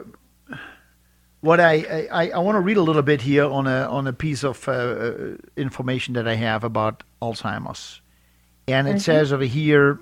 [1.44, 4.14] what I I, I want to read a little bit here on a on a
[4.14, 5.14] piece of uh,
[5.58, 8.02] information that I have about Alzheimer's,
[8.68, 9.02] and it Mhm.
[9.02, 10.00] says over here.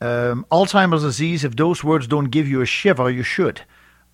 [0.00, 3.60] Um, Alzheimer's disease, if those words don't give you a shiver, you should.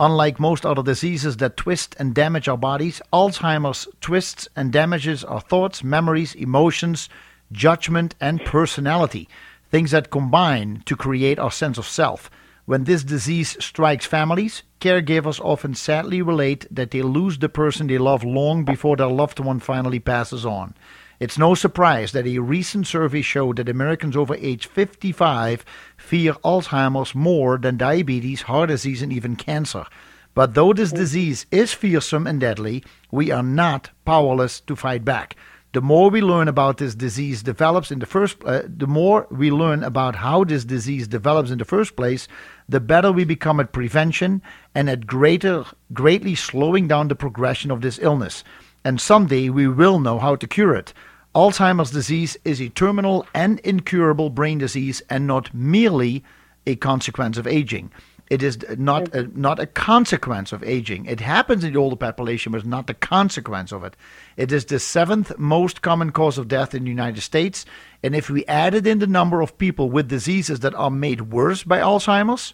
[0.00, 5.40] Unlike most other diseases that twist and damage our bodies, Alzheimer's twists and damages our
[5.40, 7.08] thoughts, memories, emotions,
[7.52, 9.28] judgment, and personality,
[9.70, 12.30] things that combine to create our sense of self.
[12.68, 17.96] When this disease strikes families, caregivers often sadly relate that they lose the person they
[17.96, 20.74] love long before their loved one finally passes on.
[21.18, 25.64] It's no surprise that a recent survey showed that Americans over age 55
[25.96, 29.86] fear Alzheimer's more than diabetes, heart disease, and even cancer.
[30.34, 35.36] But though this disease is fearsome and deadly, we are not powerless to fight back.
[35.72, 39.50] The more we learn about this disease develops in the first, uh, the more we
[39.50, 42.26] learn about how this disease develops in the first place,
[42.68, 44.42] the better we become at prevention
[44.74, 48.44] and at greater, greatly slowing down the progression of this illness.
[48.84, 50.92] And someday we will know how to cure it.
[51.34, 56.24] Alzheimer's disease is a terminal and incurable brain disease and not merely
[56.66, 57.90] a consequence of aging.
[58.30, 61.06] It is not a, not a consequence of aging.
[61.06, 63.96] It happens in the older population, but not the consequence of it.
[64.36, 67.64] It is the seventh most common cause of death in the United States.
[68.02, 71.62] And if we added in the number of people with diseases that are made worse
[71.62, 72.52] by Alzheimer's,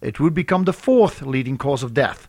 [0.00, 2.28] it would become the fourth leading cause of death.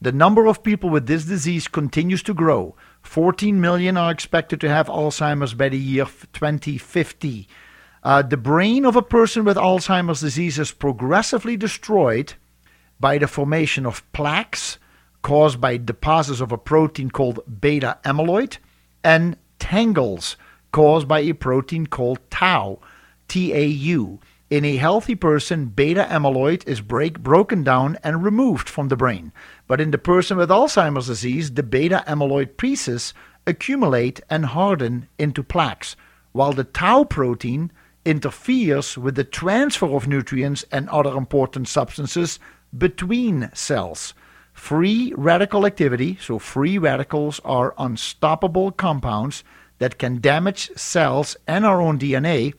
[0.00, 2.76] The number of people with this disease continues to grow.
[3.02, 7.48] 14 million are expected to have Alzheimer's by the year 2050.
[8.02, 12.34] Uh, the brain of a person with Alzheimer's disease is progressively destroyed
[13.00, 14.78] by the formation of plaques
[15.22, 18.58] caused by deposits of a protein called beta amyloid
[19.02, 20.36] and tangles
[20.72, 22.78] caused by a protein called tau,
[23.28, 24.20] TAU.
[24.48, 29.32] In a healthy person, beta amyloid is break, broken down and removed from the brain.
[29.66, 33.12] But in the person with Alzheimer's disease, the beta amyloid pieces
[33.44, 35.96] accumulate and harden into plaques,
[36.30, 37.72] while the tau protein
[38.04, 42.38] interferes with the transfer of nutrients and other important substances
[42.76, 44.14] between cells.
[44.52, 49.42] Free radical activity, so free radicals are unstoppable compounds
[49.78, 52.54] that can damage cells and our own DNA.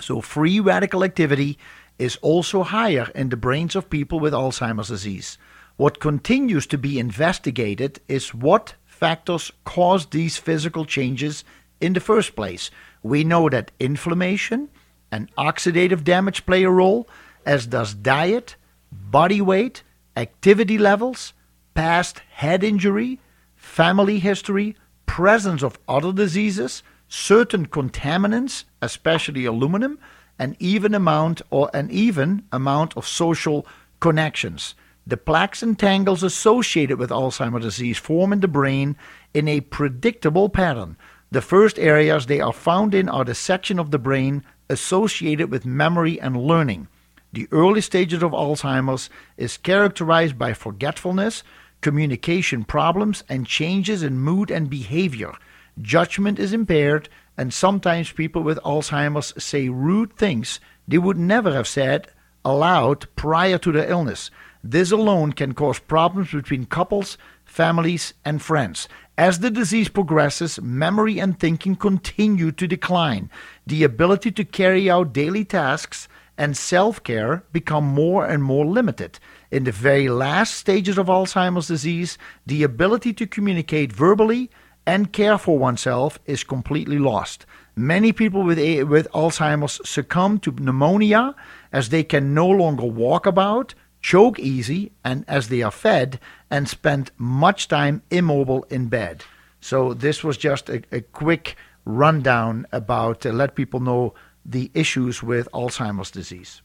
[0.00, 1.58] So, free radical activity
[1.98, 5.38] is also higher in the brains of people with Alzheimer's disease.
[5.76, 11.44] What continues to be investigated is what factors cause these physical changes
[11.80, 12.70] in the first place.
[13.02, 14.68] We know that inflammation
[15.10, 17.08] and oxidative damage play a role,
[17.46, 18.56] as does diet,
[18.90, 19.82] body weight,
[20.16, 21.32] activity levels,
[21.74, 23.20] past head injury,
[23.56, 24.76] family history,
[25.06, 26.82] presence of other diseases,
[27.14, 29.98] certain contaminants, especially aluminum,
[30.38, 33.64] an even amount or an even amount of social
[34.00, 34.74] connections.
[35.06, 38.96] The plaques and tangles associated with Alzheimer's disease form in the brain
[39.32, 40.96] in a predictable pattern.
[41.30, 45.64] The first areas they are found in are the section of the brain associated with
[45.64, 46.88] memory and learning.
[47.32, 51.44] The early stages of Alzheimer's is characterized by forgetfulness,
[51.80, 55.34] communication problems, and changes in mood and behavior.
[55.80, 61.66] Judgment is impaired, and sometimes people with Alzheimer's say rude things they would never have
[61.66, 62.08] said
[62.44, 64.30] aloud prior to their illness.
[64.62, 68.88] This alone can cause problems between couples, families, and friends.
[69.16, 73.30] As the disease progresses, memory and thinking continue to decline.
[73.66, 79.18] The ability to carry out daily tasks and self care become more and more limited.
[79.50, 84.50] In the very last stages of Alzheimer's disease, the ability to communicate verbally
[84.86, 87.46] and care for oneself is completely lost.
[87.76, 91.34] Many people with, a, with Alzheimer's succumb to pneumonia
[91.72, 96.20] as they can no longer walk about, choke easy, and as they are fed
[96.50, 99.24] and spend much time immobile in bed.
[99.60, 105.22] So, this was just a, a quick rundown about to let people know the issues
[105.22, 106.60] with Alzheimer's disease.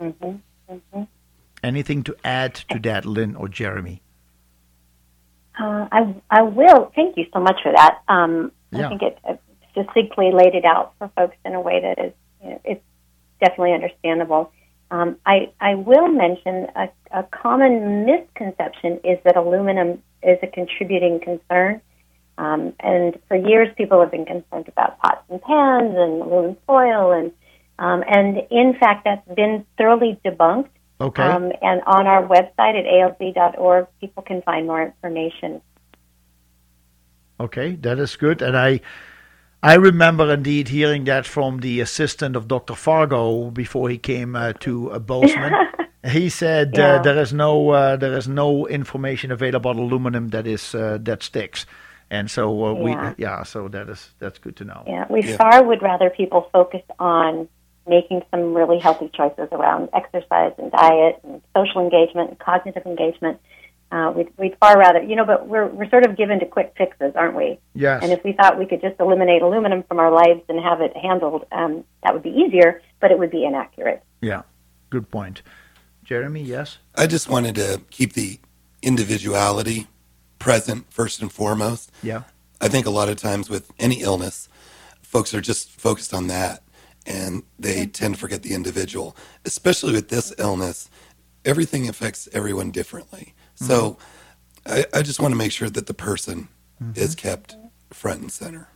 [0.00, 0.36] Mm-hmm.
[0.72, 1.02] Mm-hmm.
[1.62, 4.00] Anything to add to that, Lynn or Jeremy?
[5.58, 6.92] Uh, I, I will.
[6.94, 7.98] Thank you so much for that.
[8.08, 8.86] Um, yeah.
[8.86, 9.40] I think it, it
[9.74, 12.12] succinctly laid it out for folks in a way that is
[12.42, 12.84] you know, it's
[13.40, 14.52] definitely understandable.
[14.90, 21.20] Um, I, I will mention a, a common misconception is that aluminum is a contributing
[21.20, 21.80] concern.
[22.38, 27.12] Um, and for years, people have been concerned about pots and pans and aluminum foil,
[27.12, 27.32] and
[27.78, 30.70] um, and in fact, that's been thoroughly debunked.
[31.00, 31.22] Okay.
[31.22, 35.62] Um, and on our website at alz.org, people can find more information.
[37.38, 38.42] Okay, that is good.
[38.42, 38.80] And I
[39.62, 42.74] I remember indeed hearing that from the assistant of Dr.
[42.74, 45.54] Fargo before he came uh, to uh, Bozeman.
[46.06, 46.94] he said uh, yeah.
[46.94, 50.98] uh, there is no uh, there is no information available on aluminum that is uh,
[51.02, 51.64] that sticks.
[52.10, 52.82] And so uh, yeah.
[52.82, 54.84] we yeah, so that is that's good to know.
[54.86, 55.36] Yeah, we yeah.
[55.36, 57.48] far would rather people focus on
[57.90, 63.38] making some really healthy choices around exercise and diet and social engagement and cognitive engagement
[63.92, 66.72] uh, we'd, we'd far rather, you know, but we're, we're sort of given to quick
[66.78, 67.58] fixes, aren't we?
[67.74, 68.02] Yes.
[68.02, 70.96] And if we thought we could just eliminate aluminum from our lives and have it
[70.96, 74.02] handled, um, that would be easier, but it would be inaccurate.
[74.20, 74.42] Yeah,
[74.90, 75.42] good point.
[76.04, 76.78] Jeremy, yes?
[76.94, 78.38] I just wanted to keep the
[78.80, 79.88] individuality
[80.38, 81.90] present first and foremost.
[82.02, 82.22] Yeah.
[82.60, 84.48] I think a lot of times with any illness,
[85.02, 86.62] folks are just focused on that
[87.06, 89.16] and they tend to forget the individual.
[89.44, 90.90] Especially with this illness,
[91.44, 93.34] everything affects everyone differently.
[93.54, 93.98] So
[94.66, 96.48] I, I just want to make sure that the person
[96.82, 96.98] mm-hmm.
[96.98, 97.56] is kept
[97.90, 98.68] front and center.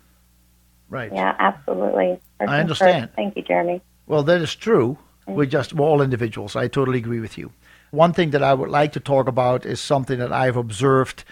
[0.91, 1.13] Right.
[1.13, 2.21] Yeah, absolutely.
[2.39, 3.07] Person I understand.
[3.07, 3.17] First.
[3.17, 3.81] Thank you, Jeremy.
[4.07, 4.99] Well, that is true.
[5.27, 6.55] We're just we're all individuals.
[6.55, 7.53] I totally agree with you.
[7.91, 11.25] One thing that I would like to talk about is something that I've observed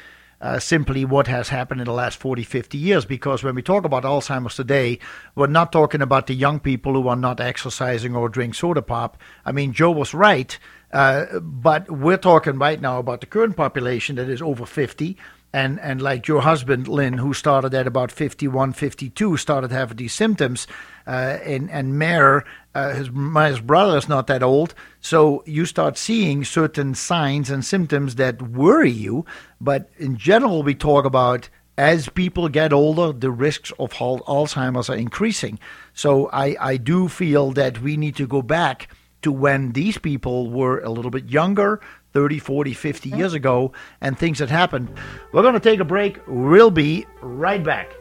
[0.43, 3.07] uh, simply what has happened in the last 40, 50 years.
[3.07, 4.99] Because when we talk about Alzheimer's today,
[5.35, 9.17] we're not talking about the young people who are not exercising or drink soda pop.
[9.47, 10.59] I mean, Joe was right
[10.93, 15.17] uh, but we're talking right now about the current population that is over 50.
[15.55, 20.15] And, and like your husband, Lynn, who started at about 51, 52, started having these
[20.15, 20.67] symptoms.
[21.07, 24.75] Uh, and, and Mayor, uh, his, his brother is not that old.
[25.01, 29.27] So you start seeing certain signs and symptoms that worry you.
[29.61, 34.97] But in general, we talk about as people get older, the risks of Alzheimer's are
[34.97, 35.59] increasing.
[35.95, 38.89] So I, I do feel that we need to go back
[39.23, 41.81] to when these people were a little bit younger
[42.13, 44.93] 30, 40, 50 years ago and things that happened.
[45.33, 46.21] We're going to take a break.
[46.27, 47.93] We'll be right back.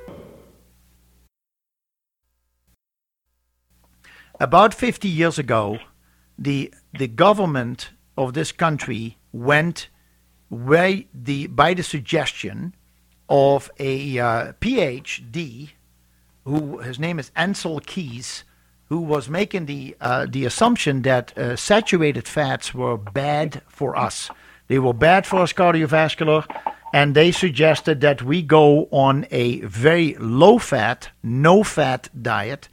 [4.40, 5.80] About 50 years ago,
[6.38, 9.90] the, the government of this country went
[10.50, 12.76] by the, by the suggestion
[13.30, 15.70] of a uh, PhD,
[16.44, 18.44] who his name is Ancel Keys,
[18.92, 24.30] who was making the uh, the assumption that uh, saturated fats were bad for us.
[24.68, 26.44] They were bad for us cardiovascular,
[26.92, 32.68] and they suggested that we go on a very low fat, no fat diet.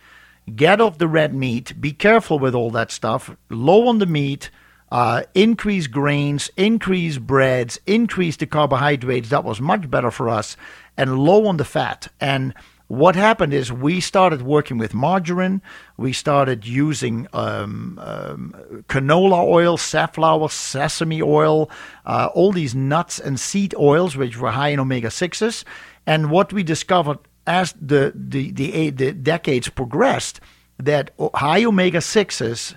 [0.56, 1.80] Get off the red meat.
[1.80, 3.36] Be careful with all that stuff.
[3.48, 4.50] Low on the meat.
[4.90, 9.28] Uh, increase grains, increase breads, increase the carbohydrates.
[9.28, 10.56] That was much better for us,
[10.96, 12.08] and low on the fat.
[12.20, 12.54] And
[12.88, 15.60] what happened is we started working with margarine.
[15.98, 21.70] We started using um, um, canola oil, safflower, sesame oil,
[22.06, 25.64] uh, all these nuts and seed oils, which were high in omega 6s.
[26.06, 30.40] And what we discovered as the, the, the, the decades progressed,
[30.78, 32.74] that high omega 6s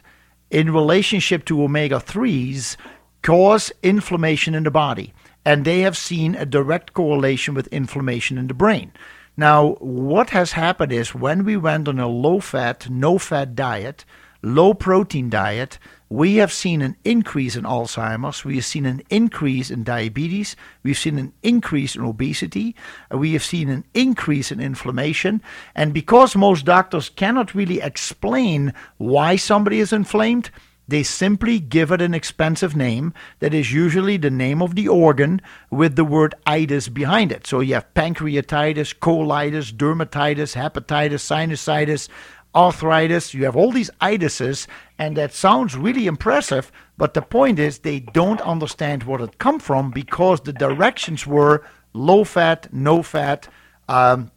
[0.49, 2.75] in relationship to omega 3s
[3.21, 5.13] cause inflammation in the body.
[5.45, 8.91] And they have seen a direct correlation with inflammation in the brain.
[9.37, 14.05] Now, what has happened is when we went on a low fat, no fat diet,
[14.41, 15.79] low protein diet,
[16.09, 18.43] we have seen an increase in Alzheimer's.
[18.43, 20.57] We have seen an increase in diabetes.
[20.83, 22.75] We've seen an increase in obesity.
[23.09, 25.41] Uh, we have seen an increase in inflammation.
[25.73, 30.51] And because most doctors cannot really explain why somebody is inflamed,
[30.87, 35.41] they simply give it an expensive name that is usually the name of the organ
[35.69, 37.47] with the word itis behind it.
[37.47, 42.09] So you have pancreatitis, colitis, dermatitis, hepatitis, sinusitis,
[42.53, 43.33] arthritis.
[43.33, 44.67] You have all these itises,
[44.97, 46.71] and that sounds really impressive.
[46.97, 51.63] But the point is, they don't understand where it come from because the directions were
[51.93, 53.47] low fat, no fat,
[53.87, 54.31] um,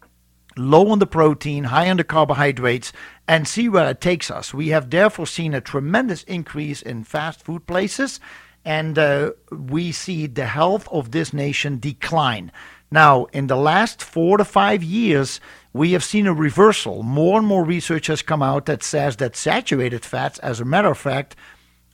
[0.56, 2.92] low on the protein, high on the carbohydrates,
[3.26, 4.52] and see where it takes us.
[4.52, 8.20] We have therefore seen a tremendous increase in fast food places,
[8.64, 12.52] and uh, we see the health of this nation decline.
[12.90, 15.40] Now, in the last four to five years,
[15.72, 17.02] we have seen a reversal.
[17.02, 20.90] More and more research has come out that says that saturated fats, as a matter
[20.90, 21.34] of fact,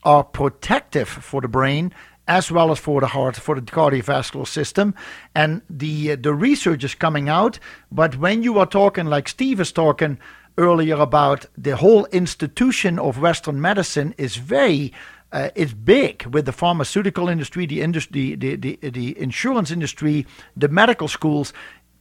[0.03, 1.93] are protective for the brain
[2.31, 4.95] as well as for the heart, for the cardiovascular system.
[5.35, 7.59] And the uh, the research is coming out.
[7.91, 10.19] But when you are talking, like Steve is talking
[10.59, 14.93] earlier about the whole institution of Western medicine, is very
[15.33, 20.69] uh, it's big with the pharmaceutical industry, the industry, the, the, the insurance industry, the
[20.69, 21.53] medical schools.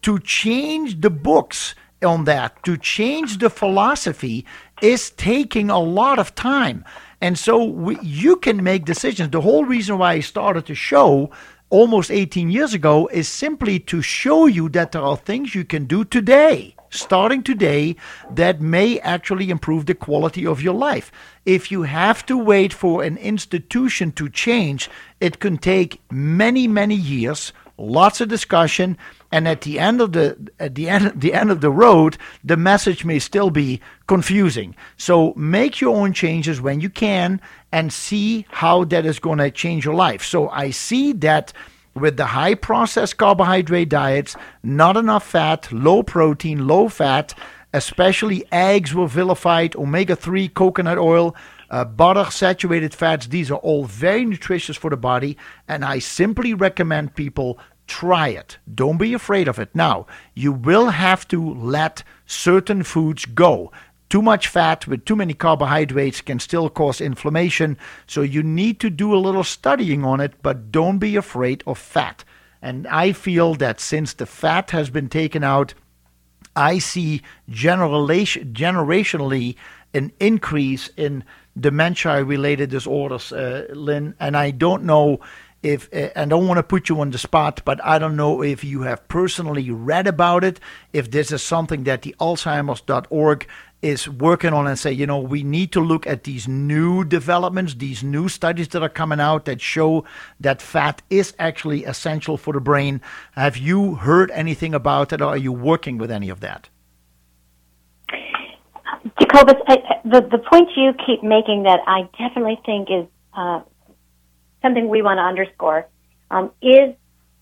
[0.03, 4.45] To change the books on that, to change the philosophy,
[4.81, 6.85] is taking a lot of time.
[7.21, 9.31] And so we, you can make decisions.
[9.31, 11.31] The whole reason why I started the show
[11.69, 15.85] almost 18 years ago is simply to show you that there are things you can
[15.85, 17.95] do today, starting today,
[18.31, 21.11] that may actually improve the quality of your life.
[21.45, 24.89] If you have to wait for an institution to change,
[25.19, 28.97] it can take many, many years, lots of discussion
[29.31, 32.57] and at the end of the at the end the end of the road the
[32.57, 37.39] message may still be confusing so make your own changes when you can
[37.71, 41.53] and see how that is going to change your life so i see that
[41.99, 47.33] with the high processed carbohydrate diets not enough fat low protein low fat
[47.73, 51.35] especially eggs were vilified omega-3 coconut oil
[51.71, 56.55] uh, butter, saturated fats, these are all very nutritious for the body, and I simply
[56.55, 57.59] recommend people
[57.89, 58.59] Try it.
[58.71, 59.73] Don't be afraid of it.
[59.73, 60.05] Now,
[60.35, 63.71] you will have to let certain foods go.
[64.09, 67.77] Too much fat with too many carbohydrates can still cause inflammation,
[68.07, 71.77] so you need to do a little studying on it, but don't be afraid of
[71.77, 72.23] fat.
[72.61, 75.73] And I feel that since the fat has been taken out,
[76.55, 79.55] I see generationally
[79.93, 81.23] an increase in
[81.57, 84.15] dementia related disorders, uh, Lynn.
[84.19, 85.19] And I don't know
[85.61, 88.41] if and I don't want to put you on the spot, but I don't know
[88.41, 90.59] if you have personally read about it,
[90.93, 93.47] if this is something that the Alzheimer's.org
[93.81, 97.75] is working on and say, you know, we need to look at these new developments,
[97.75, 100.03] these new studies that are coming out that show
[100.39, 103.01] that fat is actually essential for the brain.
[103.33, 106.69] Have you heard anything about it, or are you working with any of that?
[109.19, 113.61] Jacobus, I, the the point you keep making that I definitely think is uh,
[114.61, 115.87] something we want to underscore
[116.31, 116.95] um, is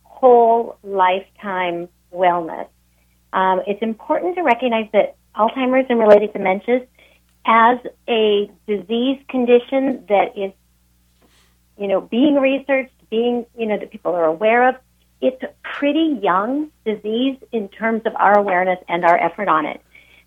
[0.04, 2.68] whole lifetime wellness.
[3.34, 6.86] Um, it's important to recognize that Alzheimer's and related dementias
[7.46, 7.78] as
[8.10, 10.52] a disease condition that is,
[11.78, 14.76] you know, being researched, being, you know, that people are aware of.
[15.22, 19.82] It's a pretty young disease in terms of our awareness and our effort on it.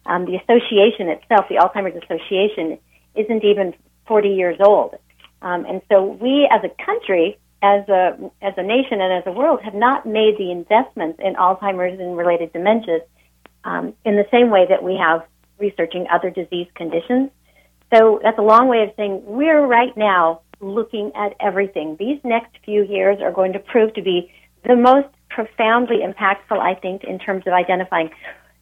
[0.06, 2.78] Um, the association itself, the Alzheimer's Association,
[3.14, 3.74] isn't even
[4.06, 4.94] 40 years old.
[5.42, 9.32] Um, and so we as a country, as a, as a nation and as a
[9.32, 13.02] world have not made the investments in Alzheimer's and related dementias
[13.64, 15.26] um, in the same way that we have
[15.58, 17.30] researching other disease conditions.
[17.94, 21.96] So that's a long way of saying we're right now looking at everything.
[21.98, 24.30] These next few years are going to prove to be
[24.66, 28.10] the most profoundly impactful, I think, in terms of identifying,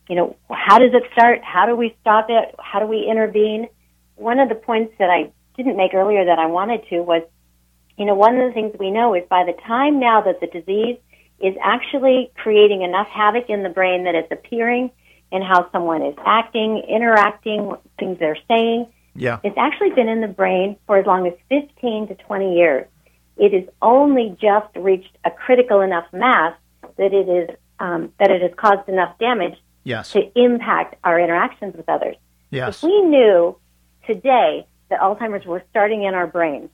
[0.08, 1.40] you know, how does it start?
[1.42, 2.54] How do we stop it?
[2.58, 3.68] How do we intervene?
[4.16, 7.22] One of the points that I didn't make earlier that I wanted to was,
[7.96, 10.46] you know, one of the things we know is by the time now that the
[10.46, 10.98] disease
[11.40, 14.90] is actually creating enough havoc in the brain that it's appearing
[15.30, 18.86] in how someone is acting, interacting, things they're saying.
[19.14, 19.40] Yeah.
[19.44, 22.86] It's actually been in the brain for as long as 15 to 20 years.
[23.36, 26.54] It has only just reached a critical enough mass
[26.96, 30.10] that it is um, that it has caused enough damage yes.
[30.12, 32.16] to impact our interactions with others.
[32.50, 32.78] Yes.
[32.78, 33.56] If we knew
[34.06, 36.70] today that Alzheimer's were starting in our brains.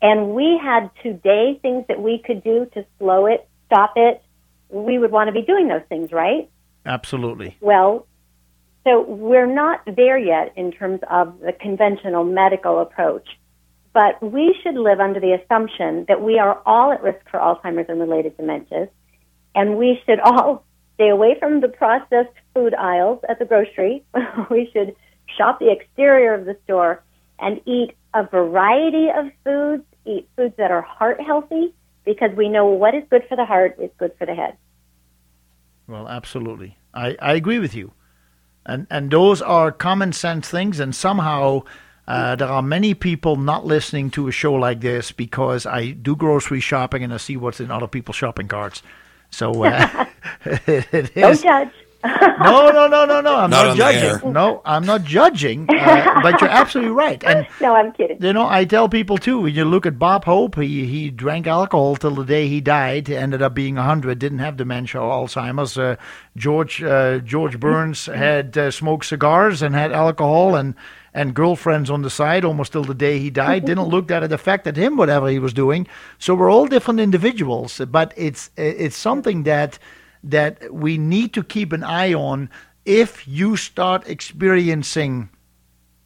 [0.00, 4.22] And we had today things that we could do to slow it, stop it.
[4.68, 6.50] We would want to be doing those things, right?
[6.84, 7.56] Absolutely.
[7.60, 8.06] Well,
[8.84, 13.28] so we're not there yet in terms of the conventional medical approach.
[13.94, 17.88] But we should live under the assumption that we are all at risk for Alzheimer's
[17.88, 18.88] and related dementias,
[19.54, 24.04] and we should all stay away from the processed food aisles at the grocery.
[24.50, 24.96] we should
[25.36, 27.02] shop the exterior of the store
[27.38, 32.66] and eat a variety of foods, eat foods that are heart healthy, because we know
[32.66, 34.56] what is good for the heart is good for the head.
[35.86, 36.78] Well, absolutely.
[36.94, 37.92] I, I agree with you.
[38.64, 41.62] And, and those are common sense things, and somehow
[42.06, 46.14] uh, there are many people not listening to a show like this because I do
[46.14, 48.82] grocery shopping and I see what's in other people's shopping carts.
[49.30, 50.06] So uh,
[50.44, 51.10] it is.
[51.14, 51.70] Don't judge
[52.04, 53.36] no, no, no, no, no.
[53.36, 54.32] I'm not, not judging.
[54.32, 55.68] No, I'm not judging.
[55.70, 57.22] Uh, but you're absolutely right.
[57.22, 58.20] And no, I'm kidding.
[58.20, 59.40] You know, I tell people too.
[59.42, 63.08] When you look at Bob Hope, he he drank alcohol till the day he died.
[63.08, 64.18] Ended up being hundred.
[64.18, 65.78] Didn't have dementia or Alzheimer's.
[65.78, 65.94] Uh,
[66.36, 70.74] George uh, George Burns had uh, smoked cigars and had alcohol and
[71.14, 73.64] and girlfriends on the side almost till the day he died.
[73.64, 75.86] Didn't look that it affected him, whatever he was doing.
[76.18, 79.78] So we're all different individuals, but it's it's something that
[80.22, 82.50] that we need to keep an eye on
[82.84, 85.28] if you start experiencing,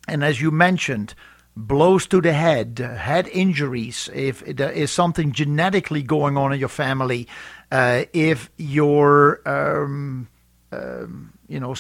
[0.09, 1.15] and as you mentioned,
[1.57, 6.69] blows to the head, head injuries, if there is something genetically going on in your
[6.69, 7.27] family,
[7.73, 10.29] uh, if you're, um,
[10.71, 11.75] um, you know,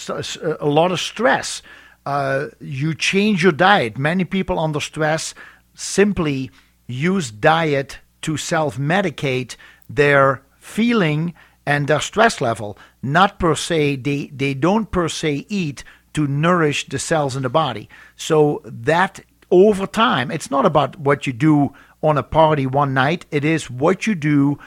[0.61, 1.61] a lot of stress,
[2.07, 3.99] uh, you change your diet.
[3.99, 5.35] Many people under stress
[5.75, 6.51] simply
[6.87, 9.57] use diet to self medicate
[9.91, 11.35] their feeling
[11.67, 12.79] and their stress level.
[13.03, 15.85] Not per se, they, they don't per se eat
[16.15, 17.89] to nourish the cells in the body.
[18.17, 19.21] So that
[19.51, 23.71] over time, it's not about what you do on a party one night, it is
[23.71, 24.59] what you do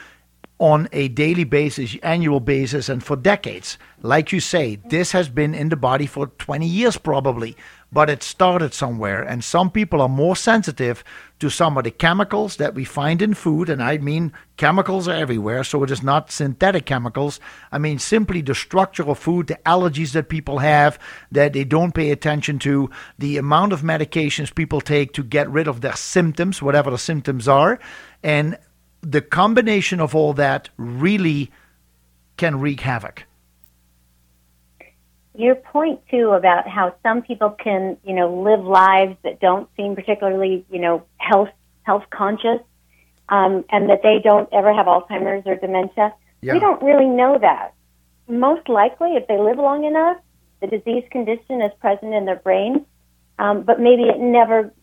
[0.59, 3.77] on a daily basis, annual basis, and for decades.
[4.01, 7.55] Like you say, this has been in the body for 20 years probably,
[7.91, 9.21] but it started somewhere.
[9.21, 11.03] And some people are more sensitive
[11.39, 13.69] to some of the chemicals that we find in food.
[13.69, 17.39] And I mean, chemicals are everywhere, so it is not synthetic chemicals.
[17.71, 20.99] I mean, simply the structure of food, the allergies that people have
[21.31, 25.69] that they don't pay attention to, the amount of medications people take to get rid
[25.69, 27.79] of their symptoms, whatever the symptoms are.
[28.21, 28.57] And
[29.01, 31.51] the combination of all that really
[32.37, 33.23] can wreak havoc.
[35.35, 39.95] Your point too about how some people can, you know, live lives that don't seem
[39.95, 41.49] particularly, you know, health
[41.83, 42.59] health conscious,
[43.29, 46.13] um, and that they don't ever have Alzheimer's or dementia.
[46.41, 46.53] Yeah.
[46.53, 47.73] We don't really know that.
[48.27, 50.17] Most likely, if they live long enough,
[50.61, 52.85] the disease condition is present in their brain,
[53.39, 54.73] um, but maybe it never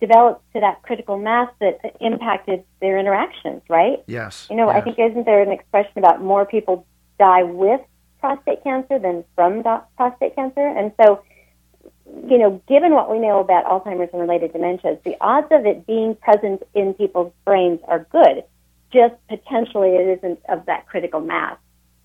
[0.00, 4.02] developed to that critical mass that impacted their interactions, right?
[4.06, 4.46] Yes.
[4.50, 4.76] You know, yes.
[4.76, 6.86] I think isn't there an expression about more people
[7.18, 7.80] die with
[8.20, 9.62] prostate cancer than from
[9.96, 10.66] prostate cancer?
[10.66, 11.22] And so,
[12.28, 15.86] you know, given what we know about Alzheimer's and related dementias, the odds of it
[15.86, 18.44] being present in people's brains are good.
[18.92, 21.56] Just potentially it isn't of that critical mass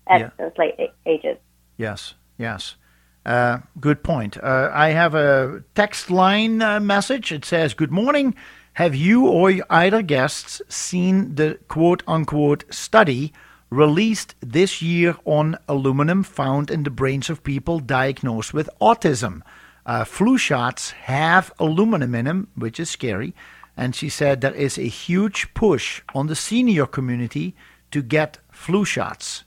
[0.06, 0.30] at yeah.
[0.38, 0.74] those late
[1.06, 1.36] ages.
[1.76, 2.76] Yes, yes.
[3.24, 4.36] Uh, good point.
[4.36, 7.30] Uh, I have a text line uh, message.
[7.30, 8.34] It says, Good morning.
[8.74, 13.32] Have you or either guests seen the quote unquote study
[13.70, 19.42] released this year on aluminum found in the brains of people diagnosed with autism?
[19.84, 23.34] Uh, flu shots have aluminum in them, which is scary.
[23.76, 27.54] And she said there is a huge push on the senior community
[27.90, 29.44] to get flu shots.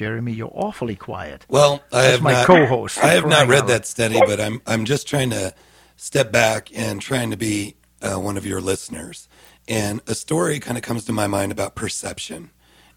[0.00, 1.44] Jeremy, you're awfully quiet.
[1.50, 2.96] Well, I That's have my not, co-host.
[3.04, 5.54] I have not read that study, but I'm I'm just trying to
[5.96, 9.28] step back and trying to be uh, one of your listeners.
[9.68, 12.50] And a story kind of comes to my mind about perception.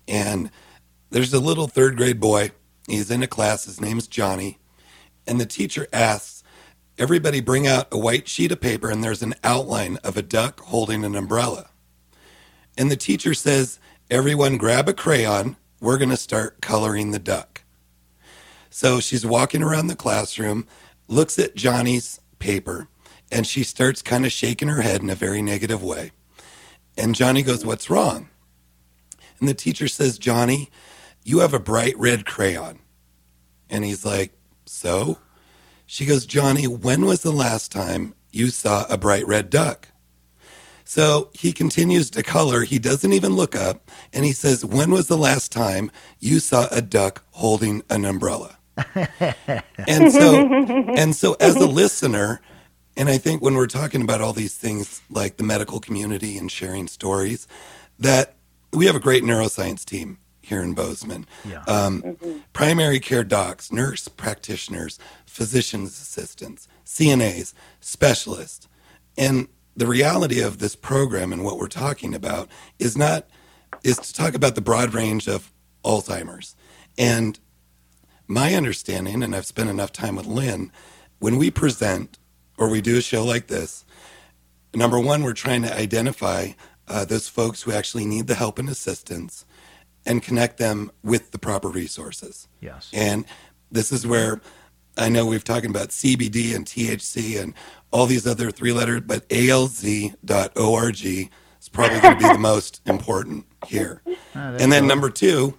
[0.07, 0.49] And
[1.09, 2.51] there's a little third grade boy.
[2.88, 3.65] He's in a class.
[3.65, 4.59] His name's Johnny,
[5.27, 6.41] and the teacher asks
[6.97, 10.61] everybody bring out a white sheet of paper, and there's an outline of a duck
[10.61, 11.69] holding an umbrella.
[12.77, 13.77] And the teacher says,
[14.09, 17.61] everyone grab a crayon we're going to start coloring the duck.
[18.69, 20.65] So she's walking around the classroom,
[21.10, 22.88] looks at Johnny's paper,
[23.30, 26.11] and she starts kind of shaking her head in a very negative way.
[26.97, 28.30] And Johnny goes, What's wrong?
[29.39, 30.69] And the teacher says, Johnny,
[31.26, 32.80] you have a bright red crayon.
[33.69, 34.31] And he's like,
[34.65, 35.18] So?
[35.85, 39.89] She goes, Johnny, when was the last time you saw a bright red duck?
[40.85, 42.64] So he continues to color.
[42.64, 43.89] He doesn't even look up.
[44.11, 48.57] And he says, When was the last time you saw a duck holding an umbrella?
[49.88, 50.47] and so
[50.95, 52.41] and so as a listener,
[52.97, 56.51] and I think when we're talking about all these things like the medical community and
[56.51, 57.47] sharing stories,
[57.99, 58.35] that
[58.72, 61.26] we have a great neuroscience team here in Bozeman.
[61.45, 61.64] Yeah.
[61.68, 62.39] Um, mm-hmm.
[62.51, 68.68] Primary care docs, nurse practitioners, physician's assistants, CNAs, specialists.
[69.18, 73.28] And the reality of this program and what we're talking about is not
[73.84, 75.52] is to talk about the broad range of
[75.84, 76.56] Alzheimer's.
[76.98, 77.40] And
[78.28, 80.72] my understanding, and I've spent enough time with Lynn,
[81.20, 82.18] when we present
[82.58, 83.84] or we do a show like this,
[84.74, 86.50] number one, we're trying to identify
[86.88, 89.45] uh, those folks who actually need the help and assistance
[90.06, 92.48] and connect them with the proper resources.
[92.62, 92.90] Yes.
[92.94, 93.26] And
[93.72, 94.41] this is where
[94.98, 97.53] I know we've talking about CBD and THC and
[97.91, 101.30] all these other three letters, but alz.org is
[101.72, 104.02] probably going to be the most important here.
[104.06, 104.88] Oh, and then cool.
[104.88, 105.57] number two,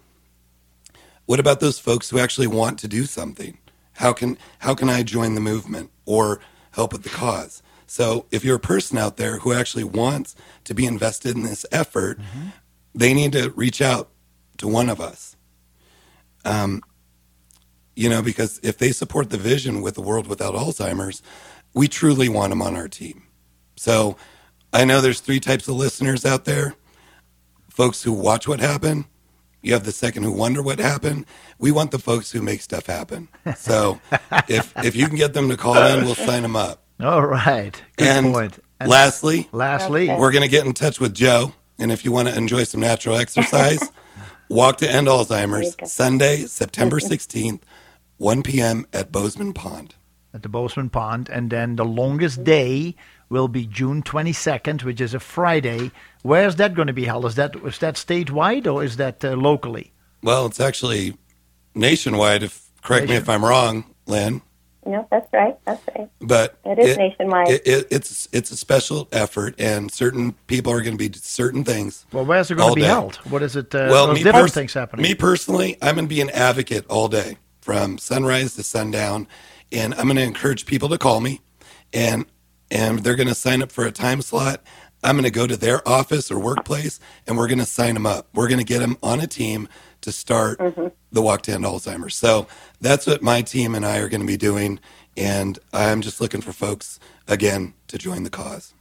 [1.27, 3.59] what about those folks who actually want to do something?
[3.95, 6.41] How can how can I join the movement or
[6.73, 7.63] help with the cause?
[7.87, 10.35] So if you're a person out there who actually wants
[10.65, 12.49] to be invested in this effort, mm-hmm.
[12.95, 14.11] they need to reach out
[14.59, 15.37] to one of us.
[16.45, 16.83] Um,
[17.97, 21.23] you know, because if they support the vision with the world without Alzheimer's,
[21.73, 23.25] we truly want them on our team.
[23.77, 24.17] So
[24.73, 26.75] I know there's three types of listeners out there
[27.69, 29.05] folks who watch what happened.
[29.61, 31.27] You have the second who wonder what happened.
[31.59, 33.29] We want the folks who make stuff happen.
[33.57, 34.01] So
[34.49, 36.85] if if you can get them to call in, we'll sign them up.
[37.01, 37.81] All right.
[37.97, 38.59] Good and point.
[38.79, 41.55] And lastly, lastly, we're going to get in touch with Joe.
[41.79, 43.81] And if you want to enjoy some natural exercise,
[44.49, 47.61] walk to end Alzheimer's Sunday, September 16th,
[48.19, 48.87] 1 p.m.
[48.93, 49.95] at Bozeman Pond.
[50.33, 51.29] At the Bozeman Pond.
[51.29, 52.97] And then the longest day
[53.29, 55.91] will be June 22nd, which is a Friday.
[56.23, 57.25] Where's that going to be held?
[57.27, 59.93] Is that is that statewide or is that uh, locally?
[60.23, 61.17] Well, it's actually
[61.75, 62.43] nationwide.
[62.43, 63.15] If correct Nation.
[63.15, 64.43] me if I'm wrong, Lynn.
[64.87, 65.57] No, that's right.
[65.65, 66.09] That's right.
[66.21, 67.49] But it is it, nationwide.
[67.49, 71.65] It, it, it's it's a special effort, and certain people are going to be certain
[71.65, 72.05] things.
[72.13, 72.89] Well, where's it going to be day.
[72.89, 73.17] held?
[73.31, 73.75] What is it?
[73.75, 75.03] Uh, well, me different pers- things happening.
[75.03, 79.27] Me personally, I'm going to be an advocate all day, from sunrise to sundown,
[79.73, 81.41] and I'm going to encourage people to call me,
[81.95, 82.27] and
[82.71, 84.61] and they're going to sign up for a time slot.
[85.03, 88.05] I'm going to go to their office or workplace, and we're going to sign them
[88.05, 88.29] up.
[88.35, 89.67] We're going to get them on a team
[90.03, 90.89] to start mm-hmm.
[91.11, 92.15] the Walk to End Alzheimer's.
[92.15, 92.47] So
[92.83, 94.79] that's what my team and I are going to be doing.
[95.17, 98.75] And I'm just looking for folks, again, to join the cause.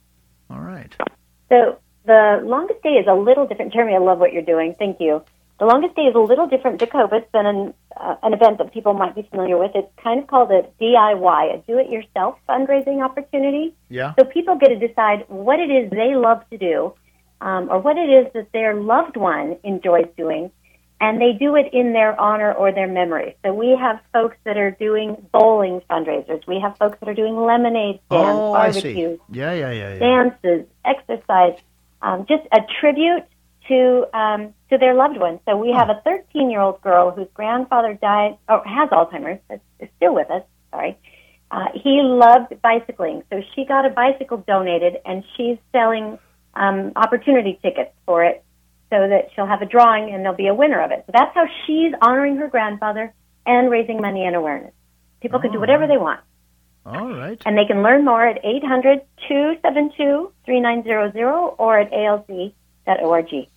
[0.50, 0.94] All right.
[1.48, 3.72] So the longest day is a little different.
[3.72, 4.74] Jeremy, I love what you're doing.
[4.78, 5.22] Thank you.
[5.58, 8.92] The longest day is a little different Jacobus than an, uh, an event that people
[8.92, 9.70] might be familiar with.
[9.74, 13.74] It's kind of called a DIY, a do-it-yourself fundraising opportunity.
[13.88, 14.14] Yeah.
[14.18, 16.94] So people get to decide what it is they love to do,
[17.40, 20.50] um, or what it is that their loved one enjoys doing,
[21.00, 23.36] and they do it in their honor or their memory.
[23.44, 26.44] So we have folks that are doing bowling fundraisers.
[26.48, 29.98] We have folks that are doing lemonade stands, oh, barbecues, yeah, yeah, yeah, yeah.
[30.00, 31.60] dances, exercise,
[32.02, 33.24] um, just a tribute
[33.68, 35.40] to um, to their loved ones.
[35.46, 39.40] So we have a 13 year old girl whose grandfather died or has Alzheimer's.
[39.80, 40.42] Is still with us.
[40.70, 40.98] Sorry.
[41.50, 46.18] Uh, he loved bicycling, so she got a bicycle donated, and she's selling
[46.54, 48.44] um, opportunity tickets for it
[48.90, 51.02] so that she'll have a drawing and there'll be a winner of it.
[51.06, 53.12] So that's how she's honoring her grandfather
[53.46, 54.72] and raising money and awareness.
[55.20, 56.20] People can do whatever they want.
[56.86, 57.40] All right.
[57.46, 63.48] And they can learn more at 800 272 3900 or at alz.org.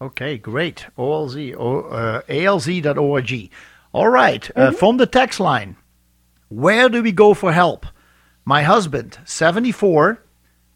[0.00, 0.86] Okay, great.
[0.98, 3.50] OLZ, uh, alz.org.
[3.92, 4.74] All right, uh, mm-hmm.
[4.74, 5.76] uh, from the text line,
[6.48, 7.86] where do we go for help?
[8.44, 10.22] My husband, 74,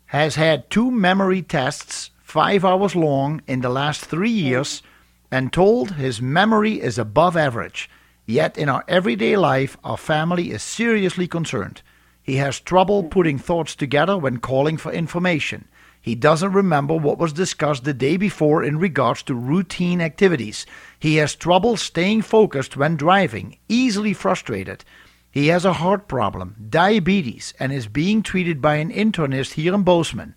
[0.06, 4.82] has had two memory tests five hours long in the last three years
[5.30, 7.90] and told his memory is above average.
[8.26, 11.82] Yet in our everyday life, our family is seriously concerned.
[12.22, 15.68] He has trouble putting thoughts together when calling for information.
[16.01, 20.64] He doesn't remember what was discussed the day before in regards to routine activities.
[20.98, 24.85] He has trouble staying focused when driving, easily frustrated.
[25.31, 29.82] He has a heart problem, diabetes, and is being treated by an internist here in
[29.82, 30.35] Bozeman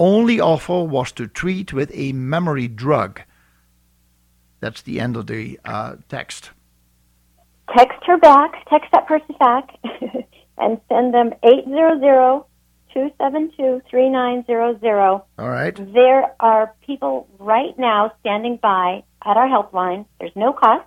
[0.00, 3.20] only offer was to treat with a memory drug.
[4.60, 6.50] That's the end of the uh, text.
[7.76, 9.76] Text her back, text that person back,
[10.58, 12.00] and send them 800
[12.92, 15.22] 272 3900.
[15.38, 15.74] All right.
[15.92, 20.06] There are people right now standing by at our helpline.
[20.18, 20.86] There's no cost.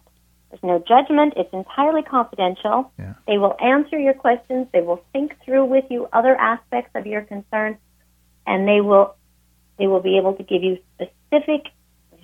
[0.49, 1.33] There's no judgment.
[1.35, 2.91] It's entirely confidential.
[2.99, 3.13] Yeah.
[3.27, 4.67] They will answer your questions.
[4.71, 7.77] They will think through with you other aspects of your concerns
[8.45, 9.15] and they will
[9.79, 11.71] they will be able to give you specific,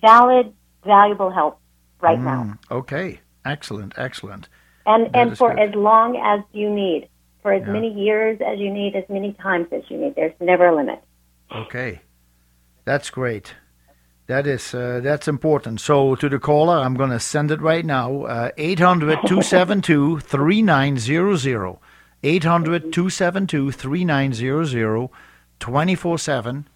[0.01, 0.53] valid,
[0.85, 1.59] valuable help
[1.99, 2.59] right mm, now.
[2.69, 4.47] Okay, excellent, excellent.
[4.85, 5.69] And that and for good.
[5.69, 7.09] as long as you need,
[7.41, 7.73] for as yeah.
[7.73, 10.15] many years as you need, as many times as you need.
[10.15, 11.01] There's never a limit.
[11.53, 12.01] Okay,
[12.85, 13.53] that's great.
[14.27, 15.81] That is uh, that's important.
[15.81, 18.23] So to the caller, I'm going to send it right now.
[18.23, 21.77] Uh, 800 272 3900.
[22.21, 25.09] 800 272 3900.
[25.59, 26.67] 24 7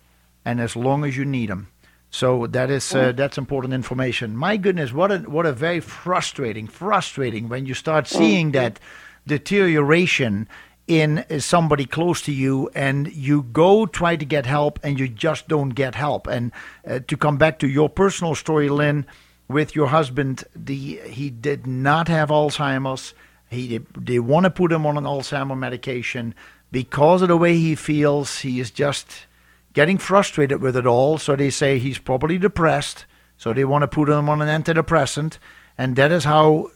[0.45, 1.69] and as long as you need them.
[2.09, 4.37] So that is uh, that's important information.
[4.37, 8.79] My goodness, what a what a very frustrating, frustrating when you start seeing that
[9.27, 10.47] deterioration
[10.85, 15.47] in somebody close to you, and you go try to get help, and you just
[15.47, 16.27] don't get help.
[16.27, 16.51] And
[16.85, 19.05] uh, to come back to your personal story, Lynn,
[19.47, 23.13] with your husband, the he did not have Alzheimer's.
[23.49, 26.33] He they want to put him on an Alzheimer medication
[26.73, 29.27] because of the way he feels, he is just
[29.73, 31.19] getting frustrated with it all.
[31.19, 33.05] So they say he's probably depressed.
[33.37, 35.37] So they want to put him on an antidepressant.
[35.77, 36.71] And that is how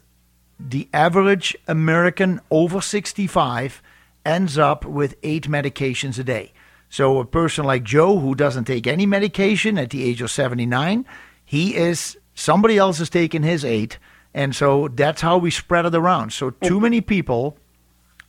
[0.60, 3.82] the average American over 65
[4.26, 6.54] ends up with eight medications a day.
[6.90, 11.06] So a person like Joe, who doesn't take any medication at the age of 79,
[11.44, 14.00] he is somebody else is taking his eight
[14.34, 16.32] And so that's how we spread it around.
[16.32, 16.84] So too mm.
[16.84, 17.58] many people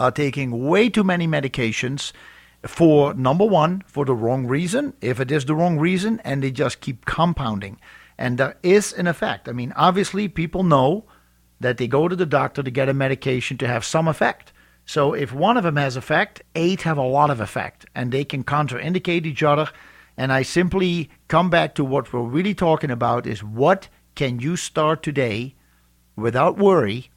[0.01, 2.13] are taking way too many medications
[2.67, 6.51] for number one, for the wrong reason, if it is the wrong reason, and they
[6.51, 7.79] just keep compounding.
[8.17, 9.49] And there is an effect.
[9.49, 11.05] I mean, obviously, people know
[11.61, 14.53] that they go to the doctor to get a medication to have some effect.
[14.85, 18.25] So if one of them has effect, eight have a lot of effect, and they
[18.25, 19.69] can contraindicate each other.
[20.17, 24.57] And I simply come back to what we're really talking about is what can you
[24.57, 25.55] start today
[26.17, 27.11] without worry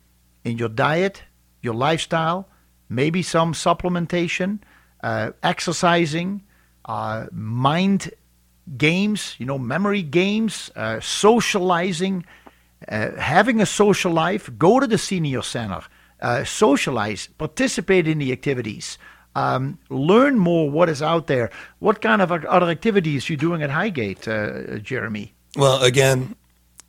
[0.44, 1.24] in your diet,
[1.62, 2.48] your lifestyle,
[2.90, 4.60] maybe some supplementation,
[5.04, 6.44] uh, exercising,
[6.86, 8.12] uh, mind
[8.78, 12.26] games, you know, memory games, uh, socializing,
[12.88, 15.82] uh, having a social life, go to the senior center,
[16.22, 18.98] uh, socialize, participate in the activities.
[19.34, 21.52] Um, learn more what is out there.
[21.80, 25.34] What kind of other activities you doing at Highgate, uh, Jeremy?
[25.56, 26.36] Well, again,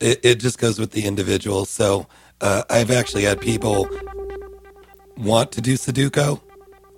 [0.01, 1.67] it, it, just goes with the individual.
[1.67, 2.09] So
[2.41, 3.89] I've actually had people
[5.17, 6.41] want to do Sudoku,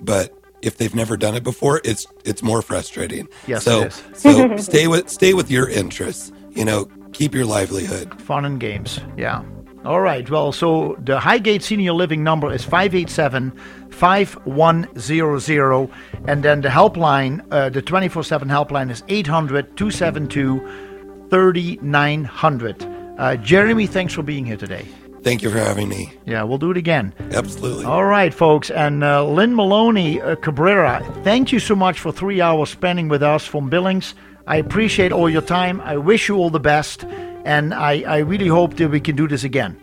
[0.01, 0.33] but
[0.65, 3.29] if they've never done it before, it's it's more frustrating.
[3.47, 6.33] Yes, so so stay with stay with your interests.
[6.51, 8.20] You know, keep your livelihood.
[8.20, 9.01] Fun and games.
[9.16, 9.43] Yeah.
[9.85, 10.28] All right.
[10.28, 13.53] Well, so the Highgate Senior Living number is 587
[13.91, 15.91] 5100.
[16.27, 22.86] And then the helpline, uh, the 24 7 helpline is 800 272 3900.
[23.16, 24.86] Uh, Jeremy, thanks for being here today.
[25.23, 26.12] Thank you for having me.
[26.27, 27.15] Yeah, we'll do it again.
[27.32, 27.86] Absolutely.
[27.86, 28.70] All right, folks.
[28.70, 33.23] And uh, Lynn Maloney uh, Cabrera, thank you so much for three hours spending with
[33.23, 34.15] us from Billings.
[34.47, 35.81] I appreciate all your time.
[35.81, 37.05] I wish you all the best.
[37.45, 39.81] And I, I really hope that we can do this again.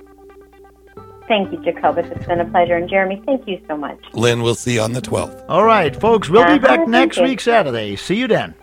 [1.28, 2.08] Thank you, Jacobus.
[2.12, 2.76] It's been a pleasure.
[2.76, 4.00] And Jeremy, thank you so much.
[4.14, 5.46] Lynn, we'll see you on the 12th.
[5.48, 6.30] All right, folks.
[6.30, 7.96] We'll uh-huh, be back next week, Saturday.
[7.96, 8.54] See you then.